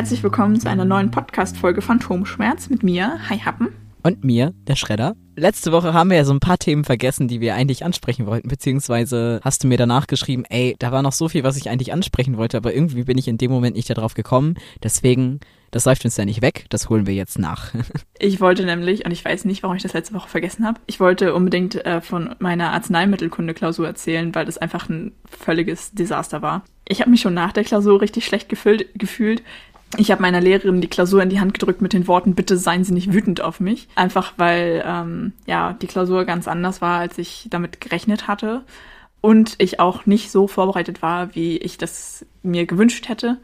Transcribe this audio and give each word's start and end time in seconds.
herzlich 0.00 0.22
willkommen 0.22 0.58
zu 0.58 0.66
einer 0.66 0.86
neuen 0.86 1.10
Podcast-Folge 1.10 1.82
Phantomschmerz 1.82 2.70
mit 2.70 2.82
mir, 2.82 3.18
Hi 3.28 3.36
Happen. 3.36 3.68
Und 4.02 4.24
mir, 4.24 4.54
der 4.66 4.74
Schredder. 4.74 5.14
Letzte 5.36 5.72
Woche 5.72 5.92
haben 5.92 6.08
wir 6.08 6.16
ja 6.16 6.24
so 6.24 6.32
ein 6.32 6.40
paar 6.40 6.56
Themen 6.56 6.84
vergessen, 6.84 7.28
die 7.28 7.42
wir 7.42 7.54
eigentlich 7.54 7.84
ansprechen 7.84 8.24
wollten, 8.24 8.48
beziehungsweise 8.48 9.40
hast 9.44 9.62
du 9.62 9.68
mir 9.68 9.76
danach 9.76 10.06
geschrieben, 10.06 10.44
ey, 10.48 10.74
da 10.78 10.90
war 10.90 11.02
noch 11.02 11.12
so 11.12 11.28
viel, 11.28 11.44
was 11.44 11.58
ich 11.58 11.68
eigentlich 11.68 11.92
ansprechen 11.92 12.38
wollte, 12.38 12.56
aber 12.56 12.72
irgendwie 12.72 13.04
bin 13.04 13.18
ich 13.18 13.28
in 13.28 13.36
dem 13.36 13.50
Moment 13.50 13.76
nicht 13.76 13.90
darauf 13.90 14.14
gekommen. 14.14 14.54
Deswegen, 14.82 15.40
das 15.70 15.84
läuft 15.84 16.06
uns 16.06 16.16
ja 16.16 16.24
nicht 16.24 16.40
weg, 16.40 16.64
das 16.70 16.88
holen 16.88 17.06
wir 17.06 17.12
jetzt 17.12 17.38
nach. 17.38 17.74
ich 18.18 18.40
wollte 18.40 18.64
nämlich, 18.64 19.04
und 19.04 19.10
ich 19.10 19.22
weiß 19.22 19.44
nicht, 19.44 19.62
warum 19.62 19.76
ich 19.76 19.82
das 19.82 19.92
letzte 19.92 20.14
Woche 20.14 20.30
vergessen 20.30 20.64
habe, 20.64 20.80
ich 20.86 20.98
wollte 20.98 21.34
unbedingt 21.34 21.74
äh, 21.84 22.00
von 22.00 22.34
meiner 22.38 22.72
Arzneimittelkunde-Klausur 22.72 23.86
erzählen, 23.86 24.34
weil 24.34 24.46
das 24.46 24.56
einfach 24.56 24.88
ein 24.88 25.12
völliges 25.26 25.92
Desaster 25.92 26.40
war. 26.40 26.64
Ich 26.88 27.02
habe 27.02 27.10
mich 27.10 27.20
schon 27.20 27.34
nach 27.34 27.52
der 27.52 27.64
Klausur 27.64 28.00
richtig 28.00 28.24
schlecht 28.24 28.48
gefühlt, 28.48 28.88
gefühlt 28.98 29.42
ich 29.96 30.10
habe 30.10 30.22
meiner 30.22 30.40
Lehrerin 30.40 30.80
die 30.80 30.88
Klausur 30.88 31.22
in 31.22 31.30
die 31.30 31.40
Hand 31.40 31.54
gedrückt 31.54 31.82
mit 31.82 31.92
den 31.92 32.06
Worten, 32.06 32.34
bitte 32.34 32.56
seien 32.56 32.84
Sie 32.84 32.94
nicht 32.94 33.12
wütend 33.12 33.40
auf 33.40 33.60
mich. 33.60 33.88
Einfach 33.96 34.34
weil 34.36 34.82
ähm, 34.86 35.32
ja 35.46 35.72
die 35.72 35.88
Klausur 35.88 36.24
ganz 36.24 36.46
anders 36.46 36.80
war, 36.80 37.00
als 37.00 37.18
ich 37.18 37.48
damit 37.50 37.80
gerechnet 37.80 38.28
hatte. 38.28 38.62
Und 39.20 39.56
ich 39.58 39.80
auch 39.80 40.06
nicht 40.06 40.30
so 40.30 40.48
vorbereitet 40.48 41.02
war, 41.02 41.34
wie 41.34 41.58
ich 41.58 41.76
das 41.76 42.24
mir 42.42 42.66
gewünscht 42.66 43.08
hätte. 43.08 43.38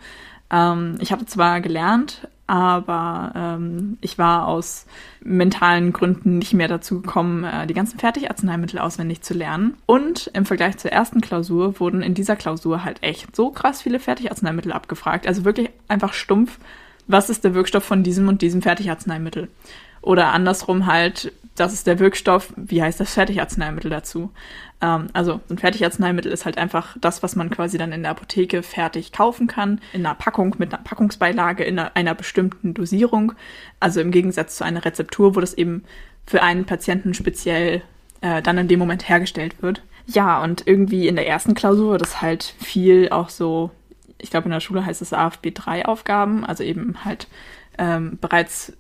Ähm, 0.51 0.97
ich 1.01 1.13
habe 1.13 1.27
zwar 1.27 1.61
gelernt, 1.61 2.29
aber 2.47 3.33
ähm, 3.35 3.99
ich 4.01 4.19
war 4.19 4.47
aus 4.47 4.87
mentalen 5.21 5.93
Gründen 5.93 6.39
nicht 6.39 6.55
mehr 6.55 6.69
dazu 6.69 7.01
gekommen, 7.01 7.45
äh, 7.45 7.67
die 7.67 7.75
ganzen 7.75 7.99
Fertigarzneimittel 7.99 8.79
auswendig 8.79 9.23
zu 9.23 9.35
lernen. 9.35 9.77
Und 9.87 10.31
im 10.33 10.47
Vergleich 10.47 10.77
zur 10.79 10.93
ersten 10.93 11.21
Klausur 11.21 11.81
wurden 11.81 12.03
in 12.03 12.15
dieser 12.15 12.37
Klausur 12.37 12.85
halt 12.85 13.03
echt 13.03 13.35
so 13.35 13.51
krass 13.51 13.83
viele 13.83 13.99
Fertigarzneimittel 13.99 14.73
abgefragt. 14.73 15.27
Also 15.27 15.45
wirklich 15.45 15.71
einfach 15.89 16.13
stumpf, 16.13 16.59
was 17.07 17.31
ist 17.31 17.45
der 17.45 17.55
Wirkstoff 17.55 17.85
von 17.85 18.03
diesem 18.03 18.29
und 18.29 18.43
diesem 18.43 18.63
Fertigarzneimittel? 18.63 19.49
Oder 20.03 20.33
andersrum 20.33 20.87
halt, 20.87 21.33
das 21.57 21.73
ist 21.73 21.87
der 21.87 21.99
Wirkstoff, 21.99 22.53
wie 22.57 22.83
heißt 22.83 23.01
das 23.01 23.15
Fertigarzneimittel 23.15 23.91
dazu? 23.91 24.31
Ähm, 24.81 25.09
also 25.13 25.41
ein 25.51 25.59
Fertigarzneimittel 25.59 26.31
ist 26.31 26.45
halt 26.45 26.59
einfach 26.59 26.97
das, 27.01 27.23
was 27.23 27.37
man 27.37 27.51
quasi 27.51 27.79
dann 27.79 27.93
in 27.93 28.03
der 28.03 28.13
Apotheke 28.13 28.63
fertig 28.63 29.13
kaufen 29.13 29.47
kann, 29.47 29.81
in 29.93 30.05
einer 30.05 30.15
Packung 30.15 30.55
mit 30.59 30.73
einer 30.73 30.83
Packungsbeilage, 30.83 31.65
in 31.65 31.79
einer, 31.79 31.97
einer 31.97 32.15
bestimmten 32.15 32.75
Dosierung. 32.75 33.33
Also 33.81 34.01
im 34.01 34.11
Gegensatz 34.11 34.57
zu 34.57 34.65
einer 34.65 34.85
Rezeptur, 34.85 35.35
wo 35.35 35.41
das 35.41 35.55
eben 35.55 35.85
für 36.27 36.43
einen 36.43 36.65
Patienten 36.67 37.15
speziell 37.15 37.83
äh, 38.21 38.43
dann 38.43 38.59
in 38.59 38.69
dem 38.69 38.79
Moment 38.79 39.09
hergestellt 39.09 39.63
wird. 39.63 39.83
Ja, 40.07 40.43
und 40.43 40.67
irgendwie 40.67 41.09
in 41.09 41.17
der 41.17 41.27
ersten 41.27 41.55
Klausur 41.55 41.99
das 41.99 42.23
halt 42.23 42.55
viel 42.61 43.09
auch 43.11 43.29
so, 43.29 43.71
ich 44.27 44.31
glaube 44.31 44.47
in 44.47 44.51
der 44.51 44.59
Schule 44.59 44.85
heißt 44.85 45.03
es 45.03 45.13
AFB 45.13 45.53
3 45.55 45.87
Aufgaben, 45.87 46.45
also 46.45 46.65
eben 46.65 47.05
halt 47.05 47.29
ähm, 47.79 48.19
bereits 48.21 48.73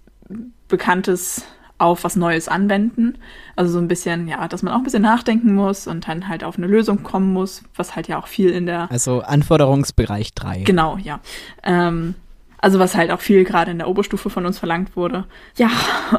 bekanntes 0.66 1.46
auf 1.78 2.02
was 2.02 2.16
Neues 2.16 2.48
anwenden. 2.48 3.18
Also 3.54 3.74
so 3.74 3.78
ein 3.78 3.86
bisschen, 3.86 4.26
ja, 4.26 4.48
dass 4.48 4.64
man 4.64 4.74
auch 4.74 4.78
ein 4.78 4.82
bisschen 4.82 5.02
nachdenken 5.02 5.54
muss 5.54 5.86
und 5.86 6.08
dann 6.08 6.26
halt 6.26 6.42
auf 6.42 6.58
eine 6.58 6.66
Lösung 6.66 7.04
kommen 7.04 7.32
muss, 7.32 7.62
was 7.76 7.94
halt 7.94 8.08
ja 8.08 8.18
auch 8.18 8.26
viel 8.26 8.50
in 8.50 8.66
der. 8.66 8.90
Also 8.90 9.20
Anforderungsbereich 9.20 10.34
3. 10.34 10.64
Genau, 10.64 10.96
ja. 10.96 11.20
Ähm, 11.62 12.16
also 12.58 12.80
was 12.80 12.96
halt 12.96 13.12
auch 13.12 13.20
viel 13.20 13.44
gerade 13.44 13.70
in 13.70 13.78
der 13.78 13.86
Oberstufe 13.86 14.30
von 14.30 14.46
uns 14.46 14.58
verlangt 14.58 14.96
wurde. 14.96 15.26
Ja, 15.56 15.70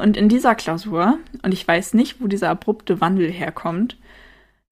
und 0.02 0.16
in 0.16 0.30
dieser 0.30 0.54
Klausur, 0.54 1.18
und 1.42 1.52
ich 1.52 1.68
weiß 1.68 1.92
nicht, 1.92 2.22
wo 2.22 2.28
dieser 2.28 2.48
abrupte 2.48 3.02
Wandel 3.02 3.30
herkommt, 3.30 3.98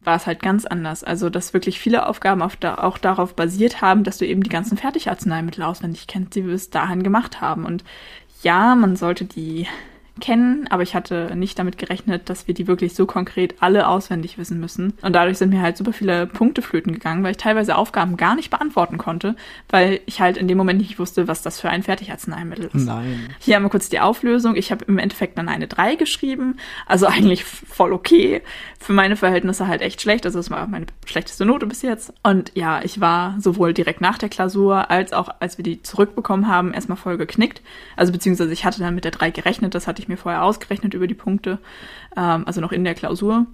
war 0.07 0.17
es 0.17 0.27
halt 0.27 0.41
ganz 0.41 0.65
anders. 0.65 1.05
Also, 1.05 1.29
dass 1.29 1.53
wirklich 1.53 1.81
viele 1.81 2.07
Aufgaben 2.07 2.43
da, 2.61 2.77
auch 2.77 2.97
darauf 2.97 3.35
basiert 3.35 3.81
haben, 3.83 4.05
dass 4.05 4.19
du 4.19 4.27
eben 4.27 4.43
die 4.43 4.51
ganzen 4.51 4.79
Fertigarzneimittel 4.79 5.65
auswendig 5.65 6.07
kennst, 6.07 6.35
die 6.35 6.45
wir 6.45 6.53
bis 6.53 6.71
dahin 6.71 7.03
gemacht 7.03 7.41
haben. 7.41 7.65
Und 7.65 7.85
ja, 8.43 8.75
man 8.75 8.97
sollte 8.97 9.25
die 9.25 9.67
kennen, 10.21 10.67
aber 10.71 10.83
ich 10.83 10.95
hatte 10.95 11.37
nicht 11.37 11.59
damit 11.59 11.79
gerechnet, 11.79 12.31
dass 12.31 12.47
wir 12.47 12.55
die 12.55 12.67
wirklich 12.67 12.95
so 12.95 13.07
konkret 13.07 13.57
alle 13.61 13.87
auswendig 13.89 14.39
wissen 14.39 14.61
müssen. 14.61 14.95
Und 15.03 15.15
dadurch 15.15 15.39
sind 15.39 15.51
mir 15.51 15.61
halt 15.61 15.77
super 15.77 15.93
viele 15.93 16.27
Punkte 16.27 16.63
flöten 16.63 16.93
gegangen, 16.93 17.23
weil 17.23 17.33
ich 17.33 17.37
teilweise 17.37 17.77
Aufgaben 17.77 18.17
gar 18.17 18.35
nicht 18.35 18.51
beantworten 18.51 18.99
konnte, 18.99 19.37
weil 19.69 20.01
ich 20.07 20.21
halt 20.21 20.37
in 20.37 20.49
dem 20.49 20.57
Moment 20.57 20.81
nicht 20.81 20.99
wusste, 20.99 21.29
was 21.29 21.43
das 21.43 21.61
für 21.61 21.69
ein 21.69 21.83
Fertigarzneimittel 21.83 22.71
ist. 22.73 22.87
Nein. 22.87 23.29
Hier 23.39 23.57
haben 23.57 23.63
wir 23.65 23.71
kurz 23.71 23.89
die 23.89 24.01
Auflösung. 24.01 24.57
Ich 24.57 24.71
habe 24.71 24.85
im 24.87 24.99
Endeffekt 24.99 25.37
dann 25.39 25.49
eine 25.49 25.67
3 25.67 25.97
geschrieben, 25.97 26.57
also 26.87 27.07
eigentlich 27.07 27.45
voll 27.45 27.93
okay. 27.93 28.43
Für 28.81 28.93
meine 28.93 29.17
Verhältnisse 29.17 29.67
halt 29.67 29.83
echt 29.83 30.01
schlecht. 30.01 30.27
Also 30.27 30.39
es 30.39 30.51
war 30.51 30.67
meine 30.67 30.87
schlechteste 31.05 31.45
Note 31.45 31.67
bis 31.67 31.83
jetzt. 31.83 32.13
Und 32.23 32.53
ja, 32.55 32.81
ich 32.83 33.01
war 33.01 33.37
sowohl 33.41 33.75
direkt 33.75 34.01
nach 34.01 34.19
der 34.19 34.29
Klausur 34.29 34.91
als 34.91 35.13
auch 35.13 35.29
als 35.41 35.59
wir 35.59 35.63
die 35.63 35.83
zurückbekommen 35.83 36.49
haben, 36.49 36.73
erstmal 36.73 36.97
voll 36.97 37.17
geknickt. 37.17 37.63
Also 37.97 38.13
beziehungsweise 38.13 38.53
ich 38.53 38.65
hatte 38.65 38.81
dann 38.81 38.95
mit 38.95 39.05
der 39.05 39.11
3 39.11 39.31
gerechnet, 39.31 39.75
das 39.75 39.87
hatte 39.87 40.01
ich 40.01 40.06
ich 40.07 40.09
mir 40.09 40.17
vorher 40.17 40.45
ausgerechnet 40.45 40.95
über 40.95 41.07
die 41.07 41.15
Punkte, 41.15 41.59
ähm, 42.17 42.45
also 42.47 42.61
noch 42.61 42.73
in 42.73 42.85
der 42.85 42.95
Klausur. 42.95 43.47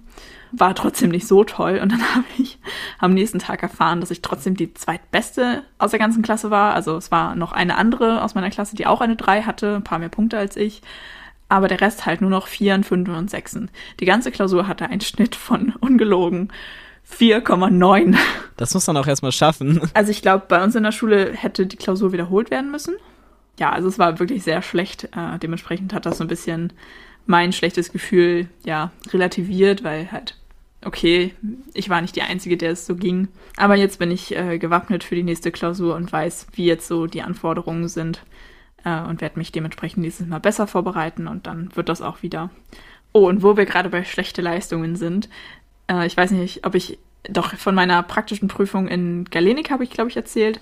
War 0.51 0.75
trotzdem 0.75 1.09
nicht 1.09 1.27
so 1.27 1.43
toll. 1.43 1.79
Und 1.81 1.91
dann 1.91 2.01
habe 2.15 2.25
ich 2.37 2.59
am 2.99 3.13
nächsten 3.13 3.39
Tag 3.39 3.63
erfahren, 3.63 3.99
dass 3.99 4.11
ich 4.11 4.21
trotzdem 4.21 4.55
die 4.55 4.73
zweitbeste 4.73 5.63
aus 5.79 5.91
der 5.91 5.99
ganzen 5.99 6.21
Klasse 6.21 6.51
war. 6.51 6.73
Also 6.73 6.95
es 6.95 7.11
war 7.11 7.35
noch 7.35 7.51
eine 7.51 7.77
andere 7.77 8.23
aus 8.23 8.35
meiner 8.35 8.51
Klasse, 8.51 8.75
die 8.75 8.85
auch 8.85 9.01
eine 9.01 9.15
3 9.15 9.43
hatte, 9.43 9.75
ein 9.75 9.83
paar 9.83 9.99
mehr 9.99 10.09
Punkte 10.09 10.37
als 10.37 10.55
ich. 10.55 10.81
Aber 11.49 11.67
der 11.67 11.81
Rest 11.81 12.05
halt 12.05 12.21
nur 12.21 12.29
noch 12.29 12.47
4, 12.47 12.83
5 12.83 13.09
und 13.09 13.29
6. 13.29 13.59
Die 13.99 14.05
ganze 14.05 14.31
Klausur 14.31 14.67
hatte 14.67 14.87
einen 14.87 15.01
Schnitt 15.01 15.35
von 15.35 15.73
ungelogen 15.79 16.51
4,9. 17.11 18.15
Das 18.55 18.73
muss 18.73 18.87
man 18.87 18.97
auch 18.97 19.07
erstmal 19.07 19.33
schaffen. 19.33 19.81
Also 19.93 20.11
ich 20.11 20.21
glaube, 20.21 20.45
bei 20.47 20.63
uns 20.63 20.75
in 20.75 20.83
der 20.83 20.93
Schule 20.93 21.33
hätte 21.33 21.65
die 21.65 21.75
Klausur 21.75 22.13
wiederholt 22.13 22.49
werden 22.49 22.71
müssen 22.71 22.95
ja, 23.59 23.71
also 23.71 23.87
es 23.87 23.99
war 23.99 24.19
wirklich 24.19 24.43
sehr 24.43 24.61
schlecht. 24.61 25.05
Äh, 25.15 25.39
dementsprechend 25.39 25.93
hat 25.93 26.05
das 26.05 26.17
so 26.17 26.23
ein 26.23 26.29
bisschen 26.29 26.73
mein 27.25 27.53
schlechtes 27.53 27.91
Gefühl 27.91 28.47
ja 28.65 28.91
relativiert, 29.11 29.83
weil 29.83 30.11
halt 30.11 30.35
okay, 30.85 31.33
ich 31.73 31.89
war 31.89 32.01
nicht 32.01 32.15
die 32.15 32.21
Einzige, 32.21 32.57
der 32.57 32.71
es 32.71 32.85
so 32.85 32.95
ging. 32.95 33.27
Aber 33.57 33.75
jetzt 33.75 33.99
bin 33.99 34.11
ich 34.11 34.35
äh, 34.35 34.57
gewappnet 34.57 35.03
für 35.03 35.15
die 35.15 35.23
nächste 35.23 35.51
Klausur 35.51 35.95
und 35.95 36.11
weiß, 36.11 36.47
wie 36.53 36.65
jetzt 36.65 36.87
so 36.87 37.07
die 37.07 37.21
Anforderungen 37.21 37.87
sind 37.87 38.23
äh, 38.83 39.01
und 39.01 39.21
werde 39.21 39.39
mich 39.39 39.51
dementsprechend 39.51 40.03
nächstes 40.03 40.27
Mal 40.27 40.39
besser 40.39 40.67
vorbereiten 40.67 41.27
und 41.27 41.47
dann 41.47 41.75
wird 41.75 41.89
das 41.89 42.01
auch 42.01 42.21
wieder. 42.21 42.49
Oh, 43.13 43.27
und 43.27 43.43
wo 43.43 43.57
wir 43.57 43.65
gerade 43.65 43.89
bei 43.89 44.03
schlechte 44.03 44.41
Leistungen 44.41 44.95
sind, 44.95 45.29
äh, 45.89 46.05
ich 46.05 46.17
weiß 46.17 46.31
nicht, 46.31 46.65
ob 46.65 46.75
ich 46.75 46.97
doch 47.29 47.55
von 47.55 47.75
meiner 47.75 48.03
praktischen 48.03 48.49
Prüfung 48.49 48.87
in 48.87 49.25
Galenik 49.25 49.71
habe 49.71 49.83
ich, 49.83 49.91
glaube 49.91 50.09
ich, 50.09 50.17
erzählt. 50.17 50.59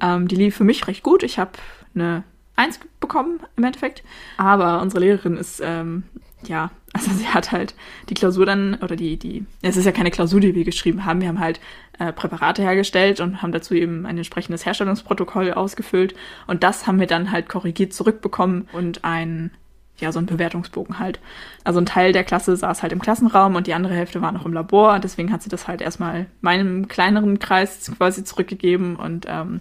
Ähm, 0.00 0.28
die 0.28 0.36
lief 0.36 0.56
für 0.56 0.64
mich 0.64 0.86
recht 0.86 1.02
gut. 1.02 1.24
Ich 1.24 1.38
habe 1.38 1.52
eine 1.94 2.22
eins 2.56 2.80
bekommen 3.00 3.40
im 3.56 3.64
Endeffekt. 3.64 4.02
Aber 4.36 4.80
unsere 4.80 5.00
Lehrerin 5.00 5.36
ist, 5.36 5.60
ähm, 5.64 6.04
ja, 6.46 6.70
also 6.92 7.10
sie 7.10 7.26
hat 7.26 7.52
halt 7.52 7.74
die 8.08 8.14
Klausur 8.14 8.46
dann, 8.46 8.74
oder 8.74 8.96
die, 8.96 9.16
die, 9.16 9.44
es 9.62 9.76
ist 9.76 9.84
ja 9.84 9.92
keine 9.92 10.10
Klausur, 10.10 10.40
die 10.40 10.54
wir 10.54 10.64
geschrieben 10.64 11.04
haben. 11.04 11.20
Wir 11.20 11.28
haben 11.28 11.40
halt 11.40 11.60
äh, 11.98 12.12
Präparate 12.12 12.62
hergestellt 12.62 13.20
und 13.20 13.42
haben 13.42 13.52
dazu 13.52 13.74
eben 13.74 14.06
ein 14.06 14.16
entsprechendes 14.16 14.64
Herstellungsprotokoll 14.64 15.52
ausgefüllt. 15.52 16.14
Und 16.46 16.62
das 16.62 16.86
haben 16.86 17.00
wir 17.00 17.06
dann 17.06 17.30
halt 17.30 17.48
korrigiert 17.48 17.92
zurückbekommen 17.92 18.68
und 18.72 19.04
ein, 19.04 19.50
ja, 19.98 20.12
so 20.12 20.20
ein 20.20 20.26
Bewertungsbogen 20.26 20.98
halt. 20.98 21.18
Also 21.64 21.80
ein 21.80 21.86
Teil 21.86 22.12
der 22.12 22.24
Klasse 22.24 22.56
saß 22.56 22.82
halt 22.82 22.92
im 22.92 23.02
Klassenraum 23.02 23.56
und 23.56 23.66
die 23.66 23.74
andere 23.74 23.94
Hälfte 23.94 24.22
war 24.22 24.32
noch 24.32 24.46
im 24.46 24.52
Labor. 24.52 24.98
Deswegen 25.00 25.32
hat 25.32 25.42
sie 25.42 25.50
das 25.50 25.66
halt 25.66 25.80
erstmal 25.80 26.26
meinem 26.40 26.86
kleineren 26.86 27.38
Kreis 27.40 27.90
quasi 27.96 28.22
zurückgegeben 28.24 28.96
und 28.96 29.26
ähm, 29.28 29.60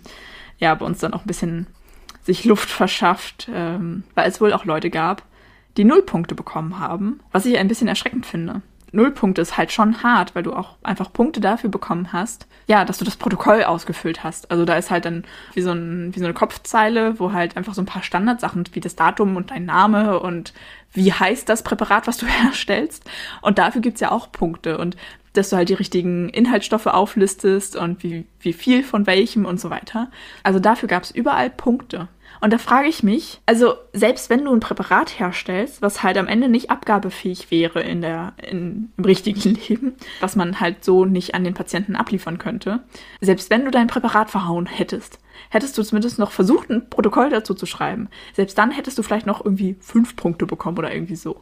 ja, 0.60 0.74
bei 0.76 0.86
uns 0.86 1.00
dann 1.00 1.14
auch 1.14 1.22
ein 1.22 1.28
bisschen 1.28 1.68
sich 2.24 2.46
Luft 2.46 2.70
verschafft, 2.70 3.50
ähm, 3.54 4.04
weil 4.16 4.30
es 4.30 4.42
wohl 4.42 4.54
auch 4.54 4.66
Leute 4.66 4.90
gab, 4.90 5.24
die 5.78 5.84
Nullpunkte 5.84 6.36
bekommen 6.36 6.80
haben, 6.80 7.20
was 7.32 7.46
ich 7.46 7.58
ein 7.58 7.68
bisschen 7.68 7.88
erschreckend 7.88 8.26
finde. 8.26 8.62
Nullpunkte 8.94 9.42
ist 9.42 9.58
halt 9.58 9.72
schon 9.72 10.04
hart, 10.04 10.36
weil 10.36 10.44
du 10.44 10.54
auch 10.54 10.76
einfach 10.84 11.12
Punkte 11.12 11.42
dafür 11.42 11.70
bekommen 11.70 12.14
hast, 12.14 12.48
ja, 12.68 12.86
dass 12.86 13.00
du 13.00 13.06
das 13.06 13.18
Protokoll 13.18 13.64
ausgefüllt 13.64 14.24
hast. 14.24 14.50
Also 14.52 14.66
da 14.66 14.78
ist 14.78 14.92
halt 14.92 15.06
dann 15.06 15.26
wie 15.54 15.62
so, 15.62 15.72
ein, 15.72 16.16
wie 16.16 16.20
so 16.20 16.26
eine 16.26 16.34
Kopfzeile, 16.34 17.20
wo 17.20 17.34
halt 17.34 17.58
einfach 17.58 17.74
so 17.74 17.82
ein 17.82 17.88
paar 17.88 18.04
Standardsachen 18.04 18.64
wie 18.72 18.80
das 18.80 18.96
Datum 18.96 19.36
und 19.36 19.52
dein 19.52 19.66
Name 19.66 20.20
und 20.20 20.54
wie 20.94 21.12
heißt 21.12 21.50
das 21.50 21.64
Präparat, 21.64 22.08
was 22.08 22.18
du 22.18 22.26
herstellst. 22.28 23.10
Und 23.42 23.58
dafür 23.58 23.82
gibt's 23.82 24.00
ja 24.00 24.12
auch 24.12 24.32
Punkte. 24.32 24.78
Und 24.78 24.96
dass 25.34 25.50
du 25.50 25.56
halt 25.56 25.70
die 25.70 25.74
richtigen 25.74 26.30
Inhaltsstoffe 26.30 26.86
auflistest 26.86 27.76
und 27.76 28.04
wie, 28.04 28.26
wie 28.40 28.54
viel 28.54 28.84
von 28.84 29.08
welchem 29.08 29.46
und 29.46 29.60
so 29.60 29.72
weiter. 29.72 30.12
Also 30.44 30.60
dafür 30.60 30.88
gab 30.88 31.04
es 31.04 31.12
überall 31.12 31.50
Punkte. 31.50 32.08
Und 32.44 32.52
da 32.52 32.58
frage 32.58 32.90
ich 32.90 33.04
mich, 33.04 33.40
also 33.46 33.76
selbst 33.94 34.30
wenn 34.30 34.44
du 34.44 34.52
ein 34.54 34.60
Präparat 34.60 35.18
herstellst, 35.18 35.82
was 35.82 36.04
halt 36.04 36.18
am 36.18 36.28
Ende 36.28 36.50
nicht 36.50 36.70
abgabefähig 36.70 37.52
wäre 37.52 37.80
in 37.80 38.02
der, 38.02 38.34
in, 38.46 38.92
im 38.98 39.06
richtigen 39.06 39.54
Leben, 39.70 39.96
was 40.20 40.36
man 40.36 40.60
halt 40.60 40.84
so 40.84 41.06
nicht 41.06 41.36
an 41.36 41.46
den 41.46 41.54
Patienten 41.54 41.96
abliefern 41.96 42.40
könnte, 42.40 42.82
selbst 43.22 43.50
wenn 43.50 43.64
du 43.64 43.72
dein 43.72 43.88
Präparat 43.88 44.30
verhauen 44.30 44.66
hättest, 44.66 45.20
hättest 45.52 45.78
du 45.78 45.84
zumindest 45.84 46.20
noch 46.20 46.32
versucht, 46.32 46.70
ein 46.70 46.90
Protokoll 46.90 47.30
dazu 47.30 47.54
zu 47.54 47.66
schreiben. 47.66 48.10
Selbst 48.34 48.58
dann 48.58 48.72
hättest 48.72 48.98
du 48.98 49.04
vielleicht 49.04 49.26
noch 49.26 49.46
irgendwie 49.46 49.78
fünf 49.80 50.18
Punkte 50.18 50.46
bekommen 50.46 50.78
oder 50.78 50.94
irgendwie 50.94 51.16
so. 51.16 51.40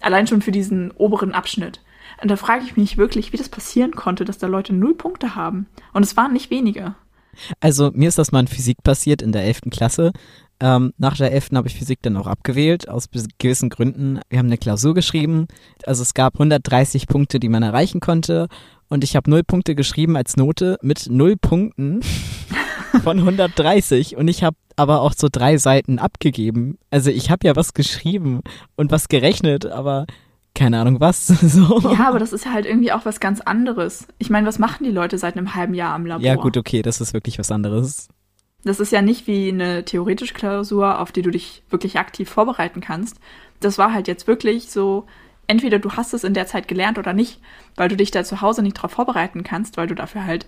Allein 0.00 0.26
schon 0.26 0.42
für 0.42 0.50
diesen 0.50 0.90
oberen 0.90 1.34
Abschnitt. 1.34 1.82
Und 2.20 2.32
da 2.32 2.34
frage 2.34 2.64
ich 2.64 2.76
mich 2.76 2.98
wirklich, 2.98 3.32
wie 3.32 3.36
das 3.36 3.48
passieren 3.48 3.92
konnte, 3.92 4.24
dass 4.24 4.38
da 4.38 4.48
Leute 4.48 4.72
null 4.72 4.96
Punkte 4.96 5.36
haben. 5.36 5.68
Und 5.92 6.02
es 6.02 6.16
waren 6.16 6.32
nicht 6.32 6.50
wenige. 6.50 6.96
Also 7.60 7.90
mir 7.94 8.08
ist 8.08 8.18
das 8.18 8.32
mal 8.32 8.40
in 8.40 8.48
Physik 8.48 8.82
passiert 8.82 9.22
in 9.22 9.32
der 9.32 9.44
11. 9.44 9.62
Klasse. 9.70 10.12
Ähm, 10.60 10.92
nach 10.96 11.16
der 11.16 11.32
11. 11.32 11.50
habe 11.54 11.66
ich 11.66 11.74
Physik 11.74 11.98
dann 12.02 12.16
auch 12.16 12.28
abgewählt, 12.28 12.88
aus 12.88 13.08
gewissen 13.38 13.68
Gründen. 13.68 14.20
Wir 14.28 14.38
haben 14.38 14.46
eine 14.46 14.58
Klausur 14.58 14.94
geschrieben. 14.94 15.48
Also 15.86 16.02
es 16.02 16.14
gab 16.14 16.34
130 16.34 17.08
Punkte, 17.08 17.40
die 17.40 17.48
man 17.48 17.64
erreichen 17.64 18.00
konnte. 18.00 18.46
Und 18.88 19.02
ich 19.02 19.16
habe 19.16 19.28
null 19.28 19.42
Punkte 19.42 19.74
geschrieben 19.74 20.16
als 20.16 20.36
Note 20.36 20.78
mit 20.82 21.08
null 21.10 21.36
Punkten 21.36 22.02
von 23.02 23.18
130. 23.18 24.16
Und 24.16 24.28
ich 24.28 24.44
habe 24.44 24.56
aber 24.76 25.00
auch 25.00 25.14
so 25.16 25.28
drei 25.30 25.56
Seiten 25.56 25.98
abgegeben. 25.98 26.78
Also 26.90 27.10
ich 27.10 27.30
habe 27.30 27.46
ja 27.46 27.56
was 27.56 27.74
geschrieben 27.74 28.42
und 28.76 28.92
was 28.92 29.08
gerechnet, 29.08 29.66
aber 29.66 30.06
keine 30.54 30.80
Ahnung 30.80 31.00
was. 31.00 31.26
so. 31.26 31.80
Ja, 31.80 32.08
aber 32.08 32.18
das 32.18 32.32
ist 32.32 32.46
halt 32.46 32.66
irgendwie 32.66 32.92
auch 32.92 33.04
was 33.04 33.20
ganz 33.20 33.40
anderes. 33.40 34.06
Ich 34.18 34.30
meine, 34.30 34.46
was 34.46 34.58
machen 34.58 34.84
die 34.84 34.90
Leute 34.90 35.18
seit 35.18 35.36
einem 35.36 35.54
halben 35.54 35.74
Jahr 35.74 35.94
am 35.94 36.06
Labor? 36.06 36.24
Ja, 36.24 36.36
gut, 36.36 36.56
okay, 36.56 36.82
das 36.82 37.00
ist 37.00 37.14
wirklich 37.14 37.38
was 37.38 37.50
anderes. 37.50 38.08
Das 38.64 38.78
ist 38.78 38.92
ja 38.92 39.02
nicht 39.02 39.26
wie 39.26 39.48
eine 39.48 39.84
theoretische 39.84 40.34
Klausur, 40.34 41.00
auf 41.00 41.10
die 41.10 41.22
du 41.22 41.30
dich 41.30 41.62
wirklich 41.70 41.98
aktiv 41.98 42.28
vorbereiten 42.28 42.80
kannst. 42.80 43.18
Das 43.60 43.78
war 43.78 43.92
halt 43.92 44.06
jetzt 44.06 44.28
wirklich 44.28 44.70
so, 44.70 45.06
entweder 45.46 45.78
du 45.78 45.92
hast 45.92 46.14
es 46.14 46.24
in 46.24 46.34
der 46.34 46.46
Zeit 46.46 46.68
gelernt 46.68 46.98
oder 46.98 47.12
nicht, 47.12 47.40
weil 47.76 47.88
du 47.88 47.96
dich 47.96 48.10
da 48.10 48.22
zu 48.22 48.40
Hause 48.40 48.62
nicht 48.62 48.74
drauf 48.74 48.92
vorbereiten 48.92 49.42
kannst, 49.42 49.76
weil 49.76 49.88
du 49.88 49.94
dafür 49.94 50.24
halt, 50.24 50.46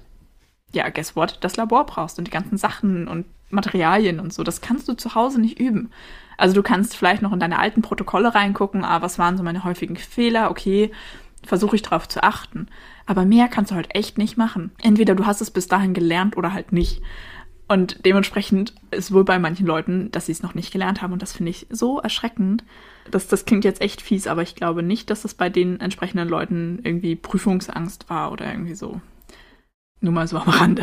ja, 0.73 0.89
guess 0.91 1.17
what, 1.17 1.39
das 1.41 1.57
Labor 1.57 1.87
brauchst 1.87 2.19
und 2.19 2.27
die 2.27 2.33
ganzen 2.33 2.57
Sachen 2.57 3.09
und 3.09 3.27
Materialien 3.55 4.21
und 4.21 4.33
so. 4.33 4.43
Das 4.43 4.61
kannst 4.61 4.89
du 4.89 4.95
zu 4.95 5.15
Hause 5.15 5.41
nicht 5.41 5.59
üben. 5.59 5.91
Also 6.37 6.55
du 6.55 6.63
kannst 6.63 6.97
vielleicht 6.97 7.23
noch 7.23 7.33
in 7.33 7.41
deine 7.41 7.59
alten 7.59 7.83
Protokolle 7.83 8.35
reingucken, 8.35 8.85
ah, 8.85 9.03
was 9.03 9.19
waren 9.19 9.37
so 9.37 9.43
meine 9.43 9.65
häufigen 9.65 9.97
Fehler, 9.97 10.51
okay, 10.51 10.91
versuche 11.45 11.77
ich 11.77 11.83
darauf 11.83 12.09
zu 12.09 12.23
achten. 12.23 12.67
Aber 13.07 13.25
mehr 13.25 13.49
kannst 13.49 13.71
du 13.71 13.75
halt 13.75 13.95
echt 13.95 14.19
nicht 14.19 14.37
machen. 14.37 14.73
Entweder 14.83 15.15
du 15.15 15.27
hast 15.27 15.41
es 15.41 15.51
bis 15.51 15.69
dahin 15.69 15.95
gelernt 15.95 16.37
oder 16.37 16.53
halt 16.53 16.73
nicht. 16.73 17.03
Und 17.67 18.05
dementsprechend 18.05 18.75
ist 18.91 19.13
wohl 19.13 19.25
bei 19.25 19.39
manchen 19.39 19.67
Leuten, 19.67 20.11
dass 20.11 20.27
sie 20.27 20.33
es 20.33 20.43
noch 20.43 20.55
nicht 20.55 20.73
gelernt 20.73 21.01
haben. 21.01 21.13
Und 21.13 21.23
das 21.23 21.33
finde 21.33 21.51
ich 21.51 21.67
so 21.71 21.99
erschreckend. 21.99 22.65
Das, 23.11 23.27
das 23.29 23.45
klingt 23.45 23.65
jetzt 23.65 23.81
echt 23.81 24.03
fies, 24.03 24.27
aber 24.27 24.43
ich 24.43 24.55
glaube 24.55 24.83
nicht, 24.83 25.11
dass 25.11 25.25
es 25.25 25.35
bei 25.35 25.49
den 25.49 25.81
entsprechenden 25.81 26.29
Leuten 26.29 26.81
irgendwie 26.83 27.17
Prüfungsangst 27.17 28.09
war 28.11 28.33
oder 28.33 28.51
irgendwie 28.51 28.75
so. 28.75 29.01
Nur 30.05 30.13
mal 30.13 30.29
so 30.29 30.37
am 30.37 30.49
Rande. 30.51 30.83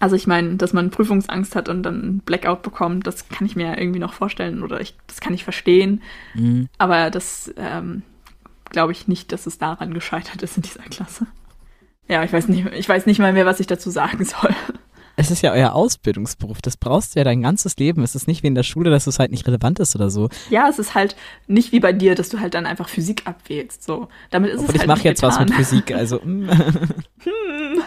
Also 0.00 0.16
ich 0.16 0.26
meine, 0.26 0.56
dass 0.56 0.72
man 0.72 0.90
Prüfungsangst 0.90 1.54
hat 1.54 1.68
und 1.68 1.84
dann 1.84 2.18
Blackout 2.24 2.62
bekommt, 2.62 3.06
das 3.06 3.28
kann 3.28 3.46
ich 3.46 3.54
mir 3.54 3.78
irgendwie 3.78 4.00
noch 4.00 4.12
vorstellen 4.12 4.64
oder 4.64 4.80
ich, 4.80 4.96
das 5.06 5.20
kann 5.20 5.32
ich 5.32 5.44
verstehen. 5.44 6.02
Mhm. 6.34 6.68
Aber 6.76 7.10
das 7.10 7.54
ähm, 7.56 8.02
glaube 8.70 8.90
ich 8.90 9.06
nicht, 9.06 9.30
dass 9.30 9.46
es 9.46 9.58
daran 9.58 9.94
gescheitert 9.94 10.42
ist 10.42 10.56
in 10.56 10.64
dieser 10.64 10.82
Klasse. 10.82 11.28
Ja, 12.08 12.24
ich 12.24 12.32
weiß 12.32 12.48
nicht, 12.48 12.66
ich 12.66 12.88
weiß 12.88 13.06
nicht 13.06 13.20
mal 13.20 13.32
mehr, 13.32 13.46
was 13.46 13.60
ich 13.60 13.68
dazu 13.68 13.90
sagen 13.90 14.24
soll. 14.24 14.54
Es 15.14 15.30
ist 15.30 15.42
ja 15.42 15.52
euer 15.52 15.72
Ausbildungsberuf. 15.72 16.60
Das 16.60 16.76
brauchst 16.76 17.14
du 17.14 17.20
ja 17.20 17.24
dein 17.24 17.42
ganzes 17.42 17.76
Leben. 17.76 18.02
Es 18.02 18.16
ist 18.16 18.26
nicht 18.26 18.42
wie 18.42 18.48
in 18.48 18.56
der 18.56 18.64
Schule, 18.64 18.90
dass 18.90 19.06
es 19.06 19.20
halt 19.20 19.30
nicht 19.30 19.46
relevant 19.46 19.78
ist 19.78 19.94
oder 19.94 20.10
so. 20.10 20.30
Ja, 20.50 20.68
es 20.68 20.80
ist 20.80 20.94
halt 20.96 21.14
nicht 21.46 21.70
wie 21.70 21.80
bei 21.80 21.92
dir, 21.92 22.16
dass 22.16 22.28
du 22.28 22.40
halt 22.40 22.54
dann 22.54 22.66
einfach 22.66 22.88
Physik 22.88 23.22
abwählst. 23.24 23.84
So, 23.84 24.08
damit 24.30 24.50
ist 24.50 24.60
Obwohl 24.60 24.74
es 24.74 24.80
halt 24.80 24.82
ich 24.82 24.88
mache 24.88 25.04
jetzt 25.04 25.20
getan. 25.20 25.40
was 25.40 25.40
mit 25.40 25.54
Physik. 25.54 25.92
Also. 25.92 26.20
Mm. 26.24 26.48
hm. 27.18 27.82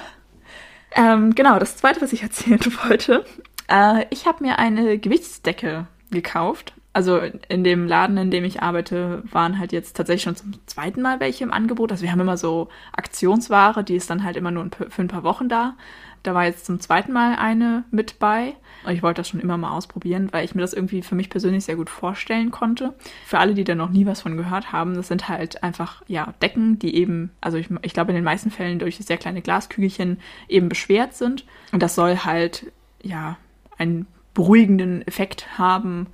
Ähm, 0.96 1.36
genau, 1.36 1.60
das 1.60 1.78
zweite, 1.78 2.02
was 2.02 2.14
ich 2.14 2.24
erzählen 2.24 2.60
wollte. 2.88 3.26
Äh, 3.70 4.06
ich 4.10 4.26
habe 4.26 4.44
mir 4.44 4.60
eine 4.60 4.98
Gewichtsdecke 4.98 5.88
gekauft. 6.12 6.74
Also 6.94 7.20
in 7.48 7.64
dem 7.64 7.88
Laden, 7.88 8.18
in 8.18 8.32
dem 8.32 8.44
ich 8.44 8.62
arbeite, 8.62 9.24
waren 9.32 9.60
halt 9.60 9.72
jetzt 9.72 9.96
tatsächlich 9.96 10.24
schon 10.24 10.36
zum 10.36 10.54
zweiten 10.66 11.02
Mal 11.02 11.22
welche 11.22 11.44
im 11.44 11.54
Angebot. 11.54 11.92
Also 11.92 12.04
wir 12.04 12.12
haben 12.12 12.20
immer 12.20 12.38
so 12.38 12.68
Aktionsware, 12.92 13.84
die 13.84 13.96
ist 13.96 14.10
dann 14.10 14.24
halt 14.24 14.36
immer 14.36 14.52
nur 14.52 14.70
für 14.90 15.02
ein 15.02 15.08
paar 15.08 15.24
Wochen 15.24 15.48
da. 15.48 15.76
Da 16.24 16.36
war 16.36 16.46
jetzt 16.46 16.66
zum 16.66 16.80
zweiten 16.80 17.14
Mal 17.14 17.36
eine 17.36 17.84
mit 17.92 18.20
bei. 18.20 18.56
Und 18.84 18.94
ich 18.94 19.04
wollte 19.04 19.22
das 19.22 19.30
schon 19.30 19.40
immer 19.40 19.58
mal 19.58 19.72
ausprobieren, 19.72 20.30
weil 20.32 20.44
ich 20.44 20.56
mir 20.56 20.62
das 20.62 20.74
irgendwie 20.74 21.02
für 21.02 21.16
mich 21.16 21.30
persönlich 21.30 21.66
sehr 21.66 21.76
gut 21.76 21.90
vorstellen 21.90 22.52
konnte. 22.52 22.94
Für 23.26 23.40
alle, 23.40 23.54
die 23.54 23.64
da 23.64 23.76
noch 23.76 23.90
nie 23.90 24.06
was 24.06 24.22
von 24.22 24.38
gehört 24.38 24.72
haben, 24.72 24.96
das 24.96 25.08
sind 25.08 25.30
halt 25.30 25.64
einfach, 25.64 26.02
ja, 26.08 26.34
Decken, 26.42 26.80
die 26.80 26.96
eben, 26.96 27.32
also 27.42 27.58
ich, 27.58 27.70
ich 27.84 27.94
glaube 27.94 28.12
in 28.12 28.16
den 28.16 28.24
meisten 28.24 28.52
Fällen 28.52 28.80
durch 28.80 28.98
sehr 28.98 29.18
kleine 29.18 29.42
Glaskügelchen 29.42 30.20
eben 30.48 30.68
beschwert 30.68 31.14
sind. 31.14 31.46
Und 31.72 31.82
das 31.84 31.96
soll 31.96 32.18
halt, 32.18 32.72
ja, 33.02 33.38
einen 33.78 34.08
beruhigenden 34.34 35.06
Effekt 35.08 35.58
haben, 35.58 36.08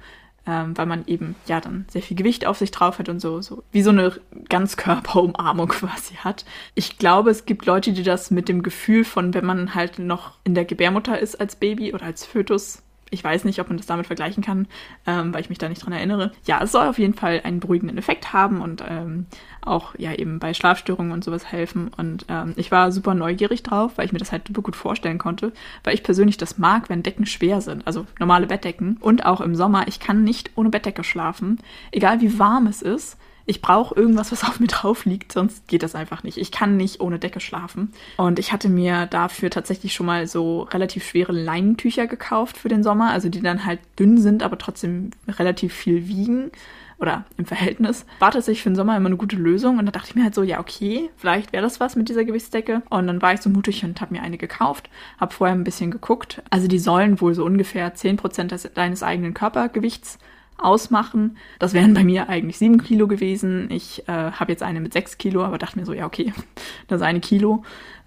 ähm, 0.48 0.78
weil 0.78 0.86
man 0.86 1.06
eben 1.08 1.36
ja 1.46 1.60
dann 1.60 1.86
sehr 1.90 2.02
viel 2.02 2.16
Gewicht 2.16 2.46
auf 2.46 2.58
sich 2.58 2.72
drauf 2.72 3.00
hat 3.00 3.10
und 3.10 3.20
so, 3.20 3.42
so 3.42 3.64
wie 3.72 3.82
so 3.82 3.90
eine 3.90 4.14
Ganzkörperumarmung 4.50 5.68
quasi 5.70 6.16
hat. 6.16 6.46
Ich 6.74 6.98
glaube, 6.98 7.30
es 7.30 7.46
gibt 7.46 7.66
Leute, 7.66 7.92
die 7.92 8.04
das 8.04 8.32
mit 8.32 8.48
dem 8.48 8.64
Gefühl 8.64 9.04
von, 9.04 9.34
wenn 9.34 9.46
man 9.46 9.76
halt 9.76 10.00
noch 10.00 10.34
in 10.44 10.56
der 10.56 10.66
Gebärmutter 10.66 11.20
ist 11.20 11.40
als 11.40 11.56
Baby 11.58 11.94
oder 11.94 12.06
als 12.06 12.26
Fötus, 12.26 12.84
ich 13.10 13.24
weiß 13.24 13.46
nicht, 13.46 13.60
ob 13.60 13.68
man 13.68 13.78
das 13.78 13.86
damit 13.86 14.08
vergleichen 14.08 14.44
kann, 14.44 14.68
ähm, 15.06 15.34
weil 15.34 15.42
ich 15.42 15.50
mich 15.50 15.58
da 15.58 15.70
nicht 15.70 15.84
dran 15.84 15.94
erinnere. 15.94 16.32
Ja, 16.46 16.62
es 16.62 16.72
soll 16.72 16.88
auf 16.88 17.00
jeden 17.00 17.14
Fall 17.14 17.42
einen 17.44 17.60
beruhigenden 17.60 17.98
Effekt 17.98 18.34
haben 18.34 18.62
und 18.62 18.84
ähm, 18.88 19.26
auch 19.62 19.96
ja 19.98 20.14
eben 20.14 20.40
bei 20.40 20.54
Schlafstörungen 20.54 21.12
und 21.12 21.24
sowas 21.24 21.52
helfen. 21.52 21.92
Und 21.98 22.26
ähm, 22.30 22.54
ich 22.56 22.72
war 22.72 22.92
super 22.92 23.14
neugierig 23.14 23.64
drauf, 23.64 23.94
weil 23.96 24.06
ich 24.06 24.14
mir 24.14 24.20
das 24.20 24.32
halt 24.32 24.48
super 24.48 24.62
gut 24.62 24.76
vorstellen 24.76 25.18
konnte, 25.18 25.54
weil 25.84 25.94
ich 25.94 26.04
persönlich 26.04 26.38
das 26.38 26.58
mag, 26.58 26.90
wenn 26.90 27.04
Decken 27.04 27.26
schwer 27.26 27.62
sind, 27.62 27.86
also 27.88 28.06
normale 28.20 28.48
Bettdecken. 28.48 28.98
Und 29.00 29.26
auch 29.26 29.42
im 29.42 29.56
Sommer, 29.56 29.88
ich 29.88 30.00
kann 30.00 30.24
nicht 30.24 30.52
ohne 30.56 30.70
Bettdecke 30.70 31.04
schlafen, 31.04 31.60
egal 31.92 32.22
wie 32.22 32.40
warm 32.40 32.68
es 32.68 32.82
ist 32.82 33.18
ich 33.48 33.62
brauche 33.62 33.96
irgendwas, 33.96 34.32
was 34.32 34.44
auf 34.48 34.60
mir 34.60 34.68
drauf 34.68 35.06
liegt, 35.06 35.32
sonst 35.32 35.68
geht 35.68 35.82
das 35.82 35.96
einfach 35.96 36.24
nicht. 36.24 36.38
Ich 36.38 36.52
kann 36.52 36.78
nicht 36.78 37.00
ohne 37.00 37.18
Decke 37.18 37.40
schlafen. 37.40 37.92
Und 38.18 38.38
ich 38.38 38.54
hatte 38.54 38.70
mir 38.70 39.08
dafür 39.08 39.50
tatsächlich 39.50 39.94
schon 39.94 40.06
mal 40.06 40.28
so 40.28 40.62
relativ 40.62 41.08
schwere 41.08 41.32
Leinentücher 41.32 42.06
gekauft 42.06 42.58
für 42.58 42.70
den 42.70 42.84
Sommer, 42.84 43.12
also 43.12 43.30
die 43.30 43.42
dann 43.42 43.66
halt 43.66 43.80
dünn 43.98 44.20
sind, 44.20 44.44
aber 44.44 44.58
trotzdem 44.58 45.12
relativ 45.28 45.74
viel 45.74 46.08
wiegen 46.08 46.52
oder 47.00 47.26
im 47.38 47.46
Verhältnis, 47.46 48.06
war 48.20 48.32
tatsächlich 48.32 48.64
für 48.64 48.70
den 48.70 48.76
Sommer 48.76 48.98
immer 48.98 49.08
eine 49.08 49.18
gute 49.18 49.36
Lösung. 49.36 49.78
Und 49.78 49.86
da 49.86 49.92
dachte 49.92 50.10
ich 50.10 50.16
mir 50.16 50.24
halt 50.24 50.36
so, 50.36 50.42
ja, 50.44 50.60
okay, 50.60 51.10
vielleicht 51.16 51.54
wäre 51.54 51.64
das 51.64 51.80
was 51.80 51.96
mit 51.96 52.10
dieser 52.10 52.26
Gewichtsdecke. 52.26 52.82
Und 52.90 53.08
dann 53.08 53.22
war 53.22 53.34
ich 53.34 53.42
so 53.42 53.50
mutig 53.50 53.84
und 53.84 54.02
habe 54.02 54.16
mir 54.16 54.24
eine 54.24 54.38
gekauft, 54.38 54.90
habe 55.20 55.34
vorher 55.34 55.56
ein 55.56 55.64
bisschen 55.64 55.92
geguckt. 55.92 56.42
Also 56.50 56.68
die 56.68 56.80
sollen 56.80 57.22
wohl 57.22 57.36
so 57.36 57.46
ungefähr 57.46 57.96
10% 57.96 58.74
deines 58.74 59.04
eigenen 59.04 59.36
Körpergewichts 59.36 60.18
ausmachen. 60.58 61.38
Das 61.60 61.74
wären 61.74 61.94
bei 61.94 62.04
mir 62.04 62.30
eigentlich 62.30 62.58
sieben 62.58 62.82
Kilo 62.84 63.08
gewesen. 63.08 63.70
Ich 63.72 64.08
äh, 64.08 64.32
habe 64.32 64.52
jetzt 64.52 64.64
eine 64.64 64.80
mit 64.80 64.94
sechs 64.94 65.18
Kilo, 65.18 65.44
aber 65.44 65.58
dachte 65.58 65.80
mir 65.80 65.86
so, 65.86 65.94
ja, 65.94 66.06
okay, 66.06 66.34
das 66.88 67.02
eine 67.02 67.20
Kilo 67.20 67.64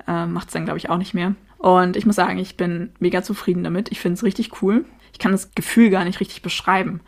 äh, 0.06 0.26
macht 0.26 0.48
es 0.48 0.52
dann, 0.52 0.64
glaube 0.64 0.78
ich, 0.78 0.90
auch 0.90 0.98
nicht 0.98 1.14
mehr. 1.14 1.34
Und 1.58 1.96
ich 1.96 2.06
muss 2.06 2.16
sagen, 2.16 2.38
ich 2.38 2.56
bin 2.56 2.90
mega 3.00 3.22
zufrieden 3.22 3.64
damit. 3.64 3.90
Ich 3.92 4.00
finde 4.00 4.14
es 4.14 4.24
richtig 4.24 4.62
cool. 4.62 4.84
Ich 5.12 5.18
kann 5.18 5.32
das 5.32 5.54
Gefühl 5.54 5.90
gar 5.90 6.04
nicht 6.04 6.20
richtig 6.20 6.42
beschreiben. 6.42 7.00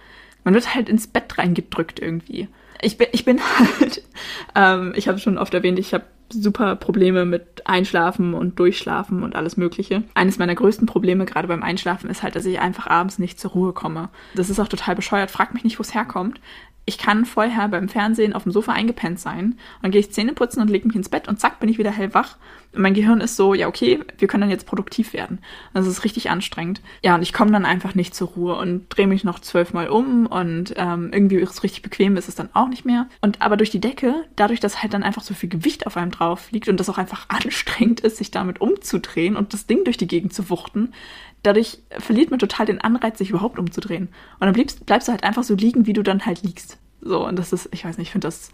Man 0.44 0.54
wird 0.54 0.74
halt 0.74 0.88
ins 0.88 1.06
Bett 1.06 1.38
reingedrückt 1.38 2.00
irgendwie. 2.00 2.48
Ich 2.82 2.98
bin, 2.98 3.08
ich 3.12 3.24
bin 3.24 3.40
halt, 3.80 4.02
ähm, 4.54 4.92
ich 4.94 5.08
habe 5.08 5.18
schon 5.18 5.38
oft 5.38 5.54
erwähnt, 5.54 5.78
ich 5.78 5.94
habe 5.94 6.04
super 6.28 6.76
Probleme 6.76 7.24
mit 7.24 7.66
Einschlafen 7.66 8.34
und 8.34 8.58
Durchschlafen 8.58 9.22
und 9.22 9.36
alles 9.36 9.56
Mögliche. 9.56 10.02
Eines 10.14 10.38
meiner 10.38 10.54
größten 10.54 10.86
Probleme 10.86 11.26
gerade 11.26 11.48
beim 11.48 11.62
Einschlafen 11.62 12.08
ist 12.08 12.22
halt, 12.22 12.36
dass 12.36 12.46
ich 12.46 12.58
einfach 12.58 12.86
abends 12.86 13.18
nicht 13.18 13.38
zur 13.38 13.52
Ruhe 13.52 13.72
komme. 13.72 14.08
Das 14.34 14.48
ist 14.48 14.58
auch 14.58 14.68
total 14.68 14.96
bescheuert. 14.96 15.30
Frag 15.30 15.52
mich 15.54 15.64
nicht, 15.64 15.78
wo 15.78 15.82
es 15.82 15.94
herkommt 15.94 16.40
ich 16.84 16.98
kann 16.98 17.24
vorher 17.24 17.68
beim 17.68 17.88
Fernsehen 17.88 18.32
auf 18.32 18.42
dem 18.42 18.52
Sofa 18.52 18.72
eingepennt 18.72 19.20
sein. 19.20 19.44
Und 19.44 19.82
dann 19.82 19.90
gehe 19.92 20.00
ich 20.00 20.12
Zähne 20.12 20.32
putzen 20.32 20.60
und 20.60 20.68
lege 20.68 20.86
mich 20.86 20.96
ins 20.96 21.08
Bett 21.08 21.28
und 21.28 21.38
zack, 21.38 21.60
bin 21.60 21.68
ich 21.68 21.78
wieder 21.78 21.92
hellwach. 21.92 22.36
Und 22.72 22.82
mein 22.82 22.94
Gehirn 22.94 23.20
ist 23.20 23.36
so, 23.36 23.54
ja, 23.54 23.68
okay, 23.68 24.00
wir 24.18 24.26
können 24.26 24.40
dann 24.42 24.50
jetzt 24.50 24.66
produktiv 24.66 25.12
werden. 25.12 25.38
Das 25.74 25.86
ist 25.86 26.04
richtig 26.04 26.30
anstrengend. 26.30 26.80
Ja, 27.04 27.14
und 27.14 27.22
ich 27.22 27.32
komme 27.32 27.52
dann 27.52 27.66
einfach 27.66 27.94
nicht 27.94 28.14
zur 28.14 28.28
Ruhe 28.28 28.56
und 28.56 28.86
drehe 28.88 29.06
mich 29.06 29.22
noch 29.22 29.38
zwölfmal 29.38 29.88
um 29.88 30.26
und 30.26 30.74
ähm, 30.76 31.10
irgendwie 31.12 31.36
ist 31.36 31.50
es 31.50 31.62
richtig 31.62 31.82
bequem, 31.82 32.16
ist 32.16 32.28
es 32.28 32.34
dann 32.34 32.48
auch 32.54 32.68
nicht 32.68 32.84
mehr. 32.84 33.06
Und 33.20 33.42
aber 33.42 33.56
durch 33.56 33.70
die 33.70 33.80
Decke, 33.80 34.24
dadurch, 34.36 34.58
dass 34.58 34.82
halt 34.82 34.94
dann 34.94 35.02
einfach 35.02 35.22
so 35.22 35.34
viel 35.34 35.50
Gewicht 35.50 35.86
auf 35.86 35.96
einem 35.96 36.10
drauf 36.10 36.50
liegt 36.50 36.68
und 36.68 36.80
das 36.80 36.88
auch 36.88 36.98
einfach 36.98 37.26
anstrengend 37.28 38.00
ist, 38.00 38.16
sich 38.16 38.30
damit 38.30 38.60
umzudrehen 38.60 39.36
und 39.36 39.52
das 39.52 39.66
Ding 39.66 39.84
durch 39.84 39.98
die 39.98 40.08
Gegend 40.08 40.32
zu 40.32 40.48
wuchten, 40.50 40.92
dadurch 41.42 41.78
verliert 41.98 42.30
man 42.30 42.38
total 42.38 42.66
den 42.66 42.80
Anreiz, 42.80 43.18
sich 43.18 43.30
überhaupt 43.30 43.58
umzudrehen. 43.58 44.08
Und 44.38 44.46
dann 44.46 44.52
bleibst, 44.52 44.86
bleibst 44.86 45.08
du 45.08 45.12
halt 45.12 45.24
einfach 45.24 45.42
so 45.42 45.54
liegen, 45.54 45.86
wie 45.86 45.92
du 45.92 46.02
dann 46.02 46.24
halt 46.24 46.42
liegst. 46.42 46.78
So, 47.00 47.26
und 47.26 47.38
das 47.38 47.52
ist, 47.52 47.68
ich 47.72 47.84
weiß 47.84 47.98
nicht, 47.98 48.08
ich 48.08 48.12
finde 48.12 48.28
das 48.28 48.50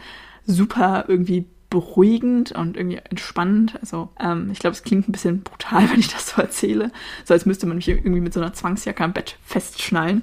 super 0.47 1.05
irgendwie 1.09 1.47
beruhigend 1.71 2.53
und 2.53 2.77
irgendwie 2.77 3.01
entspannend. 3.11 3.79
Also 3.81 4.09
ähm, 4.19 4.49
ich 4.51 4.59
glaube, 4.59 4.73
es 4.73 4.83
klingt 4.83 5.09
ein 5.09 5.13
bisschen 5.13 5.43
brutal, 5.43 5.91
wenn 5.91 6.01
ich 6.01 6.09
das 6.09 6.31
so 6.31 6.41
erzähle. 6.41 6.91
So 7.25 7.35
als 7.35 7.47
müsste 7.47 7.67
man 7.67 7.77
mich 7.77 7.89
irgendwie 7.89 8.21
mit 8.21 8.33
so 8.33 8.41
einer 8.41 8.53
Zwangsjacke 8.53 9.05
am 9.05 9.13
Bett 9.13 9.37
festschnallen. 9.45 10.23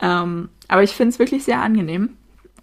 Ähm, 0.00 0.48
aber 0.68 0.82
ich 0.82 0.92
finde 0.92 1.10
es 1.10 1.18
wirklich 1.18 1.44
sehr 1.44 1.60
angenehm. 1.60 2.16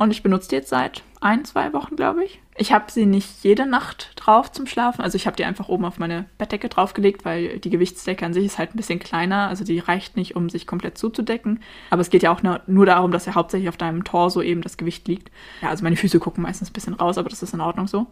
Und 0.03 0.11
ich 0.11 0.21
benutze 0.21 0.49
die 0.49 0.55
jetzt 0.55 0.67
seit 0.67 1.01
ein, 1.21 1.45
zwei 1.45 1.71
Wochen, 1.71 1.95
glaube 1.95 2.25
ich. 2.25 2.41
Ich 2.57 2.73
habe 2.73 2.91
sie 2.91 3.05
nicht 3.05 3.41
jede 3.41 3.65
Nacht 3.65 4.11
drauf 4.17 4.51
zum 4.51 4.67
Schlafen. 4.67 5.01
Also 5.01 5.15
ich 5.15 5.27
habe 5.27 5.37
die 5.37 5.45
einfach 5.45 5.69
oben 5.69 5.85
auf 5.85 5.97
meine 5.97 6.25
Bettdecke 6.37 6.67
draufgelegt, 6.67 7.23
weil 7.23 7.59
die 7.59 7.69
Gewichtsdecke 7.69 8.25
an 8.25 8.33
sich 8.33 8.43
ist 8.43 8.57
halt 8.57 8.75
ein 8.75 8.77
bisschen 8.77 8.99
kleiner. 8.99 9.47
Also 9.47 9.63
die 9.63 9.79
reicht 9.79 10.17
nicht, 10.17 10.35
um 10.35 10.49
sich 10.49 10.67
komplett 10.67 10.97
zuzudecken. 10.97 11.61
Aber 11.89 12.01
es 12.01 12.09
geht 12.09 12.21
ja 12.21 12.33
auch 12.33 12.41
nur 12.67 12.85
darum, 12.85 13.11
dass 13.11 13.25
ja 13.25 13.35
hauptsächlich 13.35 13.69
auf 13.69 13.77
deinem 13.77 14.03
Torso 14.03 14.41
eben 14.41 14.59
das 14.59 14.75
Gewicht 14.75 15.07
liegt. 15.07 15.31
Ja, 15.61 15.69
also 15.69 15.85
meine 15.85 15.95
Füße 15.95 16.19
gucken 16.19 16.43
meistens 16.43 16.69
ein 16.69 16.73
bisschen 16.73 16.95
raus, 16.95 17.17
aber 17.17 17.29
das 17.29 17.41
ist 17.41 17.53
in 17.53 17.61
Ordnung 17.61 17.87
so. 17.87 18.07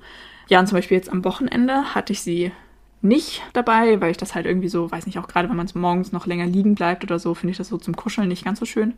Ja, 0.48 0.62
und 0.62 0.68
zum 0.68 0.78
Beispiel 0.78 0.96
jetzt 0.96 1.12
am 1.12 1.26
Wochenende 1.26 1.94
hatte 1.94 2.14
ich 2.14 2.22
sie 2.22 2.54
nicht 3.02 3.42
dabei, 3.54 4.00
weil 4.00 4.12
ich 4.12 4.18
das 4.18 4.36
halt 4.36 4.46
irgendwie 4.46 4.70
so, 4.70 4.92
weiß 4.92 5.06
nicht, 5.06 5.18
auch 5.18 5.28
gerade 5.28 5.50
wenn 5.50 5.58
man 5.58 5.68
morgens 5.74 6.12
noch 6.12 6.28
länger 6.28 6.46
liegen 6.46 6.76
bleibt 6.76 7.04
oder 7.04 7.18
so, 7.18 7.34
finde 7.34 7.52
ich 7.52 7.58
das 7.58 7.70
so 7.70 7.78
zum 7.78 7.96
Kuscheln 7.96 8.28
nicht 8.28 8.46
ganz 8.46 8.60
so 8.60 8.66
schön. 8.66 8.94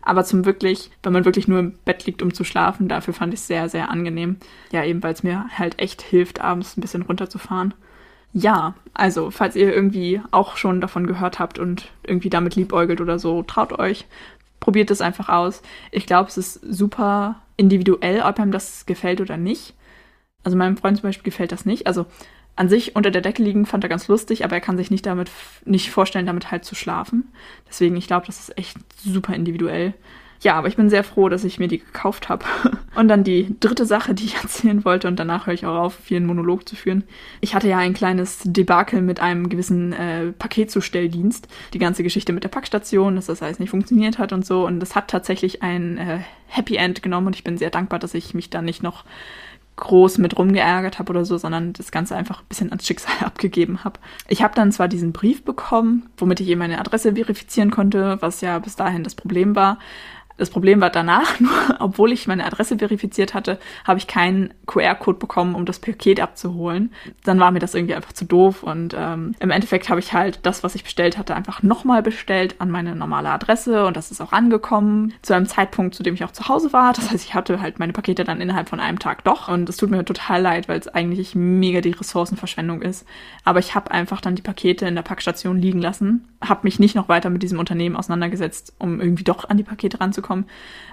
Aber 0.00 0.24
zum 0.24 0.44
wirklich, 0.44 0.90
wenn 1.02 1.12
man 1.12 1.24
wirklich 1.24 1.48
nur 1.48 1.58
im 1.58 1.74
Bett 1.84 2.06
liegt, 2.06 2.22
um 2.22 2.32
zu 2.32 2.44
schlafen, 2.44 2.88
dafür 2.88 3.14
fand 3.14 3.34
ich 3.34 3.40
es 3.40 3.46
sehr, 3.46 3.68
sehr 3.68 3.90
angenehm. 3.90 4.36
Ja, 4.72 4.84
eben 4.84 5.02
weil 5.02 5.12
es 5.12 5.22
mir 5.22 5.46
halt 5.58 5.78
echt 5.78 6.02
hilft, 6.02 6.40
abends 6.40 6.76
ein 6.76 6.80
bisschen 6.80 7.02
runterzufahren. 7.02 7.74
Ja, 8.32 8.74
also 8.94 9.30
falls 9.30 9.56
ihr 9.56 9.72
irgendwie 9.72 10.22
auch 10.30 10.56
schon 10.56 10.80
davon 10.80 11.06
gehört 11.06 11.38
habt 11.38 11.58
und 11.58 11.90
irgendwie 12.02 12.30
damit 12.30 12.56
liebäugelt 12.56 13.02
oder 13.02 13.18
so, 13.18 13.42
traut 13.42 13.78
euch, 13.78 14.06
probiert 14.58 14.90
es 14.90 15.02
einfach 15.02 15.28
aus. 15.28 15.60
Ich 15.90 16.06
glaube, 16.06 16.30
es 16.30 16.38
ist 16.38 16.54
super 16.54 17.42
individuell, 17.58 18.22
ob 18.22 18.38
einem 18.38 18.52
das 18.52 18.86
gefällt 18.86 19.20
oder 19.20 19.36
nicht. 19.36 19.74
Also 20.44 20.56
meinem 20.56 20.78
Freund 20.78 20.96
zum 20.96 21.08
Beispiel 21.08 21.24
gefällt 21.24 21.52
das 21.52 21.66
nicht. 21.66 21.86
Also 21.86 22.06
an 22.54 22.68
sich 22.68 22.96
unter 22.96 23.10
der 23.10 23.22
Decke 23.22 23.42
liegen 23.42 23.66
fand 23.66 23.84
er 23.84 23.90
ganz 23.90 24.08
lustig, 24.08 24.44
aber 24.44 24.56
er 24.56 24.60
kann 24.60 24.76
sich 24.76 24.90
nicht 24.90 25.06
damit 25.06 25.30
nicht 25.64 25.90
vorstellen, 25.90 26.26
damit 26.26 26.50
halt 26.50 26.64
zu 26.64 26.74
schlafen. 26.74 27.32
Deswegen, 27.68 27.96
ich 27.96 28.06
glaube, 28.06 28.26
das 28.26 28.40
ist 28.40 28.58
echt 28.58 28.76
super 29.02 29.34
individuell. 29.34 29.94
Ja, 30.42 30.54
aber 30.54 30.66
ich 30.66 30.74
bin 30.74 30.90
sehr 30.90 31.04
froh, 31.04 31.28
dass 31.28 31.44
ich 31.44 31.60
mir 31.60 31.68
die 31.68 31.78
gekauft 31.78 32.28
habe. 32.28 32.44
Und 32.96 33.06
dann 33.06 33.22
die 33.22 33.54
dritte 33.60 33.86
Sache, 33.86 34.12
die 34.12 34.24
ich 34.24 34.34
erzählen 34.42 34.84
wollte, 34.84 35.08
und 35.08 35.18
danach 35.18 35.46
höre 35.46 35.54
ich 35.54 35.64
auch 35.64 35.78
auf, 35.78 35.94
viel 35.94 36.18
einen 36.18 36.26
Monolog 36.26 36.68
zu 36.68 36.76
führen. 36.76 37.04
Ich 37.40 37.54
hatte 37.54 37.68
ja 37.68 37.78
ein 37.78 37.94
kleines 37.94 38.40
Debakel 38.44 39.00
mit 39.00 39.20
einem 39.20 39.48
gewissen 39.48 39.92
äh, 39.92 40.32
Paketzustelldienst. 40.32 41.48
Die 41.72 41.78
ganze 41.78 42.02
Geschichte 42.02 42.32
mit 42.32 42.44
der 42.44 42.48
Packstation, 42.48 43.16
dass 43.16 43.26
das 43.26 43.42
alles 43.42 43.60
nicht 43.60 43.70
funktioniert 43.70 44.18
hat 44.18 44.32
und 44.32 44.44
so. 44.44 44.66
Und 44.66 44.80
das 44.80 44.94
hat 44.96 45.08
tatsächlich 45.08 45.62
ein 45.62 45.96
äh, 45.96 46.18
Happy 46.48 46.76
End 46.76 47.02
genommen 47.02 47.28
und 47.28 47.36
ich 47.36 47.44
bin 47.44 47.56
sehr 47.56 47.70
dankbar, 47.70 47.98
dass 48.00 48.12
ich 48.12 48.34
mich 48.34 48.50
da 48.50 48.60
nicht 48.60 48.82
noch 48.82 49.04
groß 49.76 50.18
mit 50.18 50.38
rumgeärgert 50.38 50.98
habe 50.98 51.10
oder 51.10 51.24
so, 51.24 51.38
sondern 51.38 51.72
das 51.72 51.90
Ganze 51.90 52.14
einfach 52.14 52.40
ein 52.40 52.48
bisschen 52.48 52.70
ans 52.70 52.86
Schicksal 52.86 53.14
abgegeben 53.24 53.84
habe. 53.84 53.98
Ich 54.28 54.42
habe 54.42 54.54
dann 54.54 54.72
zwar 54.72 54.88
diesen 54.88 55.12
Brief 55.12 55.44
bekommen, 55.44 56.10
womit 56.16 56.40
ich 56.40 56.48
eben 56.48 56.58
meine 56.58 56.78
Adresse 56.78 57.14
verifizieren 57.14 57.70
konnte, 57.70 58.18
was 58.20 58.40
ja 58.40 58.58
bis 58.58 58.76
dahin 58.76 59.04
das 59.04 59.14
Problem 59.14 59.56
war, 59.56 59.78
das 60.42 60.50
Problem 60.50 60.80
war 60.80 60.90
danach, 60.90 61.38
nur 61.40 61.52
obwohl 61.78 62.12
ich 62.12 62.26
meine 62.26 62.44
Adresse 62.44 62.78
verifiziert 62.78 63.32
hatte, 63.32 63.58
habe 63.84 63.98
ich 63.98 64.08
keinen 64.08 64.52
QR-Code 64.66 65.18
bekommen, 65.18 65.54
um 65.54 65.64
das 65.64 65.78
Paket 65.78 66.20
abzuholen. 66.20 66.92
Dann 67.24 67.38
war 67.38 67.52
mir 67.52 67.60
das 67.60 67.74
irgendwie 67.74 67.94
einfach 67.94 68.12
zu 68.12 68.24
doof 68.24 68.64
und 68.64 68.94
ähm, 68.98 69.36
im 69.38 69.50
Endeffekt 69.50 69.88
habe 69.88 70.00
ich 70.00 70.12
halt 70.12 70.40
das, 70.42 70.64
was 70.64 70.74
ich 70.74 70.82
bestellt 70.82 71.16
hatte, 71.16 71.36
einfach 71.36 71.62
nochmal 71.62 72.02
bestellt 72.02 72.56
an 72.58 72.70
meine 72.70 72.96
normale 72.96 73.30
Adresse 73.30 73.86
und 73.86 73.96
das 73.96 74.10
ist 74.10 74.20
auch 74.20 74.32
angekommen 74.32 75.14
zu 75.22 75.32
einem 75.32 75.46
Zeitpunkt, 75.46 75.94
zu 75.94 76.02
dem 76.02 76.14
ich 76.14 76.24
auch 76.24 76.32
zu 76.32 76.48
Hause 76.48 76.72
war. 76.72 76.92
Das 76.92 77.10
heißt, 77.12 77.24
ich 77.24 77.34
hatte 77.34 77.60
halt 77.60 77.78
meine 77.78 77.92
Pakete 77.92 78.24
dann 78.24 78.40
innerhalb 78.40 78.68
von 78.68 78.80
einem 78.80 78.98
Tag 78.98 79.22
doch 79.22 79.46
und 79.46 79.68
es 79.68 79.76
tut 79.76 79.90
mir 79.90 80.04
total 80.04 80.42
leid, 80.42 80.68
weil 80.68 80.80
es 80.80 80.88
eigentlich 80.88 81.36
mega 81.36 81.80
die 81.80 81.92
Ressourcenverschwendung 81.92 82.82
ist. 82.82 83.06
Aber 83.44 83.60
ich 83.60 83.76
habe 83.76 83.92
einfach 83.92 84.20
dann 84.20 84.34
die 84.34 84.42
Pakete 84.42 84.86
in 84.86 84.96
der 84.96 85.02
Packstation 85.02 85.56
liegen 85.56 85.80
lassen, 85.80 86.26
habe 86.42 86.62
mich 86.64 86.80
nicht 86.80 86.96
noch 86.96 87.08
weiter 87.08 87.30
mit 87.30 87.44
diesem 87.44 87.60
Unternehmen 87.60 87.94
auseinandergesetzt, 87.94 88.74
um 88.78 89.00
irgendwie 89.00 89.24
doch 89.24 89.48
an 89.48 89.56
die 89.56 89.62
Pakete 89.62 90.00
ranzukommen 90.00 90.31
bekommen. 90.32 90.46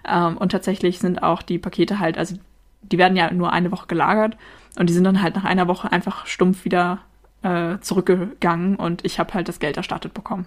Ähm, 0.08 0.38
und 0.38 0.52
tatsächlich 0.52 1.00
sind 1.00 1.24
auch 1.24 1.42
die 1.42 1.58
Pakete 1.58 2.00
halt, 2.00 2.18
also 2.18 2.36
die 2.82 2.98
werden 2.98 3.18
ja 3.18 3.32
nur 3.32 3.52
eine 3.52 3.72
Woche 3.72 3.88
gelagert 3.88 4.38
und 4.78 4.90
die 4.90 4.94
sind 4.94 5.04
dann 5.04 5.22
halt 5.22 5.36
nach 5.36 5.44
einer 5.44 5.68
Woche 5.68 5.92
einfach 5.92 6.26
stumpf 6.26 6.66
wieder 6.66 7.00
äh, 7.44 7.78
zurückgegangen 7.80 8.76
und 8.76 9.06
ich 9.06 9.20
habe 9.20 9.34
halt 9.34 9.48
das 9.48 9.60
Geld 9.60 9.78
erstattet 9.78 10.14
bekommen. 10.14 10.46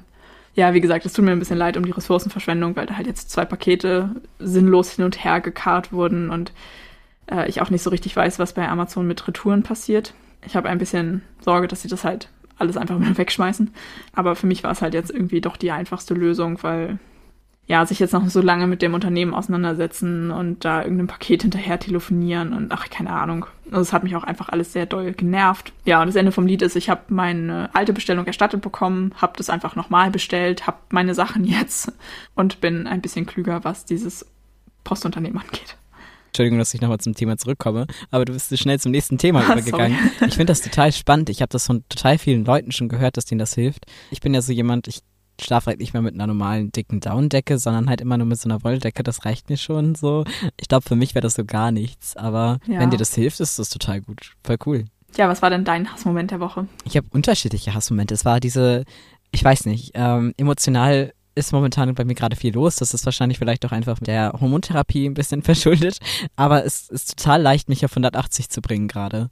Ja, 0.54 0.74
wie 0.74 0.82
gesagt, 0.82 1.06
es 1.06 1.14
tut 1.14 1.24
mir 1.24 1.32
ein 1.32 1.38
bisschen 1.38 1.56
leid 1.56 1.78
um 1.78 1.86
die 1.86 1.92
Ressourcenverschwendung, 1.92 2.76
weil 2.76 2.84
da 2.84 2.96
halt 2.96 3.06
jetzt 3.06 3.30
zwei 3.30 3.46
Pakete 3.46 4.10
sinnlos 4.38 4.92
hin 4.92 5.04
und 5.04 5.24
her 5.24 5.40
gekarrt 5.40 5.92
wurden 5.92 6.30
und 6.30 6.52
äh, 7.30 7.48
ich 7.48 7.62
auch 7.62 7.70
nicht 7.70 7.82
so 7.82 7.90
richtig 7.90 8.14
weiß, 8.14 8.38
was 8.38 8.52
bei 8.52 8.68
Amazon 8.68 9.06
mit 9.06 9.26
Retouren 9.26 9.62
passiert. 9.62 10.12
Ich 10.44 10.56
habe 10.56 10.68
ein 10.68 10.78
bisschen 10.78 11.22
Sorge, 11.40 11.68
dass 11.68 11.82
sie 11.82 11.88
das 11.88 12.04
halt 12.04 12.28
alles 12.58 12.76
einfach 12.76 12.98
mal 12.98 13.16
wegschmeißen. 13.18 13.72
Aber 14.14 14.36
für 14.36 14.46
mich 14.46 14.62
war 14.62 14.72
es 14.72 14.82
halt 14.82 14.92
jetzt 14.92 15.10
irgendwie 15.10 15.40
doch 15.40 15.56
die 15.56 15.70
einfachste 15.70 16.12
Lösung, 16.12 16.62
weil 16.62 16.98
ja, 17.66 17.86
sich 17.86 18.00
jetzt 18.00 18.12
noch 18.12 18.28
so 18.28 18.40
lange 18.40 18.66
mit 18.66 18.82
dem 18.82 18.92
Unternehmen 18.92 19.34
auseinandersetzen 19.34 20.30
und 20.30 20.64
da 20.64 20.82
irgendein 20.82 21.06
Paket 21.06 21.42
hinterher 21.42 21.78
telefonieren 21.78 22.52
und 22.52 22.72
ach, 22.72 22.90
keine 22.90 23.10
Ahnung. 23.10 23.46
Also 23.66 23.82
es 23.82 23.92
hat 23.92 24.02
mich 24.02 24.16
auch 24.16 24.24
einfach 24.24 24.48
alles 24.48 24.72
sehr 24.72 24.84
doll 24.84 25.12
genervt. 25.12 25.72
Ja, 25.84 26.00
und 26.00 26.08
das 26.08 26.16
Ende 26.16 26.32
vom 26.32 26.46
Lied 26.46 26.60
ist, 26.62 26.74
ich 26.74 26.90
habe 26.90 27.02
meine 27.08 27.70
alte 27.72 27.92
Bestellung 27.92 28.26
erstattet 28.26 28.62
bekommen, 28.62 29.14
habe 29.16 29.34
das 29.36 29.48
einfach 29.48 29.76
nochmal 29.76 30.10
bestellt, 30.10 30.66
habe 30.66 30.78
meine 30.90 31.14
Sachen 31.14 31.44
jetzt 31.46 31.92
und 32.34 32.60
bin 32.60 32.86
ein 32.86 33.00
bisschen 33.00 33.26
klüger, 33.26 33.62
was 33.62 33.84
dieses 33.84 34.26
Postunternehmen 34.82 35.40
angeht. 35.40 35.76
Entschuldigung, 36.26 36.58
dass 36.58 36.72
ich 36.72 36.80
nochmal 36.80 36.98
zum 36.98 37.14
Thema 37.14 37.36
zurückkomme, 37.36 37.86
aber 38.10 38.24
du 38.24 38.32
bist 38.32 38.48
so 38.48 38.56
schnell 38.56 38.80
zum 38.80 38.90
nächsten 38.90 39.18
Thema 39.18 39.44
übergegangen. 39.52 39.98
Ich 40.26 40.34
finde 40.34 40.46
das 40.46 40.62
total 40.62 40.90
spannend. 40.90 41.28
Ich 41.28 41.42
habe 41.42 41.50
das 41.50 41.66
von 41.66 41.84
total 41.88 42.18
vielen 42.18 42.44
Leuten 42.44 42.72
schon 42.72 42.88
gehört, 42.88 43.18
dass 43.18 43.26
denen 43.26 43.38
das 43.38 43.54
hilft. 43.54 43.84
Ich 44.10 44.20
bin 44.20 44.32
ja 44.34 44.40
so 44.40 44.50
jemand, 44.50 44.88
ich 44.88 45.02
schlafe 45.42 45.66
halt 45.66 45.80
nicht 45.80 45.92
mehr 45.92 46.02
mit 46.02 46.14
einer 46.14 46.26
normalen 46.26 46.72
dicken 46.72 47.00
Downdecke, 47.00 47.58
sondern 47.58 47.88
halt 47.88 48.00
immer 48.00 48.16
nur 48.16 48.26
mit 48.26 48.40
so 48.40 48.48
einer 48.48 48.62
Wolldecke. 48.62 49.02
Das 49.02 49.24
reicht 49.24 49.50
mir 49.50 49.56
schon 49.56 49.94
so. 49.94 50.24
Ich 50.60 50.68
glaube, 50.68 50.88
für 50.88 50.96
mich 50.96 51.14
wäre 51.14 51.22
das 51.22 51.34
so 51.34 51.44
gar 51.44 51.72
nichts. 51.72 52.16
Aber 52.16 52.58
ja. 52.66 52.80
wenn 52.80 52.90
dir 52.90 52.96
das 52.96 53.14
hilft, 53.14 53.40
ist 53.40 53.58
das 53.58 53.68
total 53.68 54.00
gut. 54.00 54.32
Voll 54.44 54.56
cool. 54.66 54.84
Ja, 55.16 55.28
was 55.28 55.42
war 55.42 55.50
denn 55.50 55.64
dein 55.64 55.92
Hassmoment 55.92 56.30
der 56.30 56.40
Woche? 56.40 56.66
Ich 56.84 56.96
habe 56.96 57.06
unterschiedliche 57.10 57.74
Hassmomente. 57.74 58.14
Es 58.14 58.24
war 58.24 58.40
diese, 58.40 58.84
ich 59.30 59.44
weiß 59.44 59.66
nicht, 59.66 59.92
ähm, 59.94 60.32
emotional 60.36 61.12
ist 61.34 61.52
momentan 61.52 61.94
bei 61.94 62.04
mir 62.04 62.14
gerade 62.14 62.36
viel 62.36 62.54
los. 62.54 62.76
Das 62.76 62.94
ist 62.94 63.04
wahrscheinlich 63.04 63.38
vielleicht 63.38 63.64
auch 63.64 63.72
einfach 63.72 64.00
mit 64.00 64.06
der 64.06 64.32
Hormontherapie 64.40 65.06
ein 65.06 65.14
bisschen 65.14 65.42
verschuldet. 65.42 65.98
Aber 66.36 66.64
es 66.64 66.88
ist 66.88 67.18
total 67.18 67.42
leicht, 67.42 67.68
mich 67.68 67.84
auf 67.84 67.92
180 67.92 68.48
zu 68.48 68.60
bringen 68.60 68.88
gerade. 68.88 69.30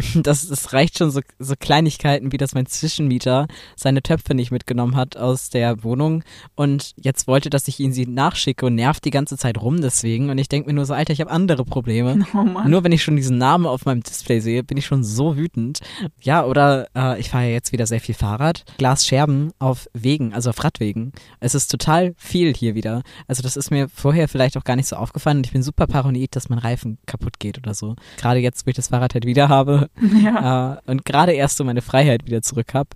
das, 0.22 0.48
das 0.48 0.72
reicht 0.72 0.98
schon 0.98 1.10
so, 1.10 1.20
so 1.38 1.54
Kleinigkeiten, 1.58 2.32
wie 2.32 2.36
dass 2.36 2.54
mein 2.54 2.66
Zwischenmieter 2.66 3.46
seine 3.76 4.02
Töpfe 4.02 4.34
nicht 4.34 4.50
mitgenommen 4.50 4.96
hat 4.96 5.16
aus 5.16 5.50
der 5.50 5.82
Wohnung 5.82 6.24
und 6.54 6.92
jetzt 6.96 7.26
wollte, 7.26 7.50
dass 7.50 7.68
ich 7.68 7.80
ihn 7.80 7.92
sie 7.92 8.06
nachschicke 8.06 8.66
und 8.66 8.74
nervt 8.74 9.04
die 9.04 9.10
ganze 9.10 9.36
Zeit 9.36 9.60
rum 9.60 9.80
deswegen 9.80 10.30
und 10.30 10.38
ich 10.38 10.48
denke 10.48 10.68
mir 10.68 10.74
nur 10.74 10.86
so, 10.86 10.94
Alter, 10.94 11.12
ich 11.12 11.20
habe 11.20 11.30
andere 11.30 11.64
Probleme. 11.64 12.26
Oh 12.32 12.44
nur 12.44 12.84
wenn 12.84 12.92
ich 12.92 13.02
schon 13.02 13.16
diesen 13.16 13.38
Namen 13.38 13.66
auf 13.66 13.84
meinem 13.84 14.02
Display 14.02 14.40
sehe, 14.40 14.62
bin 14.62 14.78
ich 14.78 14.86
schon 14.86 15.02
so 15.04 15.36
wütend. 15.36 15.80
Ja, 16.22 16.44
oder 16.44 16.86
äh, 16.96 17.18
ich 17.20 17.30
fahre 17.30 17.44
ja 17.44 17.50
jetzt 17.50 17.72
wieder 17.72 17.86
sehr 17.86 18.00
viel 18.00 18.14
Fahrrad. 18.14 18.64
Glasscherben 18.78 19.52
auf 19.58 19.88
Wegen, 19.92 20.32
also 20.32 20.50
auf 20.50 20.62
Radwegen. 20.62 21.12
Es 21.40 21.54
ist 21.54 21.70
total 21.70 22.14
viel 22.16 22.54
hier 22.54 22.74
wieder. 22.74 23.02
Also 23.26 23.42
das 23.42 23.56
ist 23.56 23.70
mir 23.70 23.88
vorher 23.88 24.28
vielleicht 24.28 24.56
auch 24.56 24.64
gar 24.64 24.76
nicht 24.76 24.88
so 24.88 24.96
aufgefallen 24.96 25.38
und 25.38 25.46
ich 25.46 25.52
bin 25.52 25.62
super 25.62 25.86
paranoid, 25.86 26.34
dass 26.36 26.48
mein 26.48 26.58
Reifen 26.58 26.98
kaputt 27.06 27.38
geht 27.40 27.58
oder 27.58 27.74
so. 27.74 27.96
Gerade 28.16 28.40
jetzt, 28.40 28.66
wo 28.66 28.70
ich 28.70 28.76
das 28.76 28.88
Fahrrad 28.88 29.14
halt 29.14 29.26
wieder 29.26 29.48
habe, 29.48 29.89
Ja. 30.22 30.74
Äh, 30.74 30.90
und 30.90 31.04
gerade 31.04 31.32
erst 31.32 31.56
so 31.56 31.64
meine 31.64 31.82
Freiheit 31.82 32.26
wieder 32.26 32.42
zurück 32.42 32.74
habe, 32.74 32.90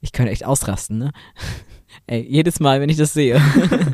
ich 0.00 0.12
könnte 0.12 0.32
echt 0.32 0.44
ausrasten, 0.44 0.98
ne? 0.98 1.12
Ey, 2.06 2.20
jedes 2.20 2.60
Mal, 2.60 2.80
wenn 2.80 2.90
ich 2.90 2.96
das 2.96 3.12
sehe. 3.12 3.40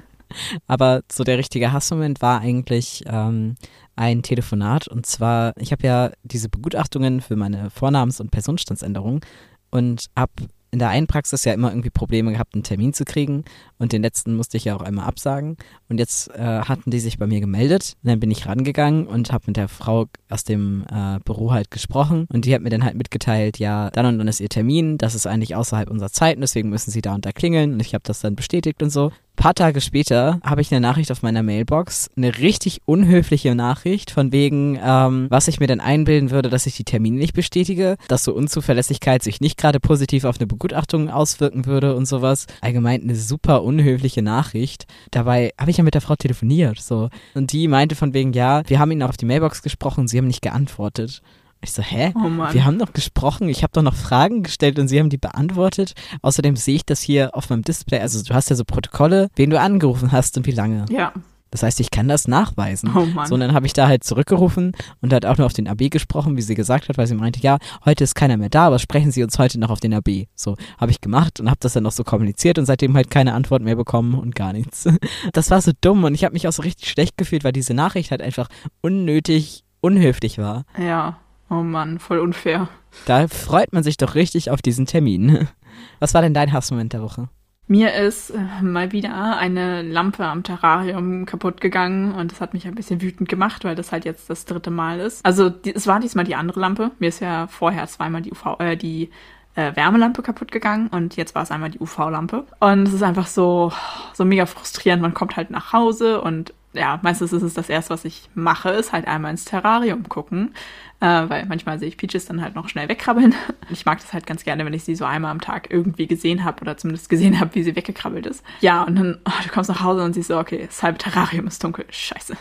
Aber 0.67 1.03
so 1.11 1.25
der 1.25 1.39
richtige 1.39 1.73
Hassmoment 1.73 2.21
war 2.21 2.41
eigentlich 2.41 3.05
ähm, 3.07 3.55
ein 3.95 4.23
Telefonat. 4.23 4.89
Und 4.89 5.07
zwar, 5.07 5.53
ich 5.57 5.73
habe 5.73 5.87
ja 5.87 6.11
diese 6.23 6.49
Begutachtungen 6.49 7.21
für 7.21 7.37
meine 7.37 7.71
Vornamens- 7.71 8.21
und 8.21 8.31
Personenstandsänderung 8.31 9.25
und 9.71 10.07
habe 10.17 10.33
in 10.77 10.81
der 10.81 10.91
einen 10.91 11.07
Praxis 11.07 11.47
ja 11.47 11.55
immer 11.55 11.71
irgendwie 11.71 11.89
Probleme 11.89 12.33
gehabt, 12.33 12.53
einen 12.53 12.63
Termin 12.63 12.93
zu 12.93 13.07
kriegen. 13.07 13.47
Und 13.79 13.93
den 13.93 14.03
letzten 14.03 14.37
musste 14.37 14.59
ich 14.59 14.67
ja 14.67 14.77
auch 14.77 14.83
einmal 14.83 15.07
absagen. 15.07 15.57
Und 15.89 15.97
jetzt 15.97 16.29
äh, 16.35 16.43
hatten 16.43 16.91
die 16.91 17.01
sich 17.01 17.17
bei 17.17 17.27
mir 17.27 17.41
gemeldet. 17.41 17.95
Und 18.03 18.11
dann 18.11 18.21
bin 18.21 18.31
ich 18.31 18.45
rangegangen 18.45 19.07
und 19.07 19.33
habe 19.33 19.45
mit 19.47 19.57
der 19.57 19.69
Frau 19.69 20.05
aus 20.29 20.45
dem 20.45 20.85
äh, 20.93 21.19
Büro 21.25 21.53
halt 21.53 21.71
gesprochen. 21.71 22.27
Und 22.31 22.45
die 22.45 22.55
hat 22.55 22.61
mir 22.61 22.69
dann 22.69 22.85
halt 22.85 22.95
mitgeteilt, 22.95 23.59
ja, 23.59 23.89
dann 23.89 24.05
und 24.05 24.19
dann 24.19 24.29
ist 24.29 24.41
ihr 24.41 24.51
Termin. 24.51 24.99
Das 24.99 25.15
ist 25.15 25.27
eigentlich 25.27 25.57
außerhalb 25.57 25.89
unserer 25.89 26.13
Zeiten, 26.13 26.43
deswegen 26.43 26.69
müssen 26.69 26.91
sie 26.91 27.01
da 27.01 27.15
und 27.15 27.25
da 27.25 27.33
klingeln. 27.33 27.73
Und 27.73 27.81
ich 27.81 27.95
habe 27.95 28.05
das 28.05 28.21
dann 28.21 28.37
bestätigt 28.37 28.83
und 28.83 28.91
so 28.91 29.13
paar 29.37 29.55
Tage 29.55 29.81
später 29.81 30.41
habe 30.43 30.61
ich 30.61 30.73
eine 30.73 30.81
Nachricht 30.81 31.13
auf 31.13 31.23
meiner 31.23 31.43
Mailbox, 31.43 32.11
eine 32.17 32.39
richtig 32.39 32.81
unhöfliche 32.85 33.55
Nachricht 33.55 34.11
von 34.11 34.33
wegen, 34.33 34.79
ähm, 34.83 35.27
was 35.31 35.49
ich 35.49 35.61
mir 35.61 35.67
denn 35.67 35.81
einbilden 35.81 36.31
würde, 36.31 36.51
dass 36.51 36.67
ich 36.67 36.77
die 36.77 36.85
Termine 36.85 37.19
nicht 37.19 37.35
bestätige, 37.35 37.97
dass 38.09 38.25
so 38.25 38.35
Unzuverlässigkeit 38.35 39.23
sich 39.23 39.41
nicht 39.41 39.57
gerade 39.57 39.79
positiv 39.79 40.25
auf 40.25 40.39
eine 40.39 40.47
Begutachtung 40.47 41.11
auswirken 41.11 41.67
würde 41.67 41.95
und 41.95 42.07
sowas. 42.07 42.47
Allgemein 42.61 43.03
eine 43.03 43.15
super 43.15 43.63
unhöfliche 43.63 44.23
Nachricht. 44.23 44.87
Dabei 45.11 45.53
habe 45.59 45.71
ich 45.71 45.77
ja 45.77 45.85
mit 45.85 45.95
der 45.95 46.01
Frau 46.01 46.17
telefoniert, 46.17 46.81
so. 46.81 47.11
Und 47.35 47.53
die 47.53 47.69
meinte 47.69 47.95
von 47.95 48.15
wegen, 48.15 48.33
ja, 48.33 48.63
wir 48.67 48.79
haben 48.79 48.91
Ihnen 48.91 49.03
auf 49.03 49.17
die 49.17 49.27
Mailbox 49.27 49.63
gesprochen, 49.63 50.09
Sie 50.09 50.19
haben 50.19 50.27
nicht 50.27 50.43
geantwortet. 50.43 51.23
Ich 51.67 51.73
so, 51.73 51.83
hä? 51.83 52.13
Oh 52.15 52.21
wir 52.53 52.65
haben 52.65 52.79
doch 52.79 52.93
gesprochen, 52.93 53.49
ich 53.49 53.65
habe 53.65 53.73
doch 53.73 53.83
noch 53.83 53.97
Fragen 53.97 54.45
gestellt 54.45 54.79
und 54.79 54.87
Sie 54.87 55.01
haben 55.01 55.11
die 55.11 55.19
beantwortet. 55.19 55.95
Außerdem 56.23 56.55
sehe 56.55 56.77
ich 56.77 56.87
das 56.87 57.01
hier 57.01 57.35
auf 57.35 57.51
meinem 57.51 57.63
Display. 57.63 57.99
Also 57.99 58.23
du 58.23 58.35
hast 58.35 58.51
ja 58.51 58.55
so 58.55 58.65
Protokolle, 58.65 59.31
wen 59.35 59.51
du 59.51 59.59
angerufen 59.59 60.13
hast 60.13 60.37
und 60.37 60.47
wie 60.47 60.53
lange. 60.53 60.85
Ja. 60.91 61.13
Das 61.51 61.65
heißt, 61.65 61.81
ich 61.81 61.91
kann 61.91 62.07
das 62.07 62.29
nachweisen. 62.29 62.93
Oh 62.95 63.05
Mann. 63.05 63.27
So, 63.27 63.35
und 63.35 63.41
dann 63.41 63.53
habe 63.53 63.67
ich 63.67 63.73
da 63.73 63.89
halt 63.89 64.05
zurückgerufen 64.05 64.73
und 65.01 65.13
hat 65.13 65.27
auch 65.27 65.39
nur 65.39 65.47
auf 65.47 65.55
den 65.55 65.67
AB 65.67 65.91
gesprochen, 65.91 66.37
wie 66.37 66.43
sie 66.43 66.55
gesagt 66.55 66.89
hat, 66.89 66.99
weil 66.99 67.09
sie 67.09 67.17
meinte, 67.17 67.41
ja, 67.41 67.59
heute 67.85 68.05
ist 68.05 68.15
keiner 68.15 68.37
mehr 68.37 68.49
da, 68.49 68.69
aber 68.69 68.79
sprechen 68.79 69.11
Sie 69.11 69.25
uns 69.25 69.37
heute 69.41 69.59
noch 69.59 69.71
auf 69.71 69.81
den 69.81 69.93
AB. 69.93 70.27
So, 70.37 70.57
habe 70.79 70.93
ich 70.93 71.01
gemacht 71.01 71.41
und 71.41 71.49
habe 71.49 71.59
das 71.59 71.73
dann 71.73 71.83
noch 71.83 71.93
so 71.93 72.05
kommuniziert 72.05 72.61
und 72.61 72.67
seitdem 72.67 72.95
halt 72.95 73.11
keine 73.11 73.35
Antwort 73.35 73.63
mehr 73.63 73.75
bekommen 73.75 74.15
und 74.15 74.37
gar 74.37 74.53
nichts. 74.53 74.89
Das 75.33 75.51
war 75.51 75.61
so 75.61 75.73
dumm 75.81 76.05
und 76.05 76.15
ich 76.15 76.25
habe 76.25 76.33
mich 76.33 76.47
auch 76.47 76.53
so 76.53 76.63
richtig 76.63 76.89
schlecht 76.89 77.19
gefühlt, 77.19 77.43
weil 77.43 77.53
diese 77.53 77.75
Nachricht 77.75 78.13
halt 78.13 78.23
einfach 78.23 78.49
unnötig 78.83 79.65
unhöflich 79.81 80.39
war. 80.39 80.65
Ja. 80.79 81.19
Oh 81.49 81.63
Mann, 81.63 81.99
voll 81.99 82.19
unfair. 82.19 82.69
Da 83.05 83.29
freut 83.29 83.73
man 83.73 83.83
sich 83.83 83.97
doch 83.97 84.15
richtig 84.15 84.51
auf 84.51 84.63
diesen 84.63 84.87
Termin. 84.87 85.49
Was 86.01 86.15
war 86.15 86.23
denn 86.23 86.35
dein 86.35 86.53
Hassmoment 86.53 86.93
der 86.93 87.03
Woche? 87.03 87.29
Mir 87.69 87.95
ist 87.95 88.31
äh, 88.31 88.63
mal 88.63 88.93
wieder 88.93 89.39
eine 89.39 89.83
Lampe 89.83 90.25
am 90.25 90.45
Terrarium 90.45 91.27
kaputt 91.27 91.61
gegangen 91.61 92.15
und 92.15 92.31
das 92.31 92.41
hat 92.41 92.55
mich 92.55 92.67
ein 92.67 92.77
bisschen 92.77 93.03
wütend 93.03 93.29
gemacht, 93.29 93.65
weil 93.65 93.75
das 93.75 93.91
halt 93.91 94.05
jetzt 94.05 94.31
das 94.31 94.45
dritte 94.45 94.71
Mal 94.71 95.01
ist. 95.01 95.25
Also 95.27 95.51
die, 95.51 95.75
es 95.75 95.89
war 95.89 95.99
diesmal 95.99 96.25
die 96.25 96.37
andere 96.37 96.61
Lampe. 96.61 96.93
Mir 97.01 97.09
ist 97.09 97.21
ja 97.21 97.49
vorher 97.49 97.87
zweimal 97.89 98.23
die 98.23 98.31
UV, 98.31 98.61
äh, 98.61 98.77
die 98.77 99.11
äh, 99.57 99.75
Wärmelampe 99.75 100.23
kaputt 100.23 100.53
gegangen 100.53 100.89
und 100.89 101.17
jetzt 101.17 101.35
war 101.35 101.43
es 101.43 101.51
einmal 101.51 101.71
die 101.71 101.81
UV-Lampe. 101.81 102.45
Und 102.61 102.87
es 102.87 102.95
ist 102.95 103.03
einfach 103.03 103.27
so, 103.27 103.73
so 104.15 104.25
mega 104.25 104.47
frustrierend. 104.47 105.03
Man 105.03 105.15
kommt 105.15 105.37
halt 105.37 105.51
nach 105.51 105.73
Hause 105.73 106.21
und 106.21 106.55
ja, 106.73 107.01
meistens 107.03 107.33
ist 107.33 107.43
es 107.43 107.55
das 107.55 107.69
erste, 107.71 107.91
was 107.91 108.05
ich 108.05 108.29
mache, 108.35 108.69
ist 108.71 108.93
halt 108.93 109.09
einmal 109.09 109.31
ins 109.33 109.47
Terrarium 109.47 110.09
gucken 110.09 110.53
äh, 111.01 111.29
weil 111.29 111.47
manchmal 111.47 111.79
sehe 111.79 111.89
ich 111.89 111.97
Peaches 111.97 112.27
dann 112.27 112.41
halt 112.43 112.55
noch 112.55 112.69
schnell 112.69 112.89
wegkrabbeln. 112.89 113.35
Ich 113.69 113.85
mag 113.85 113.99
das 113.99 114.13
halt 114.13 114.29
ganz 114.29 114.45
gerne, 114.45 114.65
wenn 114.65 114.75
ich 114.75 114.85
sie 114.85 114.95
so 114.95 115.05
einmal 115.05 115.33
am 115.33 115.41
Tag 115.41 115.73
irgendwie 115.73 116.07
gesehen 116.07 116.45
habe 116.45 116.61
oder 116.61 116.77
zumindest 116.77 117.09
gesehen 117.09 117.41
habe, 117.41 117.53
wie 117.57 117.65
sie 117.65 117.75
weggekrabbelt 117.75 118.25
ist. 118.25 118.45
Ja, 118.61 118.85
und 118.85 118.97
dann, 118.97 119.19
oh, 119.25 119.43
du 119.43 119.49
kommst 119.49 119.69
nach 119.69 119.83
Hause 119.83 120.05
und 120.05 120.13
siehst 120.13 120.29
so, 120.29 120.39
okay, 120.39 120.67
das 120.67 120.85
halbe 120.85 120.99
Terrarium 120.99 121.49
ist 121.49 121.65
dunkel, 121.65 121.85
scheiße. 121.91 122.37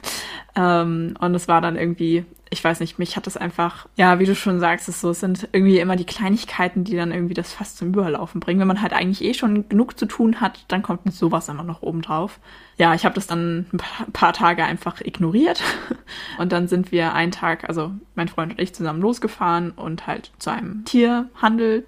Ähm, 0.56 1.16
und 1.20 1.34
es 1.34 1.48
war 1.48 1.62
dann 1.62 1.78
irgendwie 1.78 2.26
ich 2.52 2.64
weiß 2.64 2.80
nicht, 2.80 3.00
mich 3.00 3.16
hat 3.16 3.28
das 3.28 3.38
einfach, 3.38 3.88
ja, 3.96 4.20
wie 4.20 4.26
du 4.26 4.36
schon 4.36 4.60
sagst, 4.60 4.88
es 4.88 5.02
so, 5.02 5.10
es 5.10 5.20
sind 5.20 5.50
irgendwie 5.52 5.80
immer 5.80 5.96
die 5.96 6.06
Kleinigkeiten, 6.06 6.84
die 6.84 6.96
dann 6.96 7.12
irgendwie 7.12 7.34
das 7.34 7.54
fast 7.54 7.78
zum 7.78 7.90
Überlaufen 7.90 8.40
bringen. 8.40 8.60
Wenn 8.60 8.68
man 8.68 8.82
halt 8.82 8.94
eigentlich 8.94 9.24
eh 9.24 9.34
schon 9.34 9.68
genug 9.68 9.98
zu 9.98 10.06
tun 10.06 10.42
hat, 10.42 10.64
dann 10.68 10.82
kommt 10.82 11.12
sowas 11.12 11.50
immer 11.50 11.64
noch 11.64 11.82
oben 11.82 12.02
drauf. 12.02 12.40
Ja, 12.78 12.94
ich 12.94 13.04
habe 13.04 13.16
das 13.16 13.28
dann 13.28 13.66
ein 13.74 14.12
paar 14.12 14.34
Tage 14.34 14.64
einfach 14.64 15.02
ignoriert 15.02 15.64
und 16.38 16.52
dann 16.52 16.68
sind 16.68 16.92
wir 16.92 17.14
einen 17.14 17.32
Tag, 17.32 17.68
also 17.68 17.92
mein 18.16 18.28
Freund 18.28 18.45
und 18.52 18.60
ich 18.60 18.74
zusammen 18.74 19.02
losgefahren 19.02 19.72
und 19.72 20.08
halt 20.08 20.32
zu 20.40 20.50
einem 20.50 20.86
Tierhandel, 20.86 21.86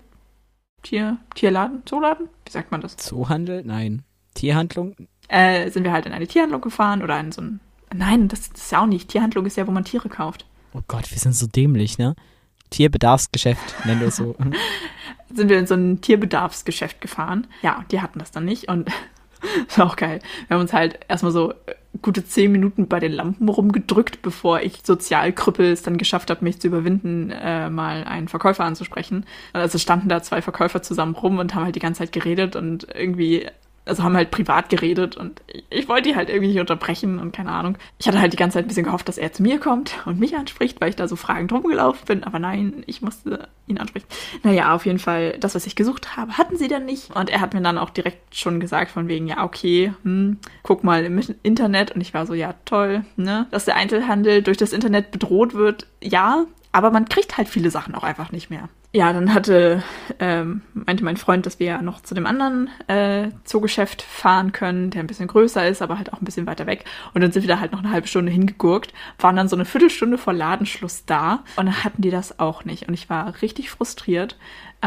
Tier, 0.84 1.18
Tierladen, 1.36 1.82
Zooladen? 1.86 2.30
Wie 2.46 2.52
sagt 2.52 2.72
man 2.72 2.82
das? 2.82 2.98
Zoohandel? 2.98 3.64
Nein. 3.66 4.04
Tierhandlung? 4.36 4.96
Äh, 5.28 5.70
sind 5.72 5.84
wir 5.84 5.92
halt 5.92 6.06
in 6.06 6.14
eine 6.14 6.28
Tierhandlung 6.28 6.62
gefahren 6.62 7.04
oder 7.04 7.20
in 7.20 7.32
so 7.32 7.42
ein 7.42 7.60
Nein, 7.94 8.28
das, 8.28 8.48
ist 8.48 8.72
ja 8.72 8.82
auch 8.82 8.86
nicht. 8.86 9.10
Tierhandlung 9.10 9.46
ist 9.46 9.58
ja, 9.58 9.66
wo 9.68 9.72
man 9.72 9.86
Tiere 9.86 10.10
kauft. 10.10 10.46
Oh 10.74 10.82
Gott, 10.88 11.10
wir 11.10 11.18
sind 11.18 11.34
so 11.34 11.48
dämlich, 11.48 11.98
ne? 11.98 12.16
Tierbedarfsgeschäft, 12.70 13.86
nennen 13.86 14.02
wir 14.02 14.10
es 14.10 14.18
so. 14.18 14.36
sind 15.34 15.50
wir 15.50 15.58
in 15.58 15.68
so 15.68 15.76
ein 15.76 16.02
Tierbedarfsgeschäft 16.02 17.00
gefahren. 17.00 17.48
Ja, 17.62 17.86
die 17.92 18.02
hatten 18.02 18.20
das 18.20 18.32
dann 18.32 18.46
nicht 18.46 18.68
und 18.68 18.90
das 19.68 19.78
war 19.78 19.88
auch 19.88 19.96
geil. 19.96 20.20
Wir 20.48 20.56
haben 20.56 20.62
uns 20.62 20.74
halt 20.74 21.00
erstmal 21.08 21.32
so 21.32 21.54
gute 22.01 22.25
zehn 22.25 22.51
Minuten 22.51 22.88
bei 22.88 23.00
den 23.00 23.12
Lampen 23.12 23.50
rumgedrückt, 23.50 24.22
bevor 24.22 24.62
ich 24.62 24.82
Sozialkrüppel 24.84 25.72
es 25.72 25.82
dann 25.84 25.98
geschafft 25.98 26.30
habe, 26.30 26.44
mich 26.44 26.60
zu 26.60 26.68
überwinden, 26.68 27.32
äh, 27.32 27.70
mal 27.70 28.04
einen 28.04 28.27
Verkäufer 28.27 28.63
anzusprechen. 28.63 29.25
Also 29.54 29.77
standen 29.77 30.10
da 30.10 30.22
zwei 30.22 30.42
Verkäufer 30.42 30.82
zusammen 30.82 31.16
rum 31.16 31.39
und 31.39 31.56
haben 31.56 31.66
halt 31.66 31.75
die 31.75 31.80
ganze 31.80 32.00
Zeit 32.00 32.12
geredet 32.12 32.56
und 32.56 32.88
irgendwie 32.94 33.48
also 33.88 34.03
haben 34.03 34.15
halt 34.15 34.32
privat 34.32 34.70
geredet 34.70 35.17
und 35.17 35.41
ich, 35.70 35.88
wollte 35.88 36.10
die 36.10 36.15
halt 36.15 36.29
irgendwie 36.29 36.50
nicht 36.50 36.60
unterbrechen 36.60 37.20
und 37.20 37.32
keine 37.32 37.51
Ahnung. 37.51 37.77
Ich 38.00 38.08
hatte 38.08 38.20
halt 38.20 38.34
die 38.34 38.38
ganze 38.38 38.56
Zeit 38.56 38.65
ein 38.65 38.67
bisschen 38.67 38.86
gehofft, 38.86 39.08
dass 39.08 39.17
er 39.17 39.34
zu 39.34 39.44
mir 39.44 39.60
kommt 39.60 39.96
und 40.06 40.20
mich 40.20 40.36
anspricht, 40.36 40.79
weil 40.82 40.89
ich 40.89 40.96
da 40.96 41.08
so 41.08 41.15
fragend 41.15 41.51
rumgelaufen 41.51 42.06
bin, 42.06 42.24
aber 42.24 42.39
nein, 42.39 42.84
ich 42.88 43.01
musste 43.01 43.48
ihn 43.67 43.77
ansprechen. 43.77 44.08
Naja, 44.44 44.74
auf 44.74 44.86
jeden 44.86 45.00
Fall, 45.00 45.38
das, 45.39 45.56
was 45.56 45.65
ich 45.65 45.75
gesucht 45.75 46.15
habe, 46.15 46.38
hatten 46.38 46.58
sie 46.58 46.67
dann 46.67 46.86
nicht 46.86 47.15
und 47.15 47.30
er 47.30 47.41
hat 47.41 47.54
mir 47.54 47.62
dann 47.62 47.78
auch 47.78 47.89
direkt 47.89 48.36
schon 48.36 48.60
gesagt 48.60 48.91
von 48.91 49.08
wegen, 49.08 49.28
ja, 49.28 49.43
okay, 49.43 49.93
hm, 50.04 50.38
guck 50.63 50.84
mal 50.84 51.04
im 51.04 51.21
Internet 51.43 51.91
und 51.91 52.02
ich 52.02 52.13
war 52.13 52.26
so, 52.26 52.34
ja, 52.34 52.56
toll, 52.65 53.04
ne, 53.15 53.47
dass 53.52 53.65
der 53.65 53.76
Einzelhandel 53.76 54.41
durch 54.41 54.58
das 54.58 54.73
Internet 54.73 55.12
bedroht 55.12 55.54
wird, 55.54 55.88
ja, 56.02 56.45
aber 56.71 56.91
man 56.91 57.10
kriegt 57.10 57.38
halt 57.38 57.47
viele 57.47 57.71
Sachen 57.71 57.95
auch 57.95 58.03
einfach 58.03 58.32
nicht 58.32 58.49
mehr 58.49 58.69
ja, 58.93 59.12
dann 59.12 59.34
hatte, 59.34 59.84
ähm, 60.19 60.62
meinte 60.73 61.03
mein 61.03 61.17
Freund, 61.17 61.45
dass 61.45 61.60
wir 61.60 61.67
ja 61.67 61.82
noch 61.82 62.01
zu 62.01 62.15
dem 62.15 62.25
anderen 62.25 62.69
äh, 62.88 63.30
Zoogeschäft 63.43 64.01
fahren 64.01 64.53
können, 64.53 64.91
der 64.91 65.03
ein 65.03 65.08
bisschen 65.08 65.27
größer 65.27 65.67
ist, 65.67 65.82
aber 65.82 65.97
halt 65.97 66.13
auch 66.13 66.21
ein 66.21 66.25
bisschen 66.25 66.47
weiter 66.47 66.65
weg. 66.65 66.86
Und 67.13 67.21
dann 67.21 67.32
sind 67.32 67.43
wir 67.43 67.49
da 67.49 67.60
halt 67.60 67.73
noch 67.73 67.80
eine 67.84 67.91
halbe 67.91 68.08
Stunde 68.08 68.32
hingegurkt, 68.32 68.93
waren 69.19 69.36
dann 69.36 69.49
so 69.49 69.56
eine 69.56 69.65
Viertelstunde 69.65 70.17
vor 70.17 70.34
Ladenschluss 70.34 71.06
da 71.06 71.43
und 71.58 71.65
dann 71.65 71.84
hatten 71.84 72.01
die 72.01 72.10
das 72.10 72.39
auch 72.39 72.63
nicht. 72.63 72.88
Und 72.88 72.93
ich 72.93 73.10
war 73.10 73.41
richtig 73.41 73.69
frustriert, 73.69 74.38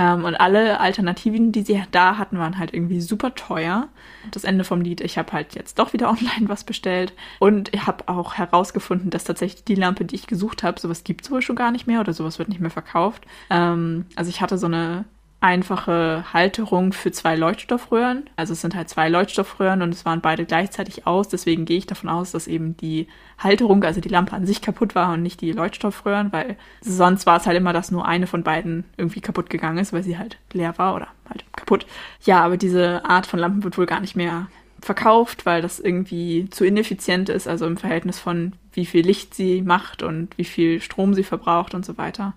ähm, 0.01 0.25
und 0.25 0.35
alle 0.35 0.81
Alternativen, 0.81 1.53
die 1.53 1.61
sie 1.61 1.83
da 1.91 2.17
hatten, 2.17 2.39
waren 2.39 2.59
halt 2.59 2.73
irgendwie 2.73 3.03
super 3.03 3.35
teuer. 3.35 3.89
Das 4.31 4.45
Ende 4.45 4.65
vom 4.65 4.81
Lied, 4.81 5.03
ich 5.03 5.19
habe 5.19 5.33
halt 5.33 5.55
jetzt 5.55 5.79
doch 5.79 5.93
wieder 5.93 6.09
online 6.09 6.49
was 6.49 6.65
bestellt. 6.65 7.13
Und 7.39 7.75
ich 7.75 7.87
habe 7.87 8.09
auch 8.09 8.35
herausgefunden, 8.35 9.11
dass 9.11 9.25
tatsächlich 9.25 9.65
die 9.65 9.75
Lampe, 9.75 10.07
die 10.07 10.15
ich 10.15 10.27
gesucht 10.27 10.63
habe, 10.63 10.81
sowas 10.81 11.05
gibt 11.05 11.27
es 11.27 11.31
wohl 11.31 11.43
schon 11.43 11.57
gar 11.57 11.71
nicht 11.71 11.87
mehr 11.87 12.01
oder 12.01 12.15
sowas 12.15 12.39
wird 12.39 12.49
nicht 12.49 12.63
mehr 12.63 12.71
verkauft. 12.71 13.27
Ähm, 13.51 14.07
also 14.17 14.31
ich 14.31 14.41
hatte 14.41 14.57
so 14.57 14.67
eine 14.67 15.05
einfache 15.41 16.25
Halterung 16.33 16.93
für 16.93 17.13
zwei 17.13 17.35
Leuchtstoffröhren. 17.35 18.29
Also 18.37 18.53
es 18.53 18.61
sind 18.61 18.75
halt 18.75 18.91
zwei 18.91 19.09
Leuchtstoffröhren 19.09 19.81
und 19.81 19.95
es 19.95 20.05
waren 20.05 20.21
beide 20.21 20.45
gleichzeitig 20.45 21.07
aus. 21.07 21.29
Deswegen 21.29 21.65
gehe 21.65 21.79
ich 21.79 21.87
davon 21.87 22.11
aus, 22.11 22.33
dass 22.33 22.47
eben 22.47 22.77
die 22.77 23.09
Halterung, 23.39 23.83
also 23.85 24.03
die 24.03 24.11
Lampe 24.11 24.35
an 24.35 24.47
sich 24.47 24.61
kaputt 24.61 24.95
war 24.95 25.15
und 25.15 25.23
nicht 25.23 25.41
die 25.41 25.53
Leuchtstoffröhren, 25.53 26.31
weil 26.33 26.57
sonst 26.83 27.25
war 27.25 27.39
es 27.39 27.47
halt 27.47 27.57
immer, 27.57 27.73
dass 27.73 27.91
nur 27.91 28.07
eine 28.07 28.27
von 28.27 28.43
beiden 28.43 28.85
irgendwie 28.99 29.23
kaputt 29.23 29.49
gegangen 29.49 29.79
ist, 29.79 29.95
weil 29.95 30.03
sie 30.03 30.19
halt 30.19 30.37
leer 30.53 30.77
war 30.77 30.95
oder 30.95 31.09
halt 31.29 31.45
kaputt. 31.57 31.87
Ja, 32.23 32.45
aber 32.45 32.59
diese 32.59 33.05
Art 33.07 33.27
von 33.27 33.39
Lampen 33.39 33.65
wird 33.65 33.79
wohl 33.79 33.87
gar 33.87 34.01
nicht 34.01 34.17
mehr 34.17 34.49
verkauft, 34.83 35.47
weil 35.47 35.63
das 35.63 35.81
irgendwie 35.81 36.49
zu 36.51 36.65
ineffizient 36.65 37.31
ist, 37.31 37.49
also 37.49 37.67
im 37.67 37.79
Verhältnis 37.79 38.19
von 38.19 38.53
wie 38.73 38.87
viel 38.87 39.05
Licht 39.05 39.35
sie 39.35 39.63
macht 39.63 40.03
und 40.03 40.37
wie 40.37 40.45
viel 40.45 40.81
Strom 40.81 41.15
sie 41.15 41.25
verbraucht 41.25 41.75
und 41.75 41.85
so 41.85 41.97
weiter. 41.99 42.35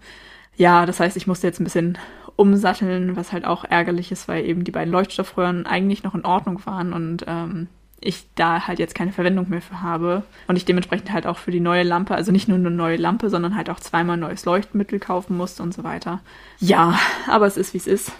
Ja, 0.55 0.85
das 0.85 0.99
heißt, 0.99 1.17
ich 1.17 1.27
musste 1.27 1.47
jetzt 1.47 1.59
ein 1.59 1.63
bisschen 1.63 1.97
umsatteln, 2.35 3.15
was 3.15 3.31
halt 3.31 3.45
auch 3.45 3.63
ärgerlich 3.63 4.11
ist, 4.11 4.27
weil 4.27 4.45
eben 4.45 4.63
die 4.63 4.71
beiden 4.71 4.91
Leuchtstoffröhren 4.91 5.65
eigentlich 5.65 6.03
noch 6.03 6.15
in 6.15 6.25
Ordnung 6.25 6.65
waren 6.65 6.93
und 6.93 7.25
ähm, 7.27 7.67
ich 8.05 8.25
da 8.35 8.67
halt 8.67 8.79
jetzt 8.79 8.95
keine 8.95 9.11
Verwendung 9.11 9.49
mehr 9.49 9.61
für 9.61 9.81
habe 9.81 10.23
und 10.47 10.55
ich 10.55 10.65
dementsprechend 10.65 11.11
halt 11.11 11.25
auch 11.25 11.37
für 11.37 11.51
die 11.51 11.59
neue 11.59 11.83
Lampe, 11.83 12.15
also 12.15 12.31
nicht 12.31 12.47
nur 12.47 12.57
eine 12.57 12.71
neue 12.71 12.97
Lampe, 12.97 13.29
sondern 13.29 13.55
halt 13.55 13.69
auch 13.69 13.79
zweimal 13.79 14.17
neues 14.17 14.45
Leuchtmittel 14.45 14.99
kaufen 14.99 15.37
musste 15.37 15.63
und 15.63 15.73
so 15.73 15.83
weiter. 15.83 16.19
Ja, 16.59 16.99
aber 17.27 17.47
es 17.47 17.57
ist 17.57 17.73
wie 17.73 17.77
es 17.77 17.87
ist. 17.87 18.11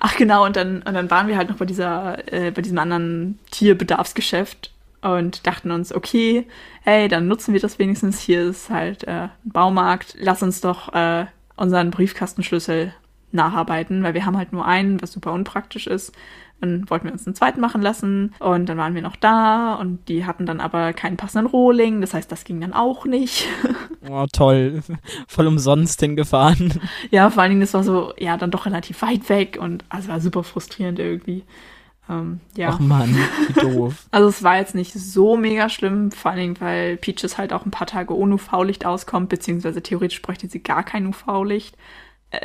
Ach 0.00 0.16
genau, 0.16 0.44
und 0.44 0.56
dann 0.56 0.82
und 0.82 0.94
dann 0.94 1.10
waren 1.10 1.28
wir 1.28 1.36
halt 1.36 1.48
noch 1.48 1.56
bei 1.56 1.64
dieser 1.64 2.32
äh, 2.32 2.50
bei 2.50 2.62
diesem 2.62 2.78
anderen 2.78 3.38
Tierbedarfsgeschäft 3.50 4.72
und 5.02 5.46
dachten 5.46 5.70
uns, 5.70 5.94
okay, 5.94 6.46
hey, 6.82 7.08
dann 7.08 7.28
nutzen 7.28 7.52
wir 7.52 7.60
das 7.60 7.78
wenigstens. 7.78 8.20
Hier 8.20 8.42
ist 8.44 8.70
halt 8.70 9.04
äh, 9.04 9.10
ein 9.10 9.30
Baumarkt. 9.44 10.16
Lass 10.18 10.42
uns 10.42 10.60
doch 10.60 10.92
äh, 10.94 11.26
unseren 11.56 11.90
Briefkastenschlüssel 11.90 12.94
nacharbeiten, 13.34 14.02
weil 14.02 14.14
wir 14.14 14.26
haben 14.26 14.36
halt 14.36 14.52
nur 14.52 14.64
einen, 14.64 15.02
was 15.02 15.12
super 15.12 15.32
unpraktisch 15.32 15.86
ist. 15.86 16.12
Dann 16.60 16.88
wollten 16.88 17.06
wir 17.06 17.12
uns 17.12 17.26
einen 17.26 17.34
zweiten 17.34 17.60
machen 17.60 17.82
lassen 17.82 18.32
und 18.38 18.66
dann 18.66 18.78
waren 18.78 18.94
wir 18.94 19.02
noch 19.02 19.16
da 19.16 19.74
und 19.74 20.08
die 20.08 20.24
hatten 20.24 20.46
dann 20.46 20.60
aber 20.60 20.92
keinen 20.92 21.16
passenden 21.16 21.46
Rohling, 21.46 22.00
das 22.00 22.14
heißt, 22.14 22.30
das 22.30 22.44
ging 22.44 22.60
dann 22.60 22.72
auch 22.72 23.04
nicht. 23.04 23.46
Oh, 24.06 24.26
toll. 24.30 24.82
Voll 25.26 25.46
umsonst 25.46 25.98
hingefahren. 25.98 26.78
Ja, 27.10 27.30
vor 27.30 27.42
allen 27.42 27.52
Dingen, 27.52 27.62
das 27.62 27.72
war 27.72 27.82
so, 27.82 28.12
ja, 28.18 28.36
dann 28.36 28.50
doch 28.50 28.66
relativ 28.66 29.00
weit 29.00 29.30
weg 29.30 29.56
und 29.58 29.82
also 29.88 30.08
war 30.08 30.20
super 30.20 30.44
frustrierend 30.44 30.98
irgendwie. 30.98 31.42
Ähm, 32.08 32.40
ja. 32.54 32.70
Ach 32.72 32.80
man, 32.80 33.14
wie 33.48 33.52
doof. 33.60 34.06
Also 34.10 34.28
es 34.28 34.42
war 34.42 34.58
jetzt 34.58 34.74
nicht 34.74 34.92
so 34.92 35.36
mega 35.36 35.68
schlimm, 35.68 36.10
vor 36.10 36.32
allen 36.32 36.40
Dingen, 36.40 36.60
weil 36.60 36.96
Peaches 36.98 37.38
halt 37.38 37.52
auch 37.52 37.64
ein 37.64 37.70
paar 37.70 37.86
Tage 37.86 38.14
ohne 38.14 38.34
UV-Licht 38.34 38.84
auskommt, 38.84 39.30
beziehungsweise 39.30 39.82
theoretisch 39.82 40.20
bräuchte 40.20 40.48
sie 40.48 40.62
gar 40.62 40.82
kein 40.82 41.06
UV-Licht. 41.06 41.76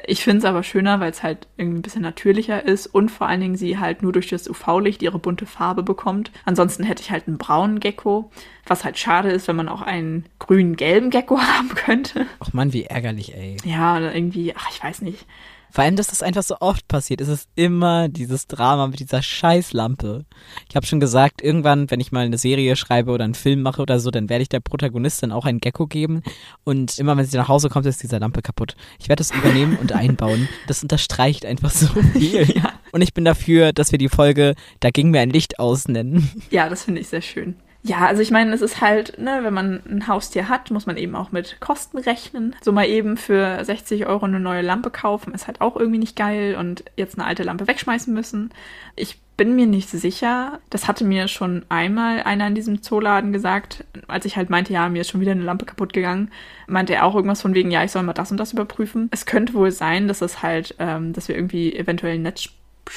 Ich 0.06 0.23
finde 0.23 0.39
es 0.39 0.45
aber 0.45 0.63
schöner, 0.63 0.99
weil 0.99 1.12
es 1.12 1.23
halt 1.23 1.47
irgendwie 1.58 1.80
ein 1.80 1.82
bisschen 1.82 2.02
natürlicher 2.02 2.65
ist 2.65 2.88
und 2.88 3.10
vor 3.10 3.28
allen 3.28 3.41
Dingen 3.41 3.56
sie 3.56 3.78
halt 3.78 4.02
nur 4.02 4.12
durch 4.12 4.28
das 4.28 4.49
UV-Licht 4.49 5.02
ihre 5.02 5.19
bunte 5.19 5.45
Farbe 5.45 5.84
bekommt. 5.84 6.32
Ansonsten 6.45 6.84
hätte 6.84 7.02
ich 7.02 7.12
halt 7.12 7.28
einen 7.28 7.38
braunen 7.38 7.80
Gecko, 7.80 8.32
was 8.65 8.84
halt 8.84 8.97
schade 8.97 9.30
ist, 9.30 9.47
wenn 9.47 9.56
man 9.56 9.69
auch 9.69 9.82
einen 9.82 10.25
grün-gelben 10.39 11.10
Gecko 11.10 11.39
haben 11.58 11.69
könnte. 11.69 12.25
Ach 12.39 12.54
man, 12.54 12.73
wie 12.73 12.86
ärgerlich, 12.86 13.36
ey. 13.36 13.58
Ja, 13.63 13.99
irgendwie, 13.99 14.56
ach, 14.56 14.69
ich 14.71 14.84
weiß 14.84 15.02
nicht. 15.02 15.25
Vor 15.71 15.84
allem, 15.84 15.95
dass 15.95 16.08
das 16.08 16.23
einfach 16.23 16.43
so 16.43 16.55
oft 16.60 16.88
passiert. 16.88 17.21
Es 17.21 17.27
ist 17.27 17.49
immer 17.55 18.10
dieses 18.10 18.47
Drama 18.47 18.88
mit 18.88 18.99
dieser 18.99 19.21
Scheißlampe. 19.21 20.25
Ich 20.69 20.75
habe 20.75 20.86
schon 20.86 20.99
gesagt, 20.99 21.41
irgendwann, 21.41 21.89
wenn 21.91 21.99
ich 21.99 22.12
mal 22.12 22.25
eine 22.25 22.38
Serie 22.38 22.75
schreibe 22.75 23.12
oder 23.12 23.23
einen 23.23 23.36
Film 23.36 23.62
mache 23.62 23.82
oder 23.82 23.99
so, 23.99 24.12
dann 24.12 24.29
werde 24.29 24.41
ich 24.41 24.49
der 24.49 24.60
Protagonistin 24.60 25.32
auch 25.32 25.45
ein 25.45 25.60
Gecko 25.60 25.88
geben. 25.88 26.23
Und 26.63 26.97
immer, 26.97 27.15
wenn 27.17 27.25
sie 27.25 27.38
nach 27.38 27.47
Hause 27.47 27.69
kommt, 27.69 27.86
ist 27.86 28.01
diese 28.03 28.17
Lampe 28.17 28.41
kaputt. 28.41 28.75
Ich 28.99 29.10
werde 29.10 29.21
das 29.21 29.32
übernehmen 29.32 29.77
und 29.77 29.91
einbauen. 29.93 30.49
Das 30.67 30.82
unterstreicht 30.82 31.45
einfach 31.45 31.71
so 31.71 31.88
viel. 32.13 32.49
ja. 32.55 32.73
Und 32.91 33.01
ich 33.01 33.13
bin 33.13 33.25
dafür, 33.25 33.71
dass 33.73 33.91
wir 33.91 33.99
die 33.99 34.10
Folge 34.10 34.55
Da 34.79 34.89
ging 34.89 35.12
mir 35.12 35.19
ein 35.21 35.29
Licht 35.29 35.60
aus 35.60 35.88
nennen. 35.88 36.29
Ja, 36.49 36.69
das 36.69 36.84
finde 36.84 37.01
ich 37.01 37.08
sehr 37.08 37.21
schön. 37.21 37.55
Ja, 37.81 37.99
also 38.05 38.21
ich 38.21 38.29
meine, 38.29 38.53
es 38.53 38.61
ist 38.61 38.81
halt, 38.81 39.19
ne, 39.19 39.39
wenn 39.41 39.53
man 39.53 39.81
ein 39.89 40.07
Haustier 40.07 40.49
hat, 40.49 40.69
muss 40.69 40.85
man 40.85 40.97
eben 40.97 41.15
auch 41.15 41.31
mit 41.31 41.61
Kosten 41.61 41.97
rechnen. 41.97 42.53
So 42.61 42.73
mal 42.73 42.85
eben 42.85 43.15
für 43.15 43.63
60 43.63 44.05
Euro 44.05 44.25
eine 44.25 44.39
neue 44.39 44.61
Lampe 44.61 44.91
kaufen, 44.91 45.33
ist 45.33 45.47
halt 45.47 45.61
auch 45.61 45.77
irgendwie 45.77 45.99
nicht 45.99 46.17
geil 46.17 46.55
und 46.59 46.83
jetzt 46.97 47.17
eine 47.17 47.25
alte 47.25 47.43
Lampe 47.43 47.67
wegschmeißen 47.67 48.13
müssen. 48.13 48.51
Ich 48.97 49.19
bin 49.37 49.55
mir 49.55 49.67
nicht 49.67 49.89
sicher. 49.89 50.59
Das 50.69 50.89
hatte 50.89 51.05
mir 51.05 51.29
schon 51.29 51.65
einmal 51.69 52.23
einer 52.23 52.47
in 52.47 52.55
diesem 52.55 52.83
Zooladen 52.83 53.31
gesagt, 53.31 53.85
als 54.09 54.25
ich 54.25 54.35
halt 54.35 54.49
meinte, 54.49 54.73
ja, 54.73 54.89
mir 54.89 54.99
ist 54.99 55.09
schon 55.09 55.21
wieder 55.21 55.31
eine 55.31 55.43
Lampe 55.43 55.63
kaputt 55.63 55.93
gegangen, 55.93 56.31
meinte 56.67 56.93
er 56.93 57.05
auch 57.05 57.15
irgendwas 57.15 57.41
von 57.41 57.55
wegen, 57.55 57.71
ja, 57.71 57.81
ich 57.85 57.91
soll 57.91 58.03
mal 58.03 58.11
das 58.11 58.31
und 58.31 58.37
das 58.37 58.51
überprüfen. 58.51 59.07
Es 59.11 59.25
könnte 59.25 59.53
wohl 59.53 59.71
sein, 59.71 60.09
dass 60.09 60.21
es 60.21 60.43
halt, 60.43 60.75
ähm, 60.79 61.13
dass 61.13 61.29
wir 61.29 61.35
irgendwie 61.35 61.73
eventuell 61.73 62.19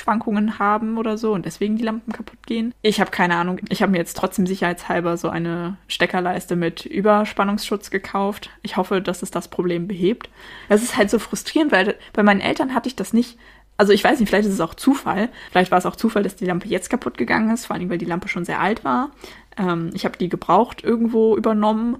Netzschwankungen 0.02 0.58
haben 0.58 0.98
oder 0.98 1.16
so 1.18 1.32
und 1.32 1.46
deswegen 1.46 1.76
die 1.76 1.84
Lampen 1.84 2.12
kaputt 2.12 2.46
gehen. 2.46 2.74
Ich 2.82 3.00
habe 3.00 3.10
keine 3.10 3.36
Ahnung. 3.36 3.60
Ich 3.68 3.82
habe 3.82 3.92
mir 3.92 3.98
jetzt 3.98 4.16
trotzdem 4.16 4.46
sicherheitshalber 4.46 5.16
so 5.16 5.28
eine 5.28 5.76
Steckerleiste 5.88 6.56
mit 6.56 6.86
Überspannungsschutz 6.86 7.90
gekauft. 7.90 8.50
Ich 8.62 8.76
hoffe, 8.76 9.00
dass 9.00 9.22
es 9.22 9.30
das 9.30 9.48
Problem 9.48 9.86
behebt. 9.88 10.28
Es 10.68 10.82
ist 10.82 10.96
halt 10.96 11.10
so 11.10 11.18
frustrierend, 11.18 11.72
weil 11.72 11.96
bei 12.12 12.22
meinen 12.22 12.40
Eltern 12.40 12.74
hatte 12.74 12.88
ich 12.88 12.96
das 12.96 13.12
nicht 13.12 13.38
also 13.78 13.94
ich 13.94 14.04
weiß 14.04 14.20
nicht, 14.20 14.28
vielleicht 14.28 14.46
ist 14.46 14.54
es 14.54 14.60
auch 14.60 14.74
Zufall. 14.74 15.30
Vielleicht 15.50 15.72
war 15.72 15.78
es 15.78 15.86
auch 15.86 15.96
Zufall, 15.96 16.22
dass 16.22 16.36
die 16.36 16.44
Lampe 16.44 16.68
jetzt 16.68 16.90
kaputt 16.90 17.16
gegangen 17.16 17.50
ist, 17.52 17.66
vor 17.66 17.74
allem 17.74 17.88
weil 17.90 17.98
die 17.98 18.04
Lampe 18.04 18.28
schon 18.28 18.44
sehr 18.44 18.60
alt 18.60 18.84
war. 18.84 19.10
Ähm, 19.56 19.90
ich 19.94 20.04
habe 20.04 20.18
die 20.18 20.28
gebraucht 20.28 20.84
irgendwo 20.84 21.36
übernommen. 21.36 21.96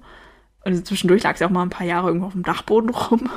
Also 0.65 0.81
zwischendurch 0.81 1.23
lag 1.25 1.37
sie 1.37 1.45
auch 1.45 1.51
mal 1.51 1.63
ein 1.63 1.71
paar 1.71 1.87
Jahre 1.87 2.09
irgendwo 2.09 2.27
auf 2.27 2.33
dem 2.33 2.45
Dachboden 2.45 2.91
rum. 2.91 3.29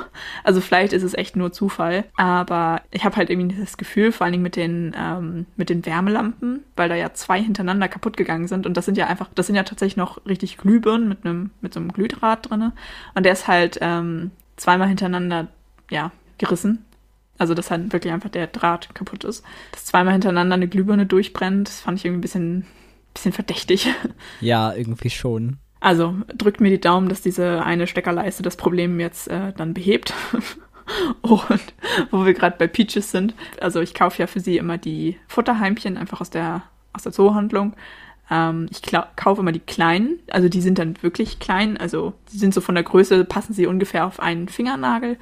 Also 0.44 0.60
vielleicht 0.60 0.92
ist 0.92 1.02
es 1.02 1.14
echt 1.14 1.34
nur 1.34 1.52
Zufall. 1.52 2.04
Aber 2.16 2.82
ich 2.90 3.04
habe 3.04 3.16
halt 3.16 3.30
irgendwie 3.30 3.58
das 3.58 3.76
Gefühl, 3.76 4.12
vor 4.12 4.24
allen 4.24 4.32
Dingen 4.32 4.44
mit 4.44 4.56
den, 4.56 4.94
ähm, 4.96 5.46
mit 5.56 5.68
den 5.68 5.84
Wärmelampen, 5.84 6.62
weil 6.76 6.88
da 6.88 6.94
ja 6.94 7.12
zwei 7.14 7.42
hintereinander 7.42 7.88
kaputt 7.88 8.16
gegangen 8.16 8.46
sind. 8.46 8.66
Und 8.66 8.76
das 8.76 8.84
sind 8.84 8.96
ja 8.96 9.06
einfach, 9.08 9.28
das 9.34 9.46
sind 9.46 9.56
ja 9.56 9.64
tatsächlich 9.64 9.96
noch 9.96 10.24
richtig 10.26 10.56
Glühbirnen 10.58 11.08
mit 11.08 11.24
einem, 11.24 11.50
mit 11.60 11.74
so 11.74 11.80
einem 11.80 11.92
Glühdraht 11.92 12.48
drinne. 12.50 12.72
Und 13.14 13.24
der 13.26 13.32
ist 13.32 13.48
halt 13.48 13.78
ähm, 13.80 14.30
zweimal 14.56 14.88
hintereinander, 14.88 15.48
ja, 15.90 16.12
gerissen. 16.38 16.84
Also, 17.38 17.54
dass 17.54 17.70
halt 17.70 17.92
wirklich 17.92 18.12
einfach 18.12 18.30
der 18.30 18.46
Draht 18.46 18.94
kaputt 18.94 19.24
ist. 19.24 19.44
Dass 19.72 19.84
zweimal 19.84 20.12
hintereinander 20.12 20.54
eine 20.54 20.68
Glühbirne 20.68 21.06
durchbrennt, 21.06 21.68
das 21.68 21.80
fand 21.80 21.98
ich 21.98 22.04
irgendwie 22.04 22.18
ein 22.18 22.22
bisschen, 22.22 22.66
bisschen 23.12 23.32
verdächtig. 23.32 23.88
Ja, 24.40 24.72
irgendwie 24.72 25.10
schon. 25.10 25.58
Also, 25.80 26.14
drückt 26.34 26.60
mir 26.60 26.70
die 26.70 26.80
Daumen, 26.80 27.08
dass 27.08 27.22
diese 27.22 27.64
eine 27.64 27.86
Steckerleiste 27.86 28.42
das 28.42 28.56
Problem 28.56 28.98
jetzt 28.98 29.28
äh, 29.28 29.52
dann 29.52 29.74
behebt. 29.74 30.14
Und 31.22 31.74
wo 32.10 32.24
wir 32.24 32.32
gerade 32.32 32.56
bei 32.58 32.66
Peaches 32.66 33.10
sind, 33.10 33.34
also 33.60 33.80
ich 33.80 33.92
kaufe 33.92 34.20
ja 34.20 34.26
für 34.26 34.40
sie 34.40 34.56
immer 34.56 34.78
die 34.78 35.18
Futterheimchen 35.26 35.96
einfach 35.96 36.20
aus 36.20 36.30
der, 36.30 36.62
aus 36.92 37.02
der 37.02 37.12
Zoohandlung. 37.12 37.74
Ähm, 38.30 38.68
ich 38.70 38.82
kaufe 39.16 39.40
immer 39.40 39.52
die 39.52 39.60
kleinen, 39.60 40.20
also 40.30 40.48
die 40.48 40.60
sind 40.60 40.78
dann 40.78 41.02
wirklich 41.02 41.38
klein, 41.38 41.76
also 41.76 42.14
die 42.32 42.38
sind 42.38 42.54
so 42.54 42.60
von 42.60 42.74
der 42.74 42.84
Größe, 42.84 43.24
passen 43.24 43.52
sie 43.52 43.66
ungefähr 43.66 44.06
auf 44.06 44.20
einen 44.20 44.48
Fingernagel. 44.48 45.18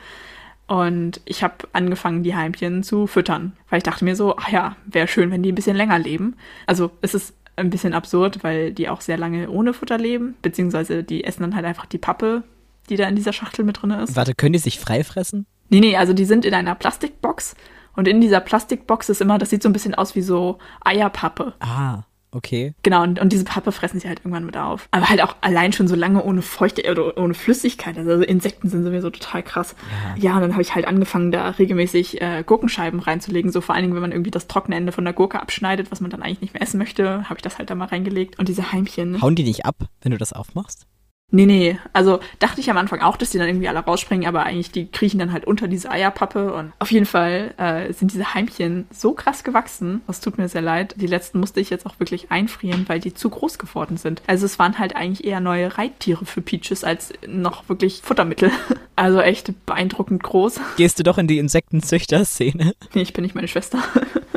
Und 0.67 1.21
ich 1.27 1.43
habe 1.43 1.57
angefangen, 1.73 2.23
die 2.23 2.35
Heimchen 2.35 2.83
zu 2.83 3.07
füttern, 3.07 3.53
weil 3.69 3.79
ich 3.79 3.85
dachte 3.85 4.05
mir 4.05 4.17
so, 4.17 4.37
ach 4.37 4.49
ja, 4.49 4.77
wäre 4.87 5.09
schön, 5.09 5.31
wenn 5.31 5.43
die 5.43 5.53
ein 5.53 5.55
bisschen 5.55 5.77
länger 5.77 5.99
leben. 5.99 6.37
Also 6.67 6.91
es 7.03 7.15
ist 7.15 7.35
ein 7.57 7.71
bisschen 7.71 7.95
absurd, 7.95 8.43
weil 8.43 8.73
die 8.73 8.89
auch 8.89 9.01
sehr 9.01 9.17
lange 9.17 9.51
ohne 9.51 9.73
Futter 9.73 9.99
leben, 9.99 10.35
beziehungsweise 10.43 11.05
die 11.05 11.25
essen 11.25 11.43
dann 11.43 11.55
halt 11.55 11.65
einfach 11.65 11.87
die 11.87 11.99
Pappe, 11.99 12.43
die 12.91 12.97
da 12.97 13.09
in 13.09 13.17
dieser 13.17 13.33
Schachtel 13.33 13.65
mit 13.65 13.81
drin 13.81 13.91
ist. 13.91 14.17
Warte, 14.17 14.35
können 14.35 14.53
die 14.53 14.59
sich 14.59 14.79
frei 14.79 15.05
fressen? 15.05 15.47
Nee, 15.69 15.81
nee, 15.81 15.97
also 15.97 16.13
die 16.13 16.25
sind 16.25 16.45
in 16.45 16.55
einer 16.55 16.75
Plastikbox 16.75 17.55
und 17.97 18.09
in 18.09 18.21
dieser 18.21 18.41
Plastikbox 18.41 19.09
ist 19.09 19.21
immer, 19.21 19.39
das 19.39 19.51
sieht 19.51 19.63
so 19.63 19.69
ein 19.69 19.73
bisschen 19.73 19.95
aus 19.95 20.15
wie 20.15 20.23
so 20.23 20.59
Eierpappe. 20.83 21.55
Ah. 21.61 22.03
Okay. 22.35 22.75
Genau, 22.83 23.05
und, 23.05 23.21
und 23.21 23.33
diese 23.33 23.45
Pappe 23.45 23.71
fressen 23.71 24.01
sie 24.01 24.09
halt 24.09 24.19
irgendwann 24.19 24.45
mit 24.45 24.57
auf. 24.57 24.89
Aber 24.91 25.09
halt 25.09 25.23
auch 25.23 25.37
allein 25.41 25.73
schon 25.73 25.87
so 25.87 25.95
lange 25.95 26.23
ohne 26.25 26.43
Feuchte 26.43 26.91
oder 26.91 27.17
ohne 27.17 27.33
Flüssigkeit. 27.33 27.97
Also 27.97 28.23
Insekten 28.23 28.69
sind 28.69 28.83
sowieso 28.83 29.09
total 29.11 29.45
krass. 29.45 29.77
Ja, 30.17 30.31
ja 30.31 30.35
und 30.35 30.41
dann 30.43 30.53
habe 30.53 30.63
ich 30.63 30.75
halt 30.75 30.87
angefangen, 30.87 31.31
da 31.31 31.49
regelmäßig 31.51 32.21
äh, 32.21 32.43
Gurkenscheiben 32.45 32.99
reinzulegen. 32.99 33.53
So 33.53 33.61
vor 33.61 33.77
allen 33.77 33.85
Dingen, 33.85 33.95
wenn 33.95 34.03
man 34.03 34.13
irgendwie 34.13 34.33
das 34.33 34.49
trockene 34.49 34.77
Ende 34.77 34.91
von 34.91 35.05
der 35.05 35.15
Gurke 35.15 35.41
abschneidet, 35.41 35.93
was 35.93 36.01
man 36.01 36.11
dann 36.11 36.23
eigentlich 36.23 36.41
nicht 36.41 36.55
mehr 36.55 36.63
essen 36.63 36.79
möchte, 36.79 37.29
habe 37.29 37.37
ich 37.37 37.43
das 37.43 37.59
halt 37.59 37.71
da 37.71 37.77
mal 37.77 37.87
reingelegt. 37.87 38.37
Und 38.41 38.49
diese 38.49 38.73
Heimchen. 38.73 39.23
Hauen 39.23 39.37
die 39.37 39.45
nicht 39.45 39.65
ab, 39.65 39.77
wenn 40.03 40.11
du 40.11 40.19
das 40.19 40.33
aufmachst? 40.33 40.87
Nee, 41.31 41.47
nee. 41.47 41.79
Also 41.93 42.21
dachte 42.39 42.61
ich 42.61 42.71
am 42.71 42.77
Anfang 42.77 43.01
auch, 43.01 43.17
dass 43.17 43.31
die 43.31 43.39
dann 43.39 43.49
irgendwie 43.49 43.69
alle 43.69 43.81
rausspringen, 43.81 44.29
aber 44.29 44.45
eigentlich 44.45 44.71
die 44.71 44.87
kriechen 44.87 45.19
dann 45.19 45.33
halt 45.33 45.47
unter 45.47 45.67
diese 45.67 45.91
Eierpappe. 45.91 46.55
Und 46.55 46.73
auf 46.79 46.93
jeden 46.93 47.07
Fall 47.07 47.55
äh, 47.57 47.93
sind 47.93 48.13
diese 48.13 48.35
Heimchen 48.35 48.87
so 48.93 49.15
krass 49.15 49.43
gewachsen. 49.43 50.03
Das 50.07 50.21
tut 50.21 50.39
mir 50.39 50.49
sehr 50.49 50.63
leid. 50.63 50.95
Die 50.97 51.09
letzten 51.09 51.41
musste 51.41 51.61
ich 51.61 51.71
jetzt 51.71 51.87
auch 51.87 51.99
wirklich 51.99 52.31
einfrieren, 52.31 52.85
weil 52.87 53.01
die 53.01 53.15
zu 53.15 53.31
groß 53.31 53.59
geworden 53.59 53.97
sind. 53.97 54.23
Also 54.29 54.47
es 54.47 54.61
waren 54.61 54.79
halt 54.79 54.95
eigentlich 54.95 55.27
eher 55.27 55.41
neue 55.41 55.77
Reittiere 55.77 56.25
für 56.25 56.41
Peaches 56.41 56.85
als 56.85 57.13
noch 57.27 57.69
wirklich 57.69 58.03
Futtermittel. 58.03 58.51
Also 58.97 59.21
echt 59.21 59.67
beeindruckend 59.67 60.23
groß. 60.23 60.61
Gehst 60.77 61.01
du 61.01 61.03
doch 61.03 61.19
in 61.19 61.27
die 61.27 61.39
Insektenzüchter-Szene? 61.39 62.75
Nee, 62.95 63.03
ich 63.03 63.13
bin 63.13 63.25
nicht 63.25 63.35
meine 63.35 63.49
Schwester. 63.49 63.83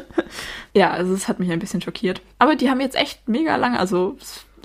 ja, 0.73 0.89
also 0.89 1.13
es 1.13 1.27
hat 1.27 1.39
mich 1.39 1.51
ein 1.51 1.59
bisschen 1.59 1.79
schockiert. 1.79 2.23
Aber 2.39 2.55
die 2.55 2.67
haben 2.67 2.81
jetzt 2.81 2.95
echt 2.95 3.29
mega 3.29 3.55
lange, 3.57 3.77
also 3.79 4.17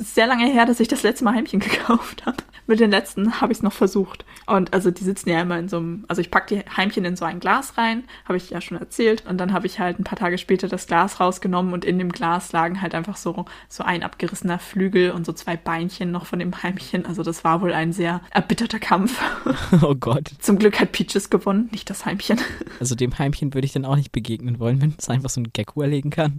sehr 0.02 0.26
lange 0.26 0.46
her, 0.46 0.66
dass 0.66 0.80
ich 0.80 0.88
das 0.88 1.02
letzte 1.02 1.24
Mal 1.24 1.34
Heimchen 1.34 1.60
gekauft 1.60 2.26
habe. 2.26 2.38
Mit 2.66 2.78
den 2.78 2.90
letzten 2.90 3.40
habe 3.40 3.52
ich 3.52 3.58
es 3.58 3.62
noch 3.62 3.72
versucht. 3.72 4.24
Und 4.46 4.72
also 4.72 4.90
die 4.90 5.02
sitzen 5.02 5.28
ja 5.30 5.40
immer 5.40 5.58
in 5.58 5.68
so 5.68 5.78
einem, 5.78 6.04
also 6.08 6.20
ich 6.20 6.30
packe 6.30 6.54
die 6.54 6.76
Heimchen 6.76 7.04
in 7.04 7.16
so 7.16 7.24
ein 7.24 7.40
Glas 7.40 7.76
rein, 7.76 8.04
habe 8.24 8.36
ich 8.36 8.50
ja 8.50 8.60
schon 8.60 8.78
erzählt. 8.78 9.26
Und 9.26 9.38
dann 9.38 9.52
habe 9.52 9.66
ich 9.66 9.80
halt 9.80 9.98
ein 9.98 10.04
paar 10.04 10.18
Tage 10.18 10.38
später 10.38 10.68
das 10.68 10.86
Glas 10.86 11.18
rausgenommen 11.18 11.72
und 11.72 11.84
in 11.84 11.98
dem 11.98 12.12
Glas 12.12 12.52
lagen 12.52 12.80
halt 12.80 12.94
einfach 12.94 13.16
so, 13.16 13.46
so 13.68 13.82
ein 13.82 14.02
abgerissener 14.02 14.60
Flügel 14.60 15.10
und 15.10 15.26
so 15.26 15.32
zwei 15.32 15.56
Beinchen 15.56 16.12
noch 16.12 16.26
von 16.26 16.38
dem 16.38 16.62
Heimchen. 16.62 17.04
Also 17.04 17.24
das 17.24 17.42
war 17.42 17.62
wohl 17.62 17.72
ein 17.72 17.92
sehr 17.92 18.20
erbitterter 18.30 18.78
Kampf. 18.78 19.20
Oh 19.82 19.94
Gott. 19.94 20.30
Zum 20.38 20.58
Glück 20.58 20.78
hat 20.80 20.92
Peaches 20.92 21.30
gewonnen, 21.30 21.68
nicht 21.72 21.88
das 21.90 22.04
Heimchen. 22.06 22.38
Also 22.80 22.94
dem 22.94 23.18
Heimchen 23.18 23.54
würde 23.54 23.64
ich 23.64 23.72
dann 23.72 23.84
auch 23.84 23.96
nicht 23.96 24.12
begegnen 24.12 24.58
wollen, 24.58 24.80
wenn 24.80 24.94
es 24.98 25.08
einfach 25.08 25.30
so 25.30 25.40
ein 25.40 25.52
Gecko 25.52 25.82
erlegen 25.82 26.10
kann. 26.10 26.38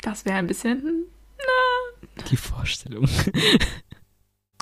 Das 0.00 0.24
wäre 0.24 0.36
ein 0.36 0.46
bisschen 0.46 1.06
die 2.30 2.36
Vorstellung. 2.36 3.08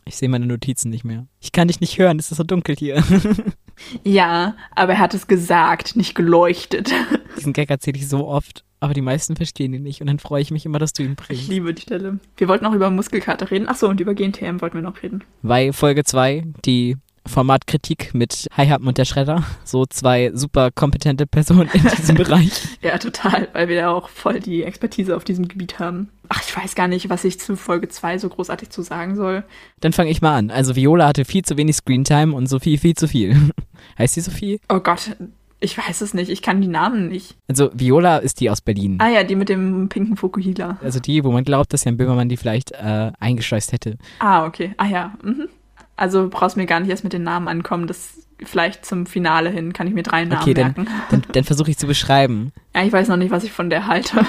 Ich 0.07 0.17
sehe 0.17 0.29
meine 0.29 0.47
Notizen 0.47 0.91
nicht 0.91 1.05
mehr. 1.05 1.29
Ich 1.39 1.53
kann 1.53 1.69
dich 1.69 1.79
nicht 1.79 1.97
hören, 1.97 2.19
es 2.19 2.33
ist 2.33 2.39
so 2.39 2.43
dunkel 2.43 2.75
hier. 2.75 3.05
Ja, 4.05 4.57
aber 4.75 4.95
er 4.95 4.99
hat 4.99 5.15
es 5.15 5.27
gesagt, 5.27 5.97
nicht 5.97 6.15
geleuchtet. 6.15 6.93
Diesen 7.37 7.55
Gag 7.55 7.71
erzähle 7.71 7.97
ich 7.97 8.09
so 8.09 8.27
oft, 8.29 8.65
aber 8.79 8.93
die 8.93 9.01
meisten 9.01 9.37
verstehen 9.37 9.73
ihn 9.73 9.83
nicht 9.83 10.03
und 10.03 10.07
dann 10.07 10.19
freue 10.19 10.43
ich 10.43 10.51
mich 10.51 10.67
immer, 10.67 10.79
dass 10.79 10.93
du 10.93 11.03
ihn 11.03 11.15
bringst. 11.15 11.43
Ich 11.43 11.49
liebe 11.49 11.73
die 11.73 11.83
Stelle. 11.83 12.19
Wir 12.37 12.49
wollten 12.49 12.67
auch 12.67 12.75
über 12.75 12.91
Muskelkater 12.91 13.51
reden. 13.51 13.69
Achso, 13.69 13.89
und 13.89 14.01
über 14.01 14.15
GNTM 14.15 14.61
wollten 14.61 14.75
wir 14.75 14.83
noch 14.83 15.03
reden. 15.03 15.25
Weil 15.41 15.73
Folge 15.73 16.05
2, 16.05 16.45
die 16.65 16.97
Formatkritik 17.27 18.13
mit 18.15 18.49
Hi-Hub 18.57 18.87
und 18.87 18.99
der 18.99 19.05
Schredder. 19.05 19.45
So 19.65 19.87
zwei 19.87 20.31
super 20.35 20.71
kompetente 20.71 21.27
Personen 21.27 21.71
in 21.73 21.83
diesem 21.83 22.17
Bereich. 22.17 22.51
Ja, 22.83 22.99
total, 22.99 23.49
weil 23.53 23.69
wir 23.69 23.77
ja 23.77 23.91
auch 23.91 24.09
voll 24.09 24.41
die 24.41 24.63
Expertise 24.63 25.17
auf 25.17 25.25
diesem 25.25 25.47
Gebiet 25.49 25.79
haben. 25.79 26.11
Ach, 26.33 26.41
ich 26.47 26.57
weiß 26.57 26.77
gar 26.77 26.87
nicht, 26.87 27.11
was 27.11 27.25
ich 27.25 27.41
zu 27.41 27.57
Folge 27.57 27.89
2 27.89 28.19
so 28.19 28.29
großartig 28.29 28.71
zu 28.71 28.83
sagen 28.83 29.17
soll. 29.17 29.43
Dann 29.81 29.93
fange 29.93 30.11
ich 30.11 30.23
mal 30.23 30.37
an. 30.37 30.51
Also 30.53 30.77
Viola 30.77 31.09
hatte 31.09 31.25
viel 31.25 31.45
zu 31.45 31.57
wenig 31.57 31.75
Screentime 31.75 32.33
und 32.33 32.47
Sophie 32.47 32.79
viel 32.79 32.95
zu 32.95 33.09
viel. 33.09 33.51
heißt 33.99 34.15
sie 34.15 34.21
Sophie? 34.21 34.61
Oh 34.69 34.79
Gott, 34.79 35.17
ich 35.59 35.77
weiß 35.77 36.01
es 36.03 36.15
nicht. 36.15 36.31
Ich 36.31 36.41
kann 36.41 36.61
die 36.61 36.69
Namen 36.69 37.09
nicht. 37.09 37.37
Also 37.49 37.71
Viola 37.75 38.19
ist 38.19 38.39
die 38.39 38.49
aus 38.49 38.61
Berlin. 38.61 38.99
Ah 39.01 39.09
ja, 39.09 39.25
die 39.25 39.35
mit 39.35 39.49
dem 39.49 39.89
pinken 39.89 40.17
Fokuhila. 40.17 40.79
Also 40.83 41.01
die, 41.01 41.25
wo 41.25 41.33
man 41.33 41.43
glaubt, 41.43 41.73
dass 41.73 41.83
Jan 41.83 41.97
Böhmermann 41.97 42.29
die 42.29 42.37
vielleicht 42.37 42.71
äh, 42.71 43.11
eingeschleust 43.19 43.73
hätte. 43.73 43.99
Ah, 44.21 44.47
okay. 44.47 44.73
Ah 44.77 44.87
ja. 44.87 45.15
Mhm. 45.25 45.49
Also 45.97 46.29
brauchst 46.31 46.57
mir 46.57 46.67
gar 46.67 46.79
nicht 46.79 46.91
erst 46.91 47.03
mit 47.03 47.13
den 47.13 47.25
Namen 47.25 47.49
ankommen. 47.49 47.89
Das 47.89 48.27
vielleicht 48.45 48.87
zum 48.87 49.05
Finale 49.05 49.51
hin 49.51 49.73
kann 49.73 49.89
ich 49.89 49.95
mir 49.95 50.05
drei 50.05 50.25
Namen 50.25 50.43
okay, 50.43 50.55
merken. 50.55 50.85
Dann, 50.85 51.23
dann, 51.23 51.33
dann 51.33 51.45
versuche 51.45 51.73
ich 51.73 51.77
zu 51.77 51.87
beschreiben. 51.87 52.53
Ja, 52.73 52.85
ich 52.85 52.93
weiß 52.93 53.09
noch 53.09 53.17
nicht, 53.17 53.33
was 53.33 53.43
ich 53.43 53.51
von 53.51 53.69
der 53.69 53.89
halte. 53.89 54.25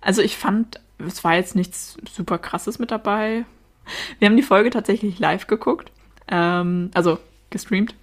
Also 0.00 0.22
ich 0.22 0.36
fand, 0.36 0.80
es 0.98 1.22
war 1.24 1.34
jetzt 1.34 1.54
nichts 1.54 1.96
super 2.10 2.38
krasses 2.38 2.78
mit 2.78 2.90
dabei. 2.90 3.44
Wir 4.18 4.28
haben 4.28 4.36
die 4.36 4.42
Folge 4.42 4.70
tatsächlich 4.70 5.18
live 5.18 5.46
geguckt. 5.46 5.92
Ähm, 6.28 6.90
also 6.94 7.18
gestreamt 7.50 7.94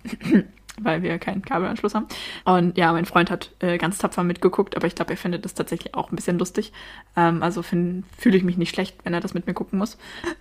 weil 0.82 1.04
wir 1.04 1.20
keinen 1.20 1.44
Kabelanschluss 1.44 1.94
haben. 1.94 2.08
Und 2.46 2.78
ja, 2.78 2.92
mein 2.94 3.06
Freund 3.06 3.30
hat 3.30 3.52
äh, 3.60 3.78
ganz 3.78 3.98
tapfer 3.98 4.24
mitgeguckt, 4.24 4.76
aber 4.76 4.88
ich 4.88 4.96
glaube, 4.96 5.12
er 5.12 5.18
findet 5.18 5.46
das 5.46 5.54
tatsächlich 5.54 5.94
auch 5.94 6.12
ein 6.12 6.16
bisschen 6.16 6.40
lustig. 6.40 6.72
Ähm, 7.16 7.44
also 7.44 7.62
fühle 7.62 8.38
ich 8.38 8.44
mich 8.44 8.58
nicht 8.58 8.74
schlecht, 8.74 8.98
wenn 9.04 9.14
er 9.14 9.20
das 9.20 9.34
mit 9.34 9.46
mir 9.46 9.54
gucken 9.54 9.80
muss. 9.80 9.98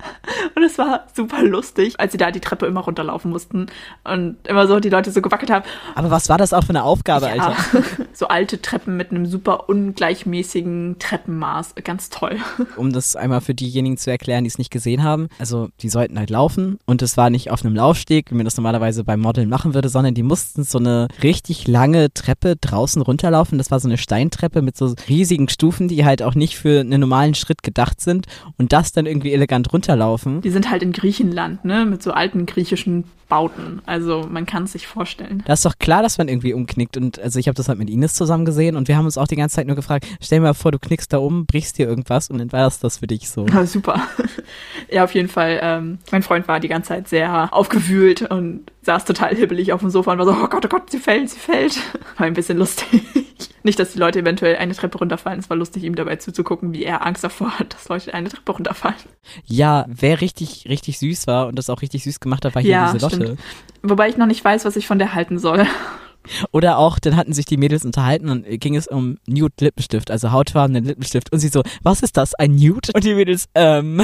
und 0.55 0.63
es 0.63 0.79
war 0.79 1.07
super 1.15 1.43
lustig, 1.43 2.01
als 2.01 2.13
sie 2.13 2.19
da 2.19 2.31
die 2.31 2.41
Treppe 2.41 2.67
immer 2.67 2.81
runterlaufen 2.81 3.31
mussten 3.31 3.67
und 4.05 4.37
immer 4.47 4.67
so 4.67 4.81
die 4.81 4.89
Leute 4.89 5.11
so 5.11 5.21
gewackelt 5.21 5.51
haben. 5.51 5.65
Aber 5.95 6.11
was 6.11 6.29
war 6.29 6.39
das 6.39 6.53
auch 6.53 6.65
für 6.65 6.71
eine 6.71 6.85
Aufgabe, 6.85 7.27
ja, 7.27 7.33
Alter? 7.33 7.57
so 8.13 8.29
alte 8.29 8.63
Treppen 8.63 8.97
mit 8.97 9.11
einem 9.11 9.27
super 9.27 9.69
ungleichmäßigen 9.69 10.97
Treppenmaß. 10.99 11.75
Ganz 11.85 12.11
toll. 12.11 12.39
um 12.77 12.93
das 12.93 13.17
einmal 13.17 13.41
für 13.41 13.55
diejenigen 13.55 13.99
zu 13.99 14.11
erklären, 14.11 14.45
die 14.45 14.49
es 14.49 14.59
nicht 14.59 14.71
gesehen 14.71 15.03
haben. 15.03 15.29
Also, 15.39 15.69
die 15.81 15.89
sollten 15.89 16.19
halt 16.19 16.31
laufen 16.31 16.79
und 16.87 17.03
es 17.03 17.17
war 17.17 17.31
nicht 17.31 17.51
auf 17.51 17.65
einem 17.65 17.75
Laufsteg, 17.75 18.31
wie 18.31 18.35
man 18.35 18.45
das 18.45 18.57
normalerweise 18.57 19.05
beim 19.05 19.21
Modeln 19.21 19.49
machen 19.49 19.75
würde, 19.75 19.89
sondern 19.89 20.15
die 20.15 20.22
die 20.23 20.29
mussten 20.29 20.63
so 20.63 20.79
eine 20.79 21.09
richtig 21.23 21.67
lange 21.67 22.15
Treppe 22.15 22.55
draußen 22.55 23.03
runterlaufen. 23.03 23.59
Das 23.59 23.73
war 23.73 23.81
so 23.81 23.89
eine 23.89 23.99
Steintreppe 23.99 24.63
mit 24.63 24.77
so 24.77 24.95
riesigen 25.09 25.49
Stufen, 25.49 25.89
die 25.89 26.05
halt 26.05 26.23
auch 26.23 26.37
nicht 26.37 26.57
für 26.57 26.81
einen 26.81 27.01
normalen 27.01 27.35
Schritt 27.35 27.65
gedacht 27.65 28.01
sind 28.01 28.27
und 28.57 28.73
das 28.73 28.93
dann 28.93 29.07
irgendwie 29.07 29.33
elegant 29.33 29.73
runterlaufen. 29.73 30.41
Die 30.41 30.51
sind 30.51 30.71
halt 30.71 30.85
in 30.85 30.93
Griechenland, 30.93 31.65
ne, 31.65 31.85
mit 31.85 32.05
so 32.05 32.13
alten 32.13 32.47
griechischen 32.47 33.05
Bauten. 33.29 33.81
Also 33.87 34.29
man 34.31 34.47
kann 34.47 34.65
es 34.65 34.73
sich 34.73 34.87
vorstellen. 34.87 35.43
Da 35.47 35.55
ist 35.55 35.65
doch 35.65 35.79
klar, 35.79 36.03
dass 36.03 36.19
man 36.19 36.29
irgendwie 36.29 36.53
umknickt. 36.53 36.97
Und 36.97 37.19
also 37.19 37.39
ich 37.39 37.49
habe 37.49 37.57
das 37.57 37.69
halt 37.69 37.79
mit 37.79 37.91
Ines 37.91 38.15
zusammen 38.15 38.45
gesehen 38.45 38.77
und 38.77 38.89
wir 38.89 38.97
haben 38.97 39.07
uns 39.07 39.19
auch 39.19 39.27
die 39.27 39.37
ganze 39.37 39.57
Zeit 39.57 39.67
nur 39.67 39.75
gefragt, 39.75 40.07
stell 40.21 40.39
dir 40.39 40.43
mal 40.43 40.55
vor, 40.55 40.71
du 40.71 40.79
knickst 40.79 41.13
da 41.13 41.19
um, 41.19 41.47
brichst 41.47 41.79
dir 41.79 41.89
irgendwas 41.89 42.31
und 42.31 42.39
dann 42.39 42.53
war 42.53 42.61
das 42.65 42.79
das 42.79 42.99
für 42.99 43.07
dich 43.07 43.29
so. 43.29 43.47
Ja, 43.53 43.67
super. 43.67 44.03
ja, 44.91 45.05
auf 45.05 45.15
jeden 45.15 45.29
Fall. 45.29 45.59
Ähm, 45.63 45.99
mein 46.11 46.23
Freund 46.23 46.47
war 46.47 46.61
die 46.61 46.69
ganze 46.69 46.89
Zeit 46.89 47.09
sehr 47.09 47.53
aufgewühlt 47.53 48.23
und 48.23 48.72
saß 48.83 49.05
total 49.05 49.35
hibbelig 49.35 49.73
auf 49.73 49.81
dem 49.81 49.91
Sofa 49.91 50.13
und 50.13 50.19
war 50.19 50.27
so, 50.27 50.33
oh 50.33 50.49
Gott, 50.49 50.65
oh 50.65 50.69
Gott, 50.69 50.91
sie 50.91 50.99
fällt, 50.99 51.31
sie 51.31 51.39
fällt. 51.39 51.77
War 52.19 52.27
ein 52.27 52.35
bisschen 52.35 52.59
lustig. 52.59 53.03
Nicht, 53.63 53.79
dass 53.79 53.93
die 53.93 53.99
Leute 53.99 54.19
eventuell 54.19 54.57
eine 54.57 54.75
Treppe 54.75 54.99
runterfallen. 54.99 55.39
Es 55.39 55.49
war 55.49 55.57
lustig, 55.57 55.85
ihm 55.85 55.95
dabei 55.95 56.17
zuzugucken, 56.17 56.73
wie 56.73 56.83
er 56.83 57.07
Angst 57.07 57.23
davor 57.23 57.61
hat, 57.61 57.75
dass 57.75 57.89
Leute 57.89 58.13
eine 58.13 58.29
Treppe 58.29 58.51
runterfallen. 58.53 58.97
Ja, 59.45 59.87
wer 59.89 60.21
richtig, 60.21 60.67
richtig 60.69 60.99
süß 60.99 61.29
war 61.29 61.47
und 61.47 61.57
das 61.57 61.71
auch 61.71 61.81
richtig 61.81 62.03
süß 62.03 62.19
gemacht 62.19 62.45
hat, 62.45 62.57
war 62.57 62.63
hier 62.63 62.73
Ja, 62.73 62.93
diese 62.93 63.05
Lotte. 63.05 63.17
stimmt. 63.17 63.41
Wobei 63.85 64.09
ich 64.09 64.17
noch 64.17 64.27
nicht 64.27 64.45
weiß, 64.45 64.65
was 64.65 64.75
ich 64.75 64.89
von 64.89 64.99
der 64.99 65.15
halten 65.15 65.39
soll. 65.39 65.65
Oder 66.53 66.79
auch, 66.79 66.99
dann 66.99 67.17
hatten 67.17 67.33
sich 67.33 67.47
die 67.47 67.57
Mädels 67.57 67.85
unterhalten 67.85 68.29
und 68.29 68.45
ging 68.61 68.77
es 68.77 68.87
um 68.89 69.19
Nude 69.27 69.55
Lippenstift, 69.61 70.11
also 70.11 70.33
hautfarbenen 70.33 70.85
Lippenstift. 70.85 71.33
Und 71.33 71.39
sie 71.41 71.49
so, 71.49 71.63
was 71.83 72.03
ist 72.03 72.17
das, 72.17 72.35
ein 72.35 72.55
Nude? 72.55 72.91
Und 72.95 73.05
die 73.05 73.15
Mädels, 73.15 73.49
ähm. 73.55 74.03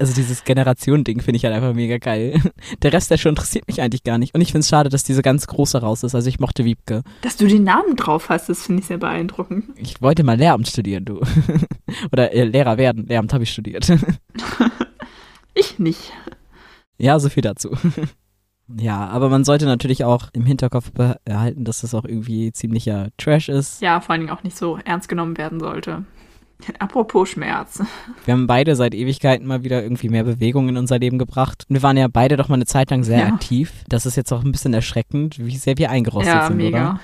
Also 0.00 0.14
dieses 0.14 0.44
Generation-Ding 0.44 1.20
finde 1.20 1.36
ich 1.36 1.44
halt 1.44 1.54
einfach 1.54 1.74
mega 1.74 1.98
geil. 1.98 2.40
Der 2.82 2.92
Rest 2.92 3.10
der 3.10 3.18
Show 3.18 3.28
interessiert 3.28 3.66
mich 3.68 3.82
eigentlich 3.82 4.02
gar 4.02 4.18
nicht. 4.18 4.34
Und 4.34 4.40
ich 4.40 4.48
finde 4.48 4.60
es 4.60 4.68
schade, 4.68 4.88
dass 4.88 5.04
diese 5.04 5.22
ganz 5.22 5.46
große 5.46 5.80
raus 5.80 6.02
ist. 6.02 6.14
Also 6.14 6.28
ich 6.28 6.40
mochte 6.40 6.64
Wiebke. 6.64 7.02
Dass 7.22 7.36
du 7.36 7.46
den 7.46 7.64
Namen 7.64 7.96
drauf 7.96 8.30
hast, 8.30 8.48
das 8.48 8.66
finde 8.66 8.80
ich 8.80 8.86
sehr 8.86 8.98
beeindruckend. 8.98 9.66
Ich 9.76 10.00
wollte 10.00 10.24
mal 10.24 10.38
Lehramt 10.38 10.68
studieren, 10.68 11.04
du. 11.04 11.20
Oder 12.12 12.32
äh, 12.32 12.44
Lehrer 12.44 12.78
werden. 12.78 13.06
Lehramt 13.06 13.32
habe 13.32 13.44
ich 13.44 13.52
studiert. 13.52 13.90
Ich 15.52 15.80
nicht. 15.80 16.12
Ja, 16.96 17.18
so 17.18 17.28
viel 17.28 17.42
dazu. 17.42 17.76
Ja, 18.78 19.08
aber 19.08 19.28
man 19.28 19.44
sollte 19.44 19.66
natürlich 19.66 20.04
auch 20.04 20.28
im 20.32 20.46
Hinterkopf 20.46 20.92
behalten, 20.92 21.64
dass 21.64 21.80
das 21.80 21.92
auch 21.92 22.04
irgendwie 22.04 22.52
ziemlicher 22.52 23.08
Trash 23.18 23.48
ist. 23.48 23.82
Ja, 23.82 24.00
vor 24.00 24.12
allen 24.12 24.22
Dingen 24.22 24.32
auch 24.32 24.44
nicht 24.44 24.56
so 24.56 24.78
ernst 24.84 25.08
genommen 25.08 25.36
werden 25.36 25.58
sollte. 25.58 26.04
Apropos 26.78 27.28
Schmerz. 27.30 27.82
Wir 28.24 28.32
haben 28.34 28.46
beide 28.46 28.76
seit 28.76 28.94
Ewigkeiten 28.94 29.46
mal 29.46 29.62
wieder 29.64 29.82
irgendwie 29.82 30.08
mehr 30.08 30.24
Bewegung 30.24 30.68
in 30.68 30.76
unser 30.76 30.98
Leben 30.98 31.18
gebracht. 31.18 31.64
Wir 31.68 31.82
waren 31.82 31.96
ja 31.96 32.08
beide 32.08 32.36
doch 32.36 32.48
mal 32.48 32.54
eine 32.56 32.66
Zeit 32.66 32.90
lang 32.90 33.02
sehr 33.04 33.18
Ja. 33.20 33.26
aktiv. 33.26 33.72
Das 33.88 34.06
ist 34.06 34.16
jetzt 34.16 34.32
auch 34.32 34.44
ein 34.44 34.52
bisschen 34.52 34.74
erschreckend, 34.74 35.38
wie 35.38 35.56
sehr 35.56 35.78
wir 35.78 35.90
eingerostet 35.90 36.34
ja, 36.34 36.46
sind, 36.46 36.56
mega. 36.56 36.78
oder? 36.78 37.00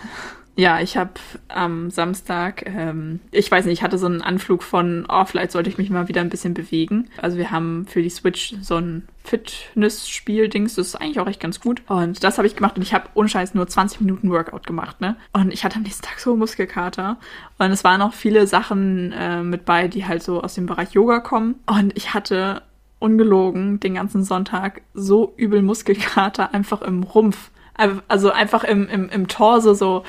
Ja, 0.59 0.81
ich 0.81 0.97
habe 0.97 1.13
am 1.49 1.91
Samstag, 1.91 2.65
ähm, 2.67 3.21
ich 3.31 3.51
weiß 3.51 3.67
nicht, 3.67 3.75
ich 3.75 3.83
hatte 3.83 3.99
so 3.99 4.07
einen 4.07 4.23
Anflug 4.23 4.63
von, 4.63 5.05
oh, 5.07 5.27
vielleicht 5.27 5.53
sollte 5.53 5.69
ich 5.69 5.77
mich 5.77 5.91
mal 5.91 6.09
wieder 6.09 6.23
ein 6.23 6.31
bisschen 6.31 6.55
bewegen. 6.55 7.11
Also 7.21 7.37
wir 7.37 7.51
haben 7.51 7.87
für 7.87 8.03
die 8.03 8.09
Switch 8.09 8.55
so 8.63 8.77
ein 8.77 9.07
Fitness-Spiel-Dings, 9.25 10.77
das 10.77 10.89
ist 10.89 10.95
eigentlich 10.95 11.21
auch 11.21 11.27
echt 11.27 11.41
ganz 11.41 11.61
gut. 11.61 11.83
Und 11.89 12.25
das 12.25 12.39
habe 12.39 12.47
ich 12.47 12.57
gemacht 12.57 12.77
und 12.77 12.83
ich 12.83 12.95
habe 12.95 13.05
ohne 13.13 13.29
Scheiß 13.29 13.53
nur 13.53 13.69
20 13.69 14.01
Minuten 14.01 14.31
Workout 14.31 14.67
gemacht, 14.67 15.03
ne? 15.03 15.17
Und 15.35 15.53
ich 15.53 15.63
hatte 15.63 15.77
am 15.77 15.83
nächsten 15.83 16.07
Tag 16.07 16.21
so 16.21 16.35
Muskelkater. 16.37 17.19
Und 17.59 17.71
es 17.71 17.85
waren 17.85 18.01
auch 18.01 18.15
viele 18.15 18.47
Sachen 18.47 19.13
äh, 19.13 19.43
mit 19.43 19.67
bei, 19.67 19.89
die 19.89 20.07
halt 20.07 20.23
so 20.23 20.43
aus 20.43 20.55
dem 20.55 20.65
Bereich 20.65 20.93
Yoga 20.93 21.21
kommen. 21.21 21.57
Und 21.67 21.95
ich 21.99 22.15
hatte 22.15 22.63
ungelogen 22.99 23.79
den 23.81 23.95
ganzen 23.95 24.25
Sonntag 24.25 24.81
so 24.95 25.35
übel 25.37 25.61
Muskelkater 25.61 26.55
einfach 26.55 26.81
im 26.81 27.03
Rumpf. 27.03 27.51
Also 28.09 28.31
einfach 28.31 28.65
im, 28.65 28.89
im, 28.89 29.11
im 29.11 29.29
Torso, 29.29 29.75
so 29.75 30.05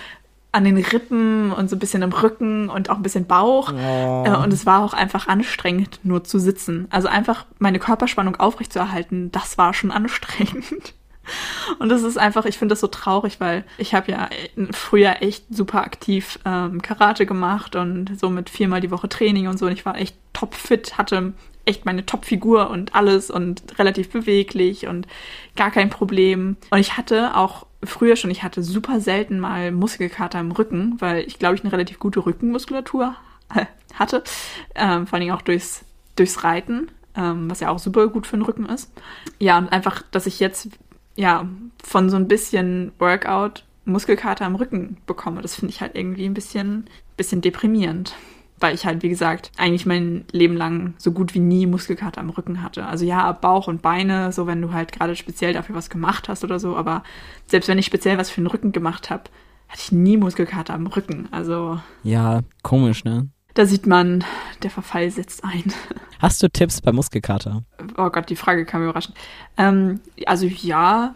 an 0.58 0.64
den 0.64 0.78
Rippen 0.78 1.52
und 1.52 1.70
so 1.70 1.76
ein 1.76 1.80
bisschen 1.80 2.02
im 2.02 2.12
Rücken 2.12 2.68
und 2.70 2.90
auch 2.90 2.96
ein 2.96 3.04
bisschen 3.04 3.28
Bauch. 3.28 3.72
Äh, 3.72 4.36
Und 4.36 4.52
es 4.52 4.66
war 4.66 4.84
auch 4.84 4.94
einfach 4.94 5.28
anstrengend, 5.28 6.00
nur 6.04 6.24
zu 6.24 6.40
sitzen. 6.40 6.88
Also 6.90 7.08
einfach 7.08 7.46
meine 7.60 7.80
Körperspannung 7.80 8.36
aufrechtzuerhalten, 8.38 9.32
das 9.32 9.58
war 9.58 9.74
schon 9.74 9.92
anstrengend. 9.92 10.94
Und 11.80 11.90
das 11.90 12.04
ist 12.04 12.18
einfach, 12.18 12.46
ich 12.46 12.58
finde 12.58 12.72
das 12.72 12.80
so 12.80 12.88
traurig, 12.88 13.42
weil 13.42 13.66
ich 13.78 13.94
habe 13.94 14.10
ja 14.12 14.30
früher 14.72 15.22
echt 15.22 15.44
super 15.50 15.82
aktiv 15.82 16.40
ähm, 16.46 16.82
Karate 16.82 17.26
gemacht 17.26 17.76
und 17.76 18.18
so 18.18 18.30
mit 18.30 18.50
viermal 18.50 18.80
die 18.80 18.92
Woche 18.92 19.10
Training 19.10 19.50
und 19.50 19.60
so. 19.60 19.66
Und 19.66 19.74
ich 19.74 19.86
war 19.86 19.98
echt 19.98 20.16
topfit, 20.32 20.98
hatte 20.98 21.34
echt 21.68 21.86
meine 21.86 22.06
Topfigur 22.06 22.70
und 22.70 22.96
alles 22.96 23.30
und 23.30 23.78
relativ 23.78 24.10
beweglich 24.10 24.88
und 24.88 25.08
gar 25.56 25.72
kein 25.72 25.90
Problem. 25.90 26.58
Und 26.70 26.80
ich 26.80 26.98
hatte 26.98 27.36
auch 27.36 27.66
früher 27.84 28.16
schon, 28.16 28.32
ich 28.32 28.44
hatte 28.44 28.64
super 28.64 29.00
selten 29.00 29.40
mal 29.40 29.72
Muskelkater 29.72 30.40
im 30.40 30.52
Rücken, 30.52 30.96
weil 31.00 31.26
ich 31.28 31.40
glaube, 31.40 31.56
ich 31.56 31.64
eine 31.64 31.72
relativ 31.72 32.00
gute 32.00 32.26
Rückenmuskulatur 32.26 33.16
hatte. 33.94 34.24
Ähm, 34.76 35.08
vor 35.08 35.20
Dingen 35.20 35.34
auch 35.34 35.42
durchs, 35.42 35.86
durchs 36.16 36.44
Reiten, 36.44 36.90
ähm, 37.16 37.50
was 37.50 37.60
ja 37.60 37.70
auch 37.70 37.80
super 37.80 38.08
gut 38.08 38.28
für 38.28 38.38
den 38.38 38.46
Rücken 38.46 38.66
ist. 38.66 38.92
Ja, 39.40 39.58
und 39.58 39.70
einfach, 39.70 40.04
dass 40.12 40.26
ich 40.26 40.40
jetzt 40.40 40.70
ja 41.16 41.48
von 41.84 42.10
so 42.10 42.16
ein 42.16 42.28
bisschen 42.28 42.92
Workout 43.00 43.64
Muskelkater 43.86 44.46
im 44.46 44.56
Rücken 44.56 44.98
bekomme, 45.06 45.42
das 45.42 45.56
finde 45.56 45.74
ich 45.74 45.82
halt 45.82 45.96
irgendwie 45.96 46.26
ein 46.26 46.34
bisschen, 46.34 46.90
bisschen 47.16 47.42
deprimierend. 47.42 48.16
Weil 48.60 48.74
ich 48.74 48.86
halt, 48.86 49.04
wie 49.04 49.10
gesagt, 49.10 49.52
eigentlich 49.58 49.86
mein 49.86 50.26
Leben 50.32 50.56
lang 50.58 50.96
so 50.98 51.12
gut 51.12 51.34
wie 51.36 51.40
nie 51.40 51.68
Muskelkater 51.68 52.22
am 52.22 52.30
Rücken 52.32 52.64
hatte. 52.64 52.86
Also 52.88 53.06
ja, 53.06 53.32
Bauch 53.32 53.68
und 53.68 53.82
Beine, 53.84 54.32
so 54.32 54.48
wenn 54.48 54.62
du 54.62 54.74
halt 54.74 54.92
gerade 54.92 55.16
speziell 55.16 55.54
dafür 55.54 55.76
was 55.76 55.90
gemacht 55.92 56.28
hast 56.28 56.44
oder 56.44 56.60
so, 56.60 56.76
aber 56.76 57.04
selbst 57.46 57.68
wenn 57.70 57.78
ich 57.78 57.86
speziell 57.86 58.18
was 58.18 58.30
für 58.32 58.42
den 58.42 58.48
Rücken 58.48 58.72
gemacht 58.72 59.10
habe, 59.12 59.24
hatte 59.70 59.82
ich 59.84 59.92
nie 59.92 60.18
Muskelkater 60.18 60.74
am 60.74 60.88
Rücken. 60.88 61.28
Also 61.32 61.80
Ja, 62.04 62.42
komisch, 62.64 63.04
ne? 63.04 63.30
da 63.54 63.66
sieht 63.66 63.88
man, 63.88 64.24
der 64.62 64.70
Verfall 64.70 65.10
setzt 65.10 65.44
ein. 65.44 65.64
Hast 66.20 66.42
du 66.44 66.48
Tipps 66.50 66.80
bei 66.82 66.92
Muskelkater? 66.92 67.64
Oh 67.98 68.10
Gott, 68.10 68.30
die 68.30 68.36
Frage 68.36 68.66
kam 68.66 68.84
überraschend. 68.84 69.16
Ähm, 69.58 70.00
also 70.26 70.46
ja, 70.46 71.16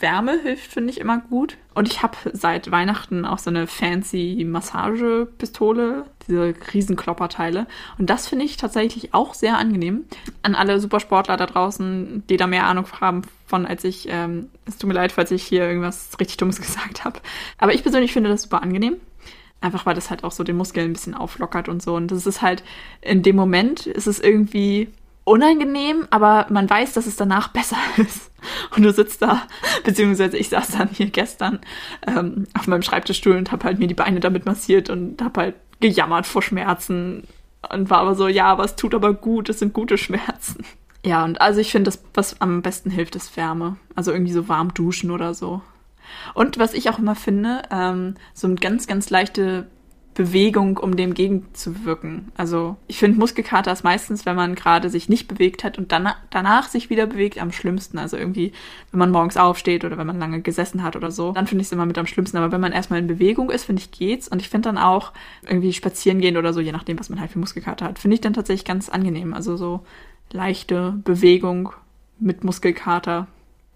Wärme 0.00 0.40
hilft, 0.42 0.72
finde 0.72 0.90
ich 0.90 1.00
immer 1.00 1.18
gut. 1.18 1.56
Und 1.74 1.88
ich 1.88 2.02
habe 2.02 2.16
seit 2.32 2.70
Weihnachten 2.70 3.24
auch 3.24 3.38
so 3.38 3.50
eine 3.50 3.66
fancy 3.66 4.44
Massagepistole, 4.46 6.04
diese 6.26 6.54
Riesenklopperteile. 6.72 7.66
Und 7.98 8.10
das 8.10 8.26
finde 8.26 8.44
ich 8.44 8.56
tatsächlich 8.56 9.14
auch 9.14 9.34
sehr 9.34 9.58
angenehm. 9.58 10.04
An 10.42 10.54
alle 10.54 10.80
Supersportler 10.80 11.36
da 11.36 11.46
draußen, 11.46 12.24
die 12.28 12.36
da 12.36 12.46
mehr 12.46 12.66
Ahnung 12.66 12.86
haben 13.00 13.22
von, 13.46 13.66
als 13.66 13.84
ich. 13.84 14.08
Ähm, 14.10 14.48
es 14.66 14.78
tut 14.78 14.88
mir 14.88 14.94
leid, 14.94 15.12
falls 15.12 15.30
ich 15.30 15.42
hier 15.42 15.66
irgendwas 15.66 16.18
richtig 16.18 16.36
Dummes 16.38 16.60
gesagt 16.60 17.04
habe. 17.04 17.20
Aber 17.58 17.74
ich 17.74 17.82
persönlich 17.82 18.12
finde 18.12 18.30
das 18.30 18.42
super 18.42 18.62
angenehm. 18.62 18.96
Einfach 19.60 19.86
weil 19.86 19.94
das 19.94 20.10
halt 20.10 20.22
auch 20.24 20.32
so 20.32 20.44
den 20.44 20.56
Muskeln 20.56 20.90
ein 20.90 20.92
bisschen 20.92 21.14
auflockert 21.14 21.68
und 21.68 21.82
so. 21.82 21.94
Und 21.94 22.10
das 22.10 22.26
ist 22.26 22.42
halt, 22.42 22.62
in 23.00 23.22
dem 23.22 23.36
Moment 23.36 23.86
ist 23.86 24.06
es 24.06 24.20
irgendwie 24.20 24.88
unangenehm, 25.26 26.06
aber 26.10 26.46
man 26.50 26.70
weiß, 26.70 26.94
dass 26.94 27.06
es 27.06 27.16
danach 27.16 27.48
besser 27.48 27.76
ist. 27.96 28.30
Und 28.74 28.84
du 28.84 28.92
sitzt 28.92 29.20
da, 29.22 29.42
beziehungsweise 29.84 30.38
ich 30.38 30.48
saß 30.48 30.68
dann 30.78 30.88
hier 30.88 31.10
gestern 31.10 31.58
ähm, 32.06 32.46
auf 32.56 32.68
meinem 32.68 32.82
Schreibtischstuhl 32.82 33.36
und 33.36 33.50
habe 33.50 33.64
halt 33.64 33.78
mir 33.78 33.88
die 33.88 33.94
Beine 33.94 34.20
damit 34.20 34.46
massiert 34.46 34.88
und 34.88 35.20
habe 35.20 35.40
halt 35.40 35.54
gejammert 35.80 36.26
vor 36.26 36.42
Schmerzen 36.42 37.26
und 37.70 37.90
war 37.90 37.98
aber 37.98 38.14
so, 38.14 38.28
ja, 38.28 38.46
aber 38.46 38.64
es 38.64 38.76
tut 38.76 38.94
aber 38.94 39.14
gut, 39.14 39.48
es 39.48 39.58
sind 39.58 39.74
gute 39.74 39.98
Schmerzen. 39.98 40.64
Ja, 41.04 41.22
und 41.24 41.40
also 41.40 41.60
ich 41.60 41.70
finde, 41.70 41.88
das, 41.88 42.02
was 42.14 42.40
am 42.40 42.62
besten 42.62 42.90
hilft, 42.90 43.14
ist 43.14 43.36
Wärme. 43.36 43.76
Also 43.94 44.10
irgendwie 44.10 44.32
so 44.32 44.48
warm 44.48 44.74
duschen 44.74 45.12
oder 45.12 45.34
so. 45.34 45.62
Und 46.34 46.58
was 46.58 46.74
ich 46.74 46.90
auch 46.90 46.98
immer 46.98 47.14
finde, 47.14 47.62
ähm, 47.70 48.16
so 48.34 48.48
eine 48.48 48.56
ganz, 48.56 48.88
ganz 48.88 49.08
leichte 49.08 49.68
Bewegung, 50.16 50.78
um 50.78 50.96
dem 50.96 51.12
gegenzuwirken. 51.12 52.32
Also 52.38 52.76
ich 52.86 52.98
finde, 52.98 53.18
Muskelkater 53.18 53.70
ist 53.70 53.84
meistens, 53.84 54.24
wenn 54.24 54.34
man 54.34 54.54
gerade 54.54 54.88
sich 54.88 55.10
nicht 55.10 55.28
bewegt 55.28 55.62
hat 55.62 55.76
und 55.76 55.92
dann, 55.92 56.08
danach 56.30 56.68
sich 56.68 56.88
wieder 56.88 57.06
bewegt, 57.06 57.38
am 57.38 57.52
schlimmsten. 57.52 57.98
Also 57.98 58.16
irgendwie, 58.16 58.52
wenn 58.90 58.98
man 58.98 59.10
morgens 59.10 59.36
aufsteht 59.36 59.84
oder 59.84 59.98
wenn 59.98 60.06
man 60.06 60.18
lange 60.18 60.40
gesessen 60.40 60.82
hat 60.82 60.96
oder 60.96 61.10
so, 61.10 61.32
dann 61.32 61.46
finde 61.46 61.60
ich 61.60 61.68
es 61.68 61.72
immer 61.72 61.84
mit 61.84 61.98
am 61.98 62.06
schlimmsten. 62.06 62.38
Aber 62.38 62.50
wenn 62.50 62.62
man 62.62 62.72
erstmal 62.72 62.98
in 62.98 63.06
Bewegung 63.06 63.50
ist, 63.50 63.66
finde 63.66 63.82
ich, 63.82 63.90
geht's. 63.90 64.26
Und 64.26 64.40
ich 64.40 64.48
finde 64.48 64.70
dann 64.70 64.78
auch 64.78 65.12
irgendwie 65.42 65.74
spazieren 65.74 66.22
gehen 66.22 66.38
oder 66.38 66.54
so, 66.54 66.60
je 66.60 66.72
nachdem, 66.72 66.98
was 66.98 67.10
man 67.10 67.20
halt 67.20 67.30
für 67.30 67.38
Muskelkater 67.38 67.84
hat, 67.84 67.98
finde 67.98 68.14
ich 68.14 68.22
dann 68.22 68.32
tatsächlich 68.32 68.64
ganz 68.64 68.88
angenehm. 68.88 69.34
Also 69.34 69.58
so 69.58 69.84
leichte 70.32 70.94
Bewegung 71.04 71.72
mit 72.18 72.42
Muskelkater 72.42 73.26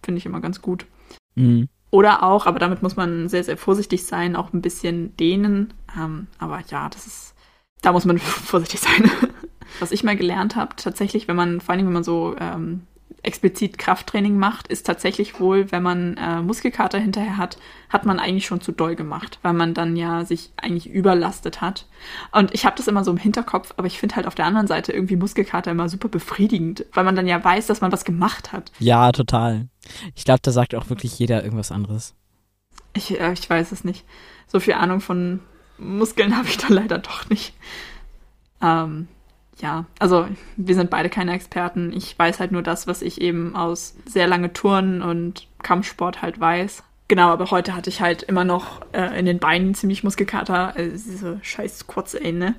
finde 0.03 0.18
ich 0.18 0.26
immer 0.26 0.40
ganz 0.40 0.62
gut. 0.62 0.87
Mhm. 1.35 1.68
Oder 1.90 2.22
auch, 2.22 2.46
aber 2.46 2.59
damit 2.59 2.83
muss 2.83 2.96
man 2.96 3.29
sehr, 3.29 3.42
sehr 3.42 3.57
vorsichtig 3.57 4.07
sein, 4.07 4.37
auch 4.37 4.53
ein 4.53 4.62
bisschen 4.62 5.16
dehnen. 5.16 5.74
Ähm, 5.98 6.29
aber 6.38 6.62
ja, 6.68 6.88
das 6.88 7.07
ist, 7.07 7.35
da 7.83 7.92
muss 7.92 8.05
man 8.05 8.18
vorsichtig 8.18 8.81
sein. 8.81 9.11
Was 9.81 9.92
ich 9.92 10.05
mal 10.05 10.16
gelernt 10.16 10.57
habe, 10.57 10.76
tatsächlich, 10.76 11.26
wenn 11.29 11.37
man, 11.37 11.61
vor 11.61 11.74
allem 11.74 11.87
wenn 11.87 11.92
man 11.92 12.05
so 12.05 12.37
ähm, 12.38 12.83
explizit 13.22 13.78
Krafttraining 13.78 14.38
macht, 14.38 14.68
ist 14.68 14.87
tatsächlich 14.87 15.40
wohl, 15.40 15.70
wenn 15.72 15.83
man 15.83 16.16
äh, 16.16 16.40
Muskelkater 16.40 16.98
hinterher 16.98 17.37
hat, 17.37 17.59
hat 17.88 18.06
man 18.06 18.18
eigentlich 18.18 18.46
schon 18.46 18.61
zu 18.61 18.72
doll 18.72 18.96
gemacht, 18.96 19.38
weil 19.42 19.52
man 19.52 19.74
dann 19.74 19.96
ja 19.96 20.24
sich 20.24 20.50
eigentlich 20.56 20.88
überlastet 20.88 21.61
hat. 21.61 21.87
Und 22.33 22.54
ich 22.54 22.64
habe 22.64 22.76
das 22.76 22.88
immer 22.88 23.04
so 23.04 23.11
im 23.11 23.16
Hinterkopf, 23.16 23.74
aber 23.76 23.87
ich 23.87 23.98
finde 23.98 24.16
halt 24.16 24.26
auf 24.26 24.35
der 24.35 24.46
anderen 24.46 24.66
Seite 24.66 24.92
irgendwie 24.92 25.16
Muskelkater 25.16 25.70
immer 25.70 25.88
super 25.88 26.09
befriedigend, 26.09 26.87
weil 26.92 27.04
man 27.04 27.16
dann 27.16 27.26
ja 27.26 27.42
weiß, 27.42 27.66
dass 27.66 27.80
man 27.80 27.92
was 27.92 28.04
gemacht 28.04 28.52
hat. 28.52 28.72
Ja, 28.78 29.12
total. 29.12 29.68
Ich 30.14 30.24
glaube, 30.24 30.40
da 30.42 30.50
sagt 30.50 30.74
auch 30.74 30.88
wirklich 30.88 31.18
jeder 31.18 31.44
irgendwas 31.44 31.72
anderes. 31.72 32.14
Ich, 32.94 33.18
äh, 33.20 33.33
ich 33.33 33.48
weiß 33.48 33.72
es 33.72 33.85
nicht. 33.85 34.04
So 34.46 34.61
viel 34.61 34.74
Ahnung 34.74 35.00
von 35.00 35.40
Muskeln 35.78 36.37
habe 36.37 36.48
ich 36.48 36.59
da 36.59 36.68
leider 36.72 36.98
doch 36.98 37.28
nicht. 37.28 37.54
Ähm, 38.62 39.09
ja, 39.61 39.85
also 39.99 40.27
wir 40.57 40.75
sind 40.75 40.90
beide 40.90 41.09
keine 41.09 41.33
Experten. 41.33 41.92
Ich 41.92 42.18
weiß 42.18 42.40
halt 42.40 42.53
nur 42.53 42.62
das, 42.62 42.87
was 42.87 43.03
ich 43.03 43.20
eben 43.20 43.55
aus 43.55 43.94
sehr 44.07 44.27
lange 44.27 44.53
Touren 44.53 45.03
und 45.03 45.46
Kampfsport 45.62 46.23
halt 46.23 46.40
weiß. 46.40 46.83
Genau, 47.09 47.31
aber 47.31 47.51
heute 47.51 47.75
hatte 47.75 47.90
ich 47.90 48.01
halt 48.01 48.23
immer 48.23 48.44
noch 48.44 48.83
äh, 48.92 49.18
in 49.18 49.27
den 49.27 49.40
Beinen 49.40 49.75
ziemlich 49.75 50.05
Muskelkater. 50.05 50.77
Also 50.77 51.11
diese 51.11 51.40
scheiß 51.42 51.87
Quads, 51.88 52.14
ey, 52.14 52.33
ne? 52.33 52.55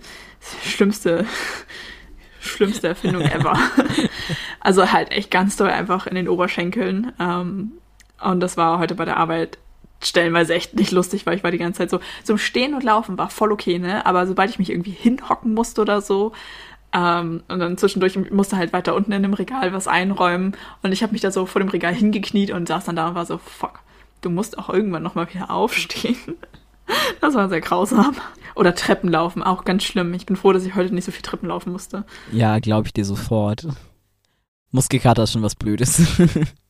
Schlimmste, 0.64 1.26
schlimmste 2.42 2.90
Erfindung 2.90 3.22
ever. 3.22 3.58
also 4.60 4.92
halt 4.92 5.12
echt 5.12 5.32
ganz 5.32 5.56
doll 5.56 5.70
einfach 5.70 6.06
in 6.06 6.16
den 6.16 6.28
Oberschenkeln. 6.28 7.14
Ähm, 7.20 7.72
und 8.22 8.42
das 8.42 8.58
war 8.58 8.78
heute 8.78 8.94
bei 8.94 9.06
der 9.06 9.18
Arbeit 9.18 9.58
stellenweise 10.04 10.54
echt 10.54 10.74
nicht 10.74 10.92
lustig, 10.92 11.26
weil 11.26 11.38
ich 11.38 11.44
war 11.44 11.52
die 11.52 11.58
ganze 11.58 11.80
Zeit 11.80 11.90
so, 11.90 12.00
so 12.24 12.38
Stehen 12.38 12.74
und 12.74 12.84
Laufen 12.84 13.18
war 13.18 13.30
voll 13.30 13.52
okay, 13.52 13.80
ne? 13.80 14.06
Aber 14.06 14.28
sobald 14.28 14.50
ich 14.50 14.60
mich 14.60 14.70
irgendwie 14.70 14.92
hinhocken 14.92 15.54
musste 15.54 15.82
oder 15.82 16.02
so, 16.02 16.34
ähm, 16.94 17.44
und 17.48 17.60
dann 17.60 17.78
zwischendurch 17.78 18.18
musste 18.32 18.58
halt 18.58 18.74
weiter 18.74 18.96
unten 18.96 19.12
in 19.12 19.24
dem 19.24 19.34
Regal 19.34 19.74
was 19.74 19.88
einräumen 19.88 20.56
und 20.84 20.92
ich 20.92 21.04
habe 21.04 21.14
mich 21.14 21.22
da 21.22 21.32
so 21.32 21.46
vor 21.46 21.62
dem 21.62 21.70
Regal 21.70 21.94
hingekniet 21.94 22.52
und 22.52 22.68
saß 22.68 22.86
dann 22.86 22.96
da 22.96 23.10
und 23.10 23.16
war 23.16 23.26
so, 23.26 23.38
fuck, 23.38 23.80
du 24.22 24.30
musst 24.30 24.58
auch 24.58 24.70
irgendwann 24.70 25.04
nochmal 25.04 25.28
wieder 25.34 25.52
aufstehen. 25.52 26.18
Das 27.22 27.36
war 27.36 27.48
sehr 27.48 27.62
grausam. 27.62 28.18
Oder 28.54 28.76
Treppen 28.76 29.10
laufen, 29.10 29.44
auch 29.44 29.64
ganz 29.64 29.84
schlimm. 29.84 30.14
Ich 30.14 30.26
bin 30.26 30.36
froh, 30.36 30.52
dass 30.52 30.66
ich 30.66 30.76
heute 30.76 30.94
nicht 30.94 31.06
so 31.06 31.12
viel 31.14 31.22
Treppen 31.22 31.48
laufen 31.48 31.72
musste. 31.72 32.04
Ja, 32.34 32.60
glaube 32.60 32.88
ich 32.88 32.94
dir 32.94 33.06
sofort. 33.06 33.66
Muskelkater 34.72 35.24
ist 35.24 35.32
schon 35.32 35.44
was 35.44 35.56
Blödes. 35.56 36.02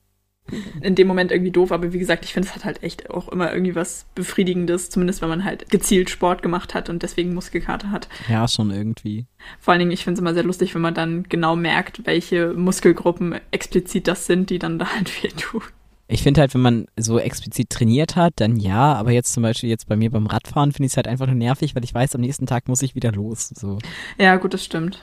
in 0.81 0.95
dem 0.95 1.07
Moment 1.07 1.31
irgendwie 1.31 1.51
doof, 1.51 1.71
aber 1.71 1.93
wie 1.93 1.99
gesagt, 1.99 2.25
ich 2.25 2.33
finde, 2.33 2.49
es 2.49 2.55
hat 2.55 2.65
halt 2.65 2.83
echt 2.83 3.09
auch 3.09 3.29
immer 3.29 3.51
irgendwie 3.51 3.75
was 3.75 4.05
Befriedigendes, 4.15 4.89
zumindest 4.89 5.21
wenn 5.21 5.29
man 5.29 5.43
halt 5.43 5.69
gezielt 5.69 6.09
Sport 6.09 6.41
gemacht 6.41 6.73
hat 6.73 6.89
und 6.89 7.03
deswegen 7.03 7.33
Muskelkater 7.33 7.91
hat. 7.91 8.07
Ja, 8.29 8.47
schon 8.47 8.71
irgendwie. 8.71 9.25
Vor 9.59 9.71
allen 9.71 9.79
Dingen, 9.79 9.91
ich 9.91 10.03
finde 10.03 10.15
es 10.15 10.21
immer 10.21 10.33
sehr 10.33 10.43
lustig, 10.43 10.75
wenn 10.75 10.81
man 10.81 10.93
dann 10.93 11.23
genau 11.23 11.55
merkt, 11.55 12.05
welche 12.05 12.53
Muskelgruppen 12.53 13.35
explizit 13.51 14.07
das 14.07 14.25
sind, 14.25 14.49
die 14.49 14.59
dann 14.59 14.79
da 14.79 14.87
halt 14.93 15.09
viel 15.09 15.31
tun. 15.31 15.61
Ich 16.07 16.23
finde 16.23 16.41
halt, 16.41 16.53
wenn 16.53 16.61
man 16.61 16.87
so 16.97 17.19
explizit 17.19 17.69
trainiert 17.69 18.17
hat, 18.17 18.33
dann 18.35 18.57
ja, 18.57 18.95
aber 18.95 19.11
jetzt 19.11 19.31
zum 19.31 19.43
Beispiel 19.43 19.69
jetzt 19.69 19.87
bei 19.87 19.95
mir 19.95 20.11
beim 20.11 20.27
Radfahren 20.27 20.73
finde 20.73 20.87
ich 20.87 20.91
es 20.91 20.97
halt 20.97 21.07
einfach 21.07 21.25
nur 21.25 21.35
nervig, 21.35 21.73
weil 21.73 21.85
ich 21.85 21.93
weiß, 21.93 22.15
am 22.15 22.21
nächsten 22.21 22.45
Tag 22.45 22.67
muss 22.67 22.81
ich 22.81 22.95
wieder 22.95 23.13
los. 23.13 23.47
So. 23.47 23.79
Ja, 24.19 24.35
gut, 24.35 24.53
das 24.53 24.65
stimmt. 24.65 25.01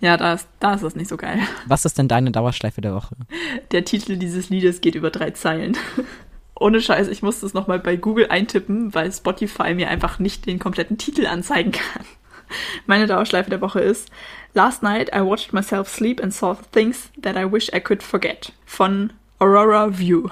Ja, 0.00 0.16
da 0.16 0.34
ist, 0.34 0.48
da 0.60 0.74
ist 0.74 0.84
das 0.84 0.96
nicht 0.96 1.08
so 1.08 1.16
geil. 1.16 1.38
Was 1.66 1.84
ist 1.84 1.98
denn 1.98 2.08
deine 2.08 2.30
Dauerschleife 2.30 2.80
der 2.80 2.94
Woche? 2.94 3.16
Der 3.70 3.84
Titel 3.84 4.16
dieses 4.16 4.50
Liedes 4.50 4.80
geht 4.80 4.94
über 4.94 5.10
drei 5.10 5.30
Zeilen. 5.30 5.76
Ohne 6.54 6.80
Scheiß, 6.80 7.08
ich 7.08 7.22
musste 7.22 7.46
es 7.46 7.54
nochmal 7.54 7.78
bei 7.78 7.96
Google 7.96 8.26
eintippen, 8.28 8.94
weil 8.94 9.10
Spotify 9.10 9.74
mir 9.74 9.88
einfach 9.88 10.18
nicht 10.18 10.46
den 10.46 10.58
kompletten 10.58 10.98
Titel 10.98 11.26
anzeigen 11.26 11.72
kann. 11.72 12.04
Meine 12.86 13.06
Dauerschleife 13.06 13.50
der 13.50 13.60
Woche 13.60 13.80
ist 13.80 14.10
Last 14.52 14.82
night 14.82 15.10
I 15.14 15.20
watched 15.20 15.52
myself 15.52 15.88
sleep 15.88 16.20
and 16.20 16.34
saw 16.34 16.56
things 16.72 17.10
that 17.22 17.36
I 17.36 17.50
wish 17.50 17.70
I 17.72 17.80
could 17.80 18.02
forget 18.02 18.52
von 18.66 19.12
Aurora 19.38 19.96
View. 19.96 20.28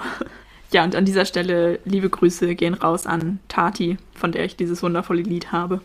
Ja, 0.71 0.83
und 0.83 0.95
an 0.95 1.05
dieser 1.05 1.25
Stelle 1.25 1.79
liebe 1.85 2.09
Grüße 2.09 2.53
gehen 2.53 2.75
raus 2.75 3.07
an 3.07 3.39
Tati, 3.47 3.97
von 4.13 4.31
der 4.31 4.45
ich 4.45 4.55
dieses 4.55 4.83
wundervolle 4.83 5.23
Lied 5.23 5.51
habe. 5.51 5.81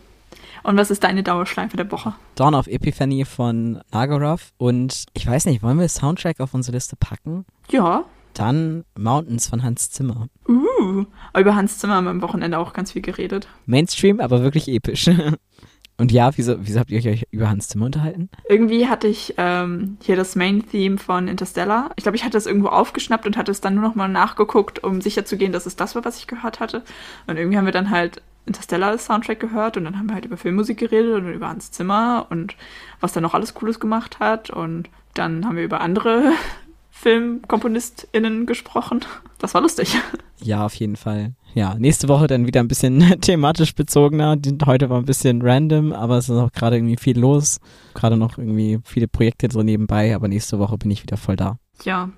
Und 0.65 0.77
was 0.77 0.89
ist 0.89 1.03
deine 1.03 1.21
Dauerschleife 1.21 1.77
der 1.77 1.91
Woche? 1.91 2.15
Dawn 2.33 2.55
of 2.55 2.65
Epiphany 2.65 3.23
von 3.23 3.81
Nagorov. 3.91 4.51
Und 4.57 5.05
ich 5.13 5.27
weiß 5.27 5.45
nicht, 5.45 5.61
wollen 5.61 5.79
wir 5.79 5.87
Soundtrack 5.87 6.39
auf 6.39 6.55
unsere 6.55 6.75
Liste 6.75 6.95
packen? 6.95 7.45
Ja. 7.69 8.03
Dann 8.33 8.83
Mountains 8.97 9.47
von 9.47 9.61
Hans 9.61 9.91
Zimmer. 9.91 10.27
Uh, 10.49 11.05
über 11.37 11.55
Hans 11.55 11.77
Zimmer 11.77 11.93
haben 11.93 12.05
wir 12.05 12.09
am 12.09 12.23
Wochenende 12.23 12.57
auch 12.57 12.73
ganz 12.73 12.93
viel 12.93 13.03
geredet. 13.03 13.47
Mainstream, 13.67 14.19
aber 14.19 14.41
wirklich 14.41 14.67
episch. 14.67 15.07
Und 15.97 16.11
ja, 16.11 16.35
wieso, 16.35 16.55
wieso 16.59 16.79
habt 16.79 16.89
ihr 16.89 16.97
euch 17.09 17.27
über 17.29 17.47
Hans 17.47 17.67
Zimmer 17.67 17.85
unterhalten? 17.85 18.29
Irgendwie 18.49 18.87
hatte 18.87 19.07
ich 19.07 19.35
ähm, 19.37 19.97
hier 20.01 20.15
das 20.15 20.35
Main-Theme 20.35 20.97
von 20.97 21.27
Interstellar. 21.27 21.91
Ich 21.95 22.03
glaube, 22.03 22.17
ich 22.17 22.25
hatte 22.25 22.39
es 22.39 22.47
irgendwo 22.47 22.69
aufgeschnappt 22.69 23.27
und 23.27 23.37
hatte 23.37 23.51
es 23.51 23.61
dann 23.61 23.75
nur 23.75 23.83
noch 23.83 23.95
mal 23.95 24.09
nachgeguckt, 24.09 24.83
um 24.83 24.99
sicherzugehen, 24.99 25.53
dass 25.53 25.67
es 25.67 25.75
das 25.75 25.93
war, 25.93 26.03
was 26.03 26.17
ich 26.17 26.25
gehört 26.25 26.59
hatte. 26.59 26.83
Und 27.27 27.37
irgendwie 27.37 27.57
haben 27.57 27.65
wir 27.65 27.71
dann 27.71 27.91
halt 27.91 28.23
Interstellar 28.45 28.97
Soundtrack 28.97 29.39
gehört 29.39 29.77
und 29.77 29.85
dann 29.85 29.97
haben 29.97 30.07
wir 30.07 30.15
halt 30.15 30.25
über 30.25 30.37
Filmmusik 30.37 30.77
geredet 30.77 31.15
und 31.15 31.33
über 31.33 31.49
Hans 31.49 31.71
Zimmer 31.71 32.27
und 32.29 32.55
was 32.99 33.15
er 33.15 33.21
noch 33.21 33.33
alles 33.33 33.53
Cooles 33.53 33.79
gemacht 33.79 34.19
hat 34.19 34.49
und 34.49 34.89
dann 35.13 35.45
haben 35.45 35.55
wir 35.55 35.63
über 35.63 35.81
andere 35.81 36.33
FilmkomponistInnen 36.91 38.45
gesprochen. 38.45 39.01
Das 39.39 39.53
war 39.53 39.61
lustig. 39.61 39.97
Ja, 40.41 40.65
auf 40.65 40.75
jeden 40.75 40.97
Fall. 40.97 41.33
Ja, 41.53 41.75
nächste 41.75 42.09
Woche 42.09 42.27
dann 42.27 42.45
wieder 42.45 42.59
ein 42.59 42.67
bisschen 42.67 42.99
thematisch 43.21 43.73
bezogener. 43.73 44.37
Heute 44.65 44.89
war 44.89 44.99
ein 44.99 45.05
bisschen 45.05 45.41
random, 45.41 45.93
aber 45.93 46.17
es 46.17 46.27
ist 46.27 46.35
auch 46.35 46.51
gerade 46.51 46.75
irgendwie 46.75 46.97
viel 46.97 47.17
los. 47.17 47.61
Gerade 47.93 48.17
noch 48.17 48.37
irgendwie 48.37 48.79
viele 48.83 49.07
Projekte 49.07 49.47
so 49.49 49.63
nebenbei, 49.63 50.13
aber 50.13 50.27
nächste 50.27 50.59
Woche 50.59 50.77
bin 50.77 50.91
ich 50.91 51.01
wieder 51.03 51.15
voll 51.15 51.37
da. 51.37 51.57
Ja, 51.83 52.09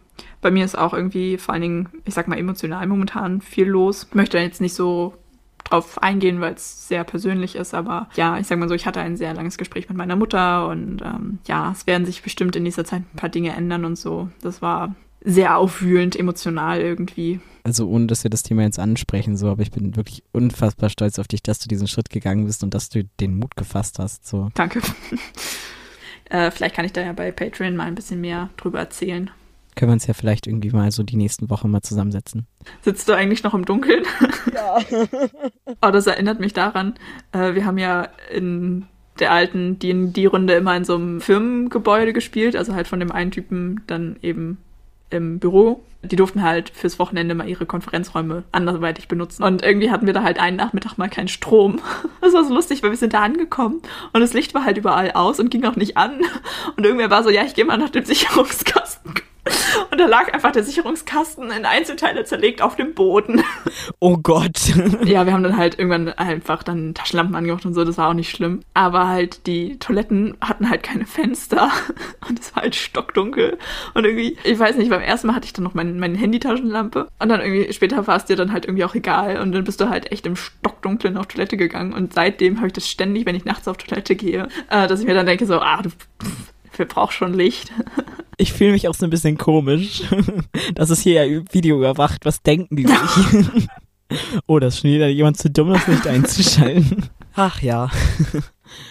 bei 0.42 0.50
mir 0.50 0.66
ist 0.66 0.78
auch 0.78 0.94
irgendwie 0.94 1.38
vor 1.38 1.54
allen 1.54 1.62
Dingen, 1.62 1.90
ich 2.06 2.16
sag 2.16 2.28
mal, 2.28 2.40
emotional 2.40 2.88
momentan 2.88 3.40
viel 3.40 3.68
los. 3.68 4.08
Ich 4.10 4.16
möchte 4.16 4.40
jetzt 4.40 4.62
nicht 4.62 4.74
so 4.74 5.14
drauf 5.64 6.02
eingehen, 6.02 6.42
weil 6.42 6.54
es 6.54 6.88
sehr 6.88 7.04
persönlich 7.04 7.56
ist. 7.56 7.74
Aber 7.74 8.10
ja, 8.16 8.40
ich 8.40 8.48
sag 8.48 8.60
mal 8.60 8.70
so, 8.70 8.76
ich 8.76 8.86
hatte 8.86 9.00
ein 9.00 9.18
sehr 9.18 9.34
langes 9.34 9.58
Gespräch 9.58 9.90
mit 9.90 9.98
meiner 9.98 10.16
Mutter 10.16 10.68
und 10.68 11.02
ähm, 11.02 11.40
ja, 11.48 11.72
es 11.72 11.88
werden 11.88 12.06
sich 12.06 12.22
bestimmt 12.22 12.56
in 12.56 12.66
dieser 12.66 12.86
Zeit 12.86 13.02
ein 13.02 13.18
paar 13.18 13.30
Dinge 13.30 13.56
ändern 13.56 13.86
und 13.86 13.98
so. 13.98 14.30
Das 14.42 14.62
war 14.62 14.96
sehr 15.22 15.58
aufwühlend, 15.58 16.16
emotional 16.16 16.80
irgendwie. 16.80 17.40
Also 17.64 17.90
ohne, 17.90 18.08
dass 18.08 18.24
wir 18.24 18.30
das 18.30 18.44
Thema 18.44 18.62
jetzt 18.64 18.80
ansprechen, 18.80 19.36
so, 19.36 19.50
aber 19.50 19.62
ich 19.62 19.72
bin 19.72 19.96
wirklich 19.98 20.24
unfassbar 20.32 20.90
stolz 20.90 21.20
auf 21.20 21.28
dich, 21.28 21.44
dass 21.44 21.60
du 21.60 21.68
diesen 21.68 21.88
Schritt 21.88 22.10
gegangen 22.10 22.46
bist 22.46 22.64
und 22.64 22.74
dass 22.74 22.90
du 22.90 23.04
den 23.20 23.38
Mut 23.38 23.58
gefasst 23.58 24.00
hast. 24.00 24.26
So. 24.26 24.50
Danke. 24.54 24.80
äh, 26.30 26.50
vielleicht 26.52 26.76
kann 26.76 26.86
ich 26.86 26.94
da 26.94 27.02
ja 27.02 27.12
bei 27.12 27.32
Patreon 27.32 27.76
mal 27.76 27.86
ein 27.86 27.96
bisschen 27.96 28.22
mehr 28.22 28.50
drüber 28.56 28.80
erzählen 28.80 29.32
können 29.78 29.92
wir 29.92 29.94
uns 29.94 30.08
ja 30.08 30.14
vielleicht 30.14 30.48
irgendwie 30.48 30.72
mal 30.72 30.92
so 30.92 31.04
die 31.04 31.16
nächsten 31.16 31.50
Wochen 31.50 31.72
mal 31.72 31.82
zusammensetzen. 31.82 32.48
Sitzt 32.82 33.08
du 33.08 33.14
eigentlich 33.14 33.44
noch 33.44 33.54
im 33.54 33.64
Dunkeln? 33.64 34.04
Ja. 34.54 34.80
oh, 35.82 35.92
das 35.92 36.08
erinnert 36.08 36.40
mich 36.40 36.54
daran. 36.54 36.96
Äh, 37.32 37.54
wir 37.54 37.66
haben 37.66 37.78
ja 37.78 38.10
in 38.34 38.88
der 39.20 39.32
alten 39.32 39.80
D&D-Runde 39.80 40.54
immer 40.56 40.76
in 40.76 40.84
so 40.84 40.96
einem 40.96 41.22
Firmengebäude 41.22 42.14
gespielt, 42.14 42.56
also 42.56 42.74
halt 42.76 42.88
von 42.88 43.00
dem 43.00 43.12
einen 43.12 43.32
Typen 43.32 43.82
dann 43.88 44.18
eben 44.22 44.58
im 45.10 45.40
Büro. 45.40 45.84
Die 46.04 46.16
durften 46.16 46.44
halt 46.44 46.70
fürs 46.70 47.00
Wochenende 47.00 47.34
mal 47.36 47.48
ihre 47.48 47.66
Konferenzräume 47.66 48.44
anderweitig 48.52 49.08
benutzen. 49.08 49.44
Und 49.44 49.64
irgendwie 49.64 49.90
hatten 49.90 50.06
wir 50.06 50.14
da 50.14 50.24
halt 50.24 50.40
einen 50.40 50.58
Nachmittag 50.58 50.98
mal 50.98 51.10
keinen 51.10 51.28
Strom. 51.28 51.80
Das 52.22 52.34
war 52.34 52.44
so 52.44 52.54
lustig, 52.54 52.84
weil 52.84 52.90
wir 52.90 52.98
sind 52.98 53.14
da 53.14 53.24
angekommen 53.24 53.82
und 54.12 54.20
das 54.20 54.34
Licht 54.34 54.54
war 54.54 54.66
halt 54.66 54.78
überall 54.78 55.12
aus 55.12 55.40
und 55.40 55.50
ging 55.50 55.64
auch 55.64 55.78
nicht 55.78 55.96
an. 55.96 56.20
Und 56.76 56.84
irgendwer 56.84 57.10
war 57.10 57.24
so, 57.24 57.30
ja, 57.30 57.44
ich 57.44 57.54
gehe 57.54 57.64
mal 57.64 57.78
nach 57.78 57.90
dem 57.90 58.04
Sicherungskasten 58.04 59.14
und 59.98 60.04
da 60.04 60.10
lag 60.10 60.32
einfach 60.32 60.52
der 60.52 60.64
Sicherungskasten 60.64 61.50
in 61.50 61.66
Einzelteile 61.66 62.24
zerlegt 62.24 62.62
auf 62.62 62.76
dem 62.76 62.94
Boden. 62.94 63.44
Oh 64.00 64.18
Gott. 64.18 64.58
Ja, 65.06 65.26
wir 65.26 65.34
haben 65.34 65.44
dann 65.44 65.58
halt 65.58 65.80
irgendwann 65.80 66.10
einfach 66.10 66.62
dann 66.62 66.94
Taschenlampen 66.94 67.36
angemacht 67.36 67.66
und 67.66 67.74
so, 67.74 67.84
das 67.84 67.98
war 67.98 68.10
auch 68.10 68.14
nicht 68.14 68.30
schlimm. 68.30 68.62
Aber 68.74 69.08
halt 69.08 69.48
die 69.48 69.80
Toiletten 69.80 70.38
hatten 70.42 70.70
halt 70.70 70.84
keine 70.84 71.06
Fenster 71.06 71.72
und 72.30 72.40
es 72.40 72.56
war 72.56 72.64
halt 72.64 72.76
stockdunkel. 72.76 73.58
Und 73.94 74.06
irgendwie, 74.06 74.38
ich 74.44 74.60
weiß 74.60 74.76
nicht, 74.76 74.90
beim 74.90 75.02
ersten 75.02 75.28
Mal 75.28 75.36
hatte 75.36 75.46
ich 75.46 75.54
dann 75.54 75.64
noch 75.64 75.74
mein, 75.74 76.00
meine 76.00 76.18
Handy-Taschenlampe 76.18 77.08
und 77.20 77.30
dann 77.30 77.42
irgendwie 77.42 77.72
später 77.74 78.06
war 78.06 78.18
es 78.18 78.26
dir 78.26 78.36
dann 78.36 78.52
halt 78.52 78.66
irgendwie 78.66 78.84
auch 78.84 78.94
egal 78.94 79.42
und 79.42 79.52
dann 79.52 79.64
bist 79.64 79.82
du 79.82 79.90
halt 79.90 80.12
echt 80.12 80.28
im 80.28 80.36
Stockdunklen 80.36 81.18
auf 81.18 81.28
Toilette 81.28 81.58
gegangen 81.58 81.94
und 81.94 82.14
seitdem 82.14 82.58
habe 82.58 82.68
ich 82.68 82.74
das 82.74 82.88
ständig, 82.88 83.26
wenn 83.26 83.36
ich 83.36 83.46
nachts 83.46 83.68
auf 83.68 83.78
Toilette 83.78 84.16
gehe, 84.16 84.48
äh, 84.70 84.88
dass 84.88 85.00
ich 85.00 85.08
mir 85.08 85.16
dann 85.16 85.26
denke 85.26 85.46
so, 85.46 85.60
ah, 85.60 85.82
du 85.82 85.90
wir 86.78 86.88
brauchen 86.88 87.12
schon 87.12 87.34
Licht. 87.34 87.72
Ich 88.40 88.54
fühle 88.54 88.74
mich 88.74 88.88
auch 88.88 88.94
so 88.94 89.04
ein 89.04 89.10
bisschen 89.10 89.36
komisch. 89.40 90.04
Das 90.76 90.92
ist 90.92 91.02
hier 91.02 91.26
ja 91.26 91.44
Video 91.52 91.78
überwacht. 91.78 92.24
Was 92.24 92.44
denken 92.44 92.76
die 92.76 92.86
sich? 92.86 93.68
Oh, 94.46 94.60
das 94.60 94.76
ist 94.76 94.82
schon 94.82 94.92
wieder 94.92 95.08
jemand 95.08 95.38
zu 95.38 95.50
dumm, 95.50 95.74
das 95.74 95.86
Licht 95.88 96.08
einzuschalten. 96.08 97.10
Ach 97.36 97.62
ja. 97.62 97.90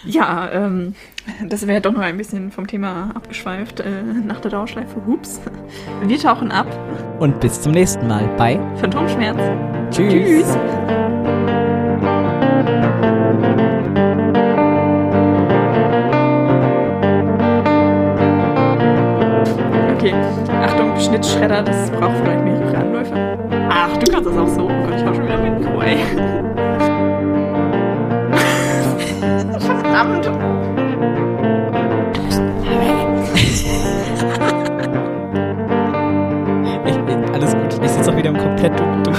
Ja, 0.05 0.51
ähm, 0.53 0.94
das 1.49 1.66
wäre 1.66 1.81
doch 1.81 1.92
noch 1.92 2.01
ein 2.01 2.16
bisschen 2.16 2.51
vom 2.51 2.66
Thema 2.66 3.12
abgeschweift 3.14 3.81
äh, 3.81 4.03
nach 4.03 4.40
der 4.40 4.51
Dauerschleife. 4.51 5.06
Hups. 5.06 5.40
Wir 6.02 6.19
tauchen 6.19 6.52
ab. 6.52 6.67
Und 7.19 7.40
bis 7.40 7.63
zum 7.63 7.73
nächsten 7.73 8.06
Mal 8.06 8.27
bei 8.37 8.61
Phantomschmerz. 8.77 9.38
Tschüss. 9.90 10.46
Tschüss. 10.46 11.25
Schnittschredder, 21.07 21.63
das 21.63 21.90
braucht 21.90 22.17
vielleicht 22.17 22.44
mehrere 22.44 22.77
Anläufe. 22.77 23.15
Ach, 23.71 23.96
du 23.96 24.11
kannst 24.11 24.29
das 24.29 24.37
auch 24.37 24.48
so. 24.48 24.65
Oh 24.65 24.69
Gott, 24.69 24.96
ich 24.96 25.04
hab 25.04 25.15
schon 25.15 25.25
wieder 25.25 25.38
mit 25.38 25.59
Mikro, 25.61 25.81
ey. 25.83 25.98
Verdammt. 29.61 30.31
Ich, 36.87 36.96
alles 37.33 37.54
gut, 37.54 37.85
ich 37.85 37.90
sitze 37.90 38.11
auch 38.11 38.17
wieder 38.17 38.31
im 38.31 38.38
komplett 38.38 38.79
dunkel. 38.79 39.15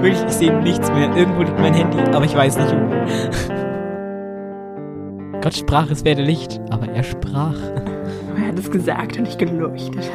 Wirklich, 0.00 0.24
ich 0.26 0.32
sehe 0.32 0.52
nichts 0.60 0.92
mehr. 0.92 1.14
Irgendwo 1.16 1.42
liegt 1.42 1.58
mein 1.58 1.74
Handy, 1.74 1.98
aber 2.12 2.24
ich 2.24 2.36
weiß 2.36 2.56
nicht 2.58 2.72
wo. 2.72 2.78
Gott 5.40 5.54
sprach, 5.54 5.90
es 5.90 6.04
werde 6.04 6.22
Licht, 6.22 6.60
aber 6.70 6.88
er 6.88 7.02
sprach. 7.02 7.56
Hat 8.54 8.60
es 8.60 8.70
gesagt 8.70 9.16
und 9.16 9.24
nicht 9.24 9.36
geleuchtet. 9.36 10.08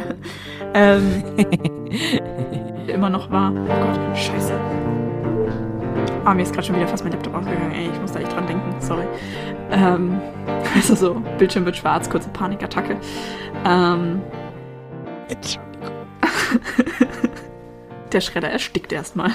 ähm, 0.73 1.23
immer 2.87 3.09
noch 3.09 3.29
war. 3.29 3.51
Oh 3.51 3.65
Gott, 3.65 4.17
scheiße. 4.17 4.53
Ah, 6.23 6.33
mir 6.33 6.43
ist 6.43 6.53
gerade 6.53 6.65
schon 6.65 6.77
wieder 6.77 6.87
fast 6.87 7.03
mein 7.03 7.11
Laptop 7.11 7.35
ausgegangen. 7.35 7.73
Ey, 7.73 7.89
ich 7.93 7.99
muss 7.99 8.13
da 8.13 8.21
echt 8.21 8.31
dran 8.31 8.47
denken. 8.47 8.73
Sorry. 8.79 9.03
Ähm, 9.71 10.21
also 10.73 10.95
so, 10.95 11.21
Bildschirm 11.37 11.65
wird 11.65 11.75
schwarz, 11.75 12.09
kurze 12.09 12.29
Panikattacke. 12.29 12.95
Ähm, 13.65 14.21
Der 18.13 18.21
Schredder 18.21 18.51
erstickt 18.51 18.93
erstmal. 18.93 19.31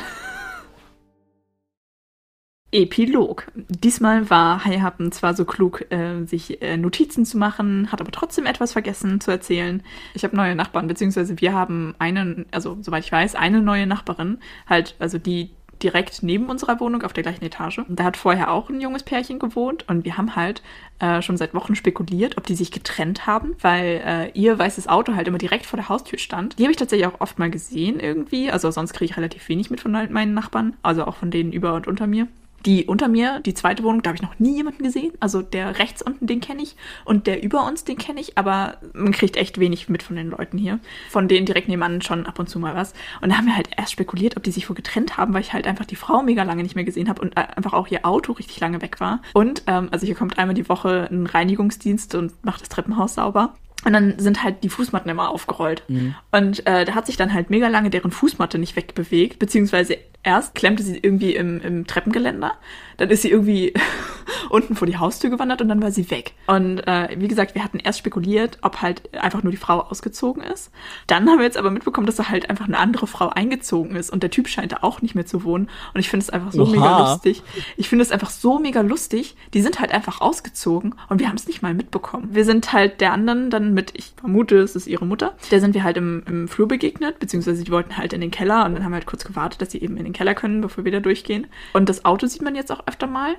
Epilog. 2.75 3.47
Diesmal 3.55 4.29
war 4.31 4.65
Heihappen 4.65 5.13
zwar 5.13 5.35
so 5.35 5.45
klug, 5.45 5.87
äh, 5.93 6.25
sich 6.25 6.61
äh, 6.61 6.77
Notizen 6.77 7.25
zu 7.25 7.39
machen, 7.39 7.93
hat 7.93 8.01
aber 8.01 8.11
trotzdem 8.11 8.47
etwas 8.47 8.73
vergessen 8.73 9.21
zu 9.21 9.31
erzählen. 9.31 9.81
Ich 10.13 10.25
habe 10.25 10.35
neue 10.35 10.57
Nachbarn, 10.57 10.89
beziehungsweise 10.89 11.41
wir 11.41 11.53
haben 11.53 11.95
einen, 12.01 12.47
also 12.51 12.77
soweit 12.81 13.05
ich 13.05 13.13
weiß, 13.13 13.37
eine 13.37 13.63
neue 13.63 13.87
Nachbarin, 13.87 14.39
halt, 14.69 14.97
also 14.99 15.19
die 15.19 15.51
direkt 15.85 16.23
neben 16.23 16.47
unserer 16.47 16.81
Wohnung 16.81 17.03
auf 17.03 17.13
der 17.13 17.23
gleichen 17.23 17.45
Etage. 17.45 17.83
Da 17.89 18.05
hat 18.05 18.17
vorher 18.17 18.51
auch 18.51 18.71
ein 18.71 18.81
junges 18.81 19.05
Pärchen 19.05 19.39
gewohnt 19.39 19.89
und 19.89 20.05
wir 20.05 20.17
haben 20.17 20.35
halt 20.35 20.63
äh, 20.99 21.23
schon 21.23 21.37
seit 21.37 21.55
Wochen 21.55 21.77
spekuliert, 21.77 22.39
ob 22.39 22.47
die 22.47 22.55
sich 22.57 22.73
getrennt 22.73 23.27
haben, 23.27 23.55
weil 23.61 24.03
äh, 24.05 24.31
ihr 24.31 24.59
weißes 24.59 24.89
Auto 24.89 25.15
halt 25.15 25.29
immer 25.29 25.39
direkt 25.39 25.67
vor 25.67 25.77
der 25.77 25.89
Haustür 25.89 26.19
stand. 26.19 26.59
Die 26.59 26.65
habe 26.65 26.73
ich 26.73 26.77
tatsächlich 26.77 27.07
auch 27.07 27.21
oft 27.21 27.39
mal 27.39 27.51
gesehen 27.51 28.01
irgendwie. 28.01 28.51
Also 28.51 28.71
sonst 28.73 28.95
kriege 28.95 29.11
ich 29.11 29.17
relativ 29.17 29.49
wenig 29.49 29.71
mit 29.71 29.81
von 29.81 29.93
meinen 29.93 30.35
Nachbarn, 30.35 30.75
also 30.83 31.05
auch 31.05 31.17
von 31.17 31.31
denen 31.31 31.53
über 31.53 31.75
und 31.75 31.87
unter 31.87 32.07
mir. 32.07 32.27
Die 32.67 32.87
unter 32.87 33.09
mir, 33.09 33.41
die 33.41 33.55
zweite 33.55 33.83
Wohnung, 33.83 34.03
da 34.03 34.09
habe 34.09 34.17
ich 34.17 34.23
noch 34.23 34.39
nie 34.39 34.57
jemanden 34.57 34.83
gesehen. 34.83 35.13
Also 35.21 35.43
der 35.43 35.79
rechts 35.79 36.03
unten, 36.03 36.27
den 36.27 36.41
kenne 36.41 36.63
ich. 36.63 36.77
Und 37.05 37.27
der 37.27 37.43
über 37.43 37.67
uns, 37.67 37.85
den 37.85 37.99
kenne 37.99 38.21
ich. 38.21 38.39
Aber 38.39 38.79
man 38.93 39.13
kriegt 39.13 39.37
echt 39.37 39.59
wenig 39.59 39.89
mit 39.89 40.03
von 40.03 40.17
den 40.17 40.31
Leuten 40.31 40.59
hier. 40.59 40.79
Von 41.11 41.29
denen 41.29 41.47
direkt 41.47 41.69
nebenan 41.69 42.03
schon 42.03 42.27
ab 42.27 42.39
und 42.39 42.49
zu 42.49 42.59
mal 42.59 42.75
was. 42.75 42.95
Und 43.21 43.31
da 43.31 43.37
haben 43.37 43.47
wir 43.47 43.57
halt 43.57 43.69
erst 43.77 43.93
spekuliert, 43.93 44.37
ob 44.37 44.43
die 44.43 44.53
sich 44.53 44.69
wohl 44.69 44.77
getrennt 44.77 45.17
haben, 45.17 45.35
weil 45.35 45.43
ich 45.43 45.53
halt 45.53 45.67
einfach 45.67 45.85
die 45.85 45.97
Frau 45.97 46.23
mega 46.23 46.43
lange 46.43 46.63
nicht 46.63 46.75
mehr 46.75 46.85
gesehen 46.85 47.09
habe 47.09 47.21
und 47.21 47.37
äh, 47.37 47.47
einfach 47.57 47.73
auch 47.73 47.89
ihr 47.89 48.07
Auto 48.07 48.33
richtig 48.33 48.61
lange 48.61 48.81
weg 48.83 49.01
war. 49.01 49.21
Und, 49.35 49.63
ähm, 49.67 49.89
also 49.91 50.07
hier 50.07 50.15
kommt 50.15 50.39
einmal 50.39 50.55
die 50.55 50.69
Woche 50.69 51.09
ein 51.11 51.27
Reinigungsdienst 51.27 52.15
und 52.15 52.33
macht 52.45 52.63
das 52.63 52.69
Treppenhaus 52.69 53.15
sauber. 53.15 53.55
Und 53.85 53.93
dann 53.93 54.19
sind 54.19 54.43
halt 54.43 54.65
die 54.65 54.69
Fußmatten 54.69 55.11
immer 55.11 55.29
aufgerollt. 55.29 55.83
Mhm. 55.89 56.15
Und 56.33 56.67
äh, 56.67 56.85
da 56.85 56.95
hat 56.95 57.07
sich 57.07 57.17
dann 57.17 57.35
halt 57.35 57.51
mega 57.51 57.69
lange 57.69 57.91
deren 57.91 58.11
Fußmatte 58.11 58.59
nicht 58.59 58.77
wegbewegt, 58.77 59.39
beziehungsweise 59.39 59.99
erst 60.23 60.55
klemmte 60.55 60.83
sie 60.83 60.99
irgendwie 60.99 61.37
im, 61.37 61.61
im 61.61 61.87
Treppengeländer, 61.87 62.55
dann 62.97 63.11
ist 63.11 63.23
sie 63.23 63.31
irgendwie 63.31 63.75
unten 64.51 64.75
vor 64.77 64.87
die 64.87 64.97
Haustür 64.97 65.31
gewandert 65.31 65.63
und 65.63 65.69
dann 65.69 65.83
war 65.83 65.91
sie 65.91 66.11
weg. 66.11 66.33
Und 66.47 66.87
äh, 66.87 67.09
wie 67.19 67.29
gesagt, 67.29 67.55
wir 67.55 67.65
hatten 67.65 67.79
erst 67.79 67.99
spekuliert, 67.99 68.59
ob 68.63 68.83
halt 68.83 69.15
einfach 69.15 69.43
nur 69.43 69.51
die 69.51 69.57
Frau 69.57 69.81
ausgezogen 69.81 70.43
ist. 70.43 70.71
Dann 71.07 71.29
haben 71.29 71.39
wir 71.39 71.45
jetzt 71.45 71.57
aber 71.57 71.71
mitbekommen, 71.71 72.07
dass 72.07 72.17
da 72.17 72.29
halt 72.29 72.51
einfach 72.51 72.67
eine 72.67 72.79
andere 72.79 73.07
Frau 73.07 73.29
eingezogen 73.29 73.97
ist 73.97 74.11
und 74.11 74.23
der 74.23 74.31
Typ 74.31 74.49
scheint 74.49 74.73
da 74.73 74.79
auch 74.83 75.03
nicht 75.03 75.15
mehr 75.15 75.27
zu 75.27 75.45
wohnen. 75.45 75.69
Und 75.93 76.01
ich 76.01 76.09
finde 76.09 76.25
es 76.25 76.31
einfach 76.31 76.53
so 76.53 76.63
Oha. 76.63 76.71
mega 76.71 77.13
lustig. 77.13 77.43
Ich 77.77 77.89
finde 77.89 78.03
es 78.05 78.13
einfach 78.13 78.31
so 78.31 78.59
mega 78.59 78.81
lustig. 78.81 79.37
Die 79.55 79.63
sind 79.63 79.81
halt 79.81 79.93
einfach 79.93 80.21
ausgezogen 80.21 80.95
und 81.09 81.21
wir 81.21 81.29
haben 81.29 81.37
es 81.37 81.47
nicht 81.47 81.63
mal 81.63 81.75
mitbekommen. 81.75 82.29
Wir 82.31 82.45
sind 82.45 82.73
halt 82.73 83.01
der 83.01 83.13
anderen 83.13 83.51
dann 83.51 83.75
mit, 83.75 83.93
ich 83.95 84.13
vermute, 84.17 84.59
es 84.59 84.77
ist 84.77 84.87
ihre 84.87 85.07
Mutter, 85.07 85.35
der 85.51 85.61
sind 85.61 85.75
wir 85.75 85.85
halt 85.85 85.97
im, 85.97 86.23
im 86.27 86.49
Flur 86.49 86.69
begegnet, 86.69 87.19
beziehungsweise 87.19 87.65
die 87.65 87.71
wollten 87.71 87.97
halt 87.97 88.13
in 88.13 88.21
den 88.21 88.31
Keller 88.31 88.65
und 88.65 88.75
dann 88.75 88.85
haben 88.85 88.93
wir 88.93 88.97
halt 88.97 89.07
kurz 89.07 89.25
gewartet, 89.25 89.61
dass 89.61 89.73
sie 89.73 89.81
eben 89.81 89.97
in 89.97 90.05
den 90.05 90.13
Keller 90.13 90.35
können, 90.35 90.61
bevor 90.61 90.85
wir 90.85 90.93
da 90.93 91.01
durchgehen. 91.01 91.47
Und 91.73 91.89
das 91.89 92.05
Auto 92.05 92.27
sieht 92.27 92.43
man 92.43 92.55
jetzt 92.55 92.71
auch 92.71 92.84
öfter 92.87 93.07
mal. 93.07 93.37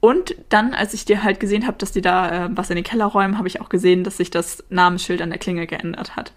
Und 0.00 0.36
dann, 0.48 0.74
als 0.74 0.94
ich 0.94 1.04
dir 1.04 1.24
halt 1.24 1.40
gesehen 1.40 1.66
habe, 1.66 1.78
dass 1.78 1.92
die 1.92 2.00
da 2.00 2.46
äh, 2.46 2.48
was 2.52 2.70
in 2.70 2.76
den 2.76 2.84
Keller 2.84 3.06
räumen, 3.06 3.36
habe 3.36 3.48
ich 3.48 3.60
auch 3.60 3.68
gesehen, 3.68 4.04
dass 4.04 4.16
sich 4.16 4.30
das 4.30 4.64
Namensschild 4.70 5.20
an 5.22 5.30
der 5.30 5.38
Klinge 5.38 5.66
geändert 5.66 6.14
hat. 6.14 6.32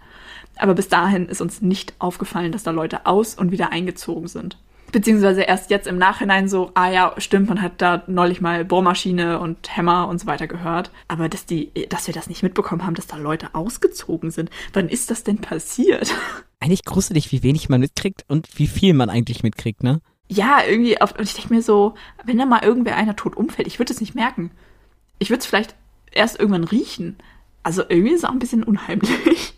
Aber 0.56 0.74
bis 0.74 0.88
dahin 0.88 1.28
ist 1.28 1.40
uns 1.40 1.62
nicht 1.62 1.94
aufgefallen, 1.98 2.52
dass 2.52 2.64
da 2.64 2.72
Leute 2.72 3.06
aus 3.06 3.34
und 3.34 3.52
wieder 3.52 3.70
eingezogen 3.70 4.28
sind. 4.28 4.58
Beziehungsweise 4.90 5.42
erst 5.42 5.70
jetzt 5.70 5.86
im 5.86 5.96
Nachhinein 5.96 6.48
so, 6.48 6.70
ah 6.74 6.90
ja, 6.90 7.14
stimmt, 7.16 7.48
man 7.48 7.62
hat 7.62 7.80
da 7.80 8.02
neulich 8.08 8.42
mal 8.42 8.62
Bohrmaschine 8.64 9.38
und 9.38 9.74
Hämmer 9.74 10.06
und 10.08 10.20
so 10.20 10.26
weiter 10.26 10.46
gehört. 10.46 10.90
Aber 11.08 11.30
dass 11.30 11.46
die, 11.46 11.72
dass 11.88 12.08
wir 12.08 12.14
das 12.14 12.28
nicht 12.28 12.42
mitbekommen 12.42 12.84
haben, 12.84 12.94
dass 12.94 13.06
da 13.06 13.16
Leute 13.16 13.54
ausgezogen 13.54 14.30
sind. 14.30 14.50
Wann 14.74 14.90
ist 14.90 15.10
das 15.10 15.24
denn 15.24 15.38
passiert? 15.38 16.12
Eigentlich 16.60 16.84
gruselig, 16.84 17.32
wie 17.32 17.42
wenig 17.42 17.70
man 17.70 17.80
mitkriegt 17.80 18.24
und 18.28 18.58
wie 18.58 18.66
viel 18.66 18.92
man 18.92 19.08
eigentlich 19.08 19.42
mitkriegt, 19.42 19.82
ne? 19.82 20.00
Ja, 20.32 20.64
irgendwie, 20.66 20.98
auf, 20.98 21.12
und 21.18 21.24
ich 21.24 21.34
denke 21.34 21.52
mir 21.52 21.62
so, 21.62 21.94
wenn 22.24 22.38
da 22.38 22.46
mal 22.46 22.64
irgendwer 22.64 22.96
einer 22.96 23.16
tot 23.16 23.36
umfällt, 23.36 23.68
ich 23.68 23.78
würde 23.78 23.92
es 23.92 24.00
nicht 24.00 24.14
merken. 24.14 24.50
Ich 25.18 25.28
würde 25.28 25.40
es 25.40 25.46
vielleicht 25.46 25.74
erst 26.10 26.40
irgendwann 26.40 26.64
riechen. 26.64 27.18
Also 27.62 27.82
irgendwie 27.86 28.12
ist 28.12 28.20
es 28.20 28.24
auch 28.24 28.32
ein 28.32 28.38
bisschen 28.38 28.64
unheimlich. 28.64 29.54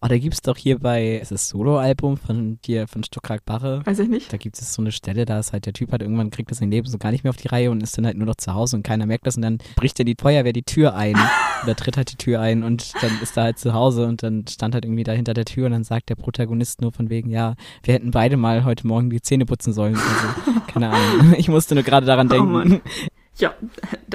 Oh, 0.00 0.08
da 0.08 0.18
gibt 0.18 0.34
es 0.34 0.42
doch 0.42 0.56
hier 0.56 0.78
bei, 0.78 1.16
ist 1.16 1.48
Solo-Album 1.48 2.16
von 2.16 2.60
dir, 2.62 2.88
von 2.88 3.04
Stuttgart 3.04 3.44
Barre. 3.44 3.84
Weiß 3.84 3.98
ich 3.98 4.08
nicht. 4.08 4.32
Da 4.32 4.36
gibt 4.36 4.58
es 4.58 4.72
so 4.72 4.82
eine 4.82 4.92
Stelle, 4.92 5.24
da 5.24 5.38
ist 5.38 5.52
halt 5.52 5.66
der 5.66 5.72
Typ 5.72 5.92
halt 5.92 6.02
irgendwann 6.02 6.30
kriegt 6.30 6.50
das 6.50 6.58
sein 6.58 6.70
Leben 6.70 6.86
so 6.86 6.98
gar 6.98 7.10
nicht 7.10 7.24
mehr 7.24 7.30
auf 7.30 7.36
die 7.36 7.48
Reihe 7.48 7.70
und 7.70 7.82
ist 7.82 7.96
dann 7.96 8.06
halt 8.06 8.16
nur 8.16 8.26
noch 8.26 8.36
zu 8.36 8.54
Hause 8.54 8.76
und 8.76 8.82
keiner 8.82 9.06
merkt 9.06 9.26
das 9.26 9.36
und 9.36 9.42
dann 9.42 9.58
bricht 9.76 9.98
dann 9.98 10.06
die 10.06 10.16
Feuerwehr 10.18 10.52
die 10.52 10.62
Tür 10.62 10.94
ein 10.94 11.16
oder 11.62 11.74
tritt 11.74 11.96
halt 11.96 12.12
die 12.12 12.16
Tür 12.16 12.40
ein 12.40 12.62
und 12.62 12.92
dann 13.00 13.10
ist 13.22 13.36
er 13.36 13.44
halt 13.44 13.58
zu 13.58 13.72
Hause 13.72 14.06
und 14.06 14.22
dann 14.22 14.46
stand 14.48 14.74
halt 14.74 14.84
irgendwie 14.84 15.04
da 15.04 15.12
hinter 15.12 15.34
der 15.34 15.44
Tür 15.44 15.66
und 15.66 15.72
dann 15.72 15.84
sagt 15.84 16.08
der 16.08 16.16
Protagonist 16.16 16.80
nur 16.80 16.92
von 16.92 17.10
wegen, 17.10 17.30
ja, 17.30 17.54
wir 17.82 17.94
hätten 17.94 18.10
beide 18.10 18.36
mal 18.36 18.64
heute 18.64 18.86
Morgen 18.86 19.10
die 19.10 19.22
Zähne 19.22 19.46
putzen 19.46 19.72
sollen. 19.72 19.96
Also, 19.96 20.60
keine 20.66 20.90
Ahnung. 20.90 21.34
Ich 21.38 21.48
musste 21.48 21.74
nur 21.74 21.84
gerade 21.84 22.06
daran 22.06 22.26
oh 22.28 22.30
denken. 22.30 22.80
Oh 22.84 23.17
ja, 23.38 23.54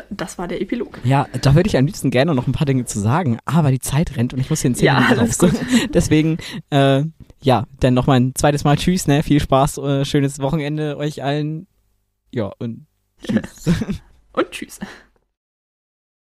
das 0.09 0.37
war 0.37 0.47
der 0.47 0.61
Epilog. 0.61 0.99
Ja, 1.03 1.27
da 1.41 1.55
würde 1.55 1.67
ich 1.67 1.77
am 1.77 1.85
liebsten 1.85 2.11
gerne 2.11 2.35
noch 2.35 2.47
ein 2.47 2.53
paar 2.53 2.65
Dinge 2.65 2.85
zu 2.85 2.99
sagen, 2.99 3.39
aber 3.45 3.71
die 3.71 3.79
Zeit 3.79 4.15
rennt 4.17 4.33
und 4.33 4.39
ich 4.39 4.49
muss 4.49 4.61
hier 4.61 4.69
in 4.69 4.75
10 4.75 4.85
ja, 4.85 4.99
Minuten 4.99 5.19
raus. 5.19 5.37
Gut. 5.37 5.53
Deswegen, 5.93 6.37
äh, 6.69 7.03
ja, 7.41 7.65
dann 7.79 7.93
noch 7.93 8.07
mal 8.07 8.19
ein 8.19 8.35
zweites 8.35 8.63
Mal 8.63 8.77
Tschüss, 8.77 9.07
ne? 9.07 9.23
Viel 9.23 9.39
Spaß, 9.39 9.77
äh, 9.79 10.05
schönes 10.05 10.39
Wochenende 10.39 10.97
euch 10.97 11.23
allen. 11.23 11.67
Ja, 12.31 12.51
und 12.59 12.87
Tschüss. 13.23 13.69
und 14.33 14.51
Tschüss. 14.51 14.79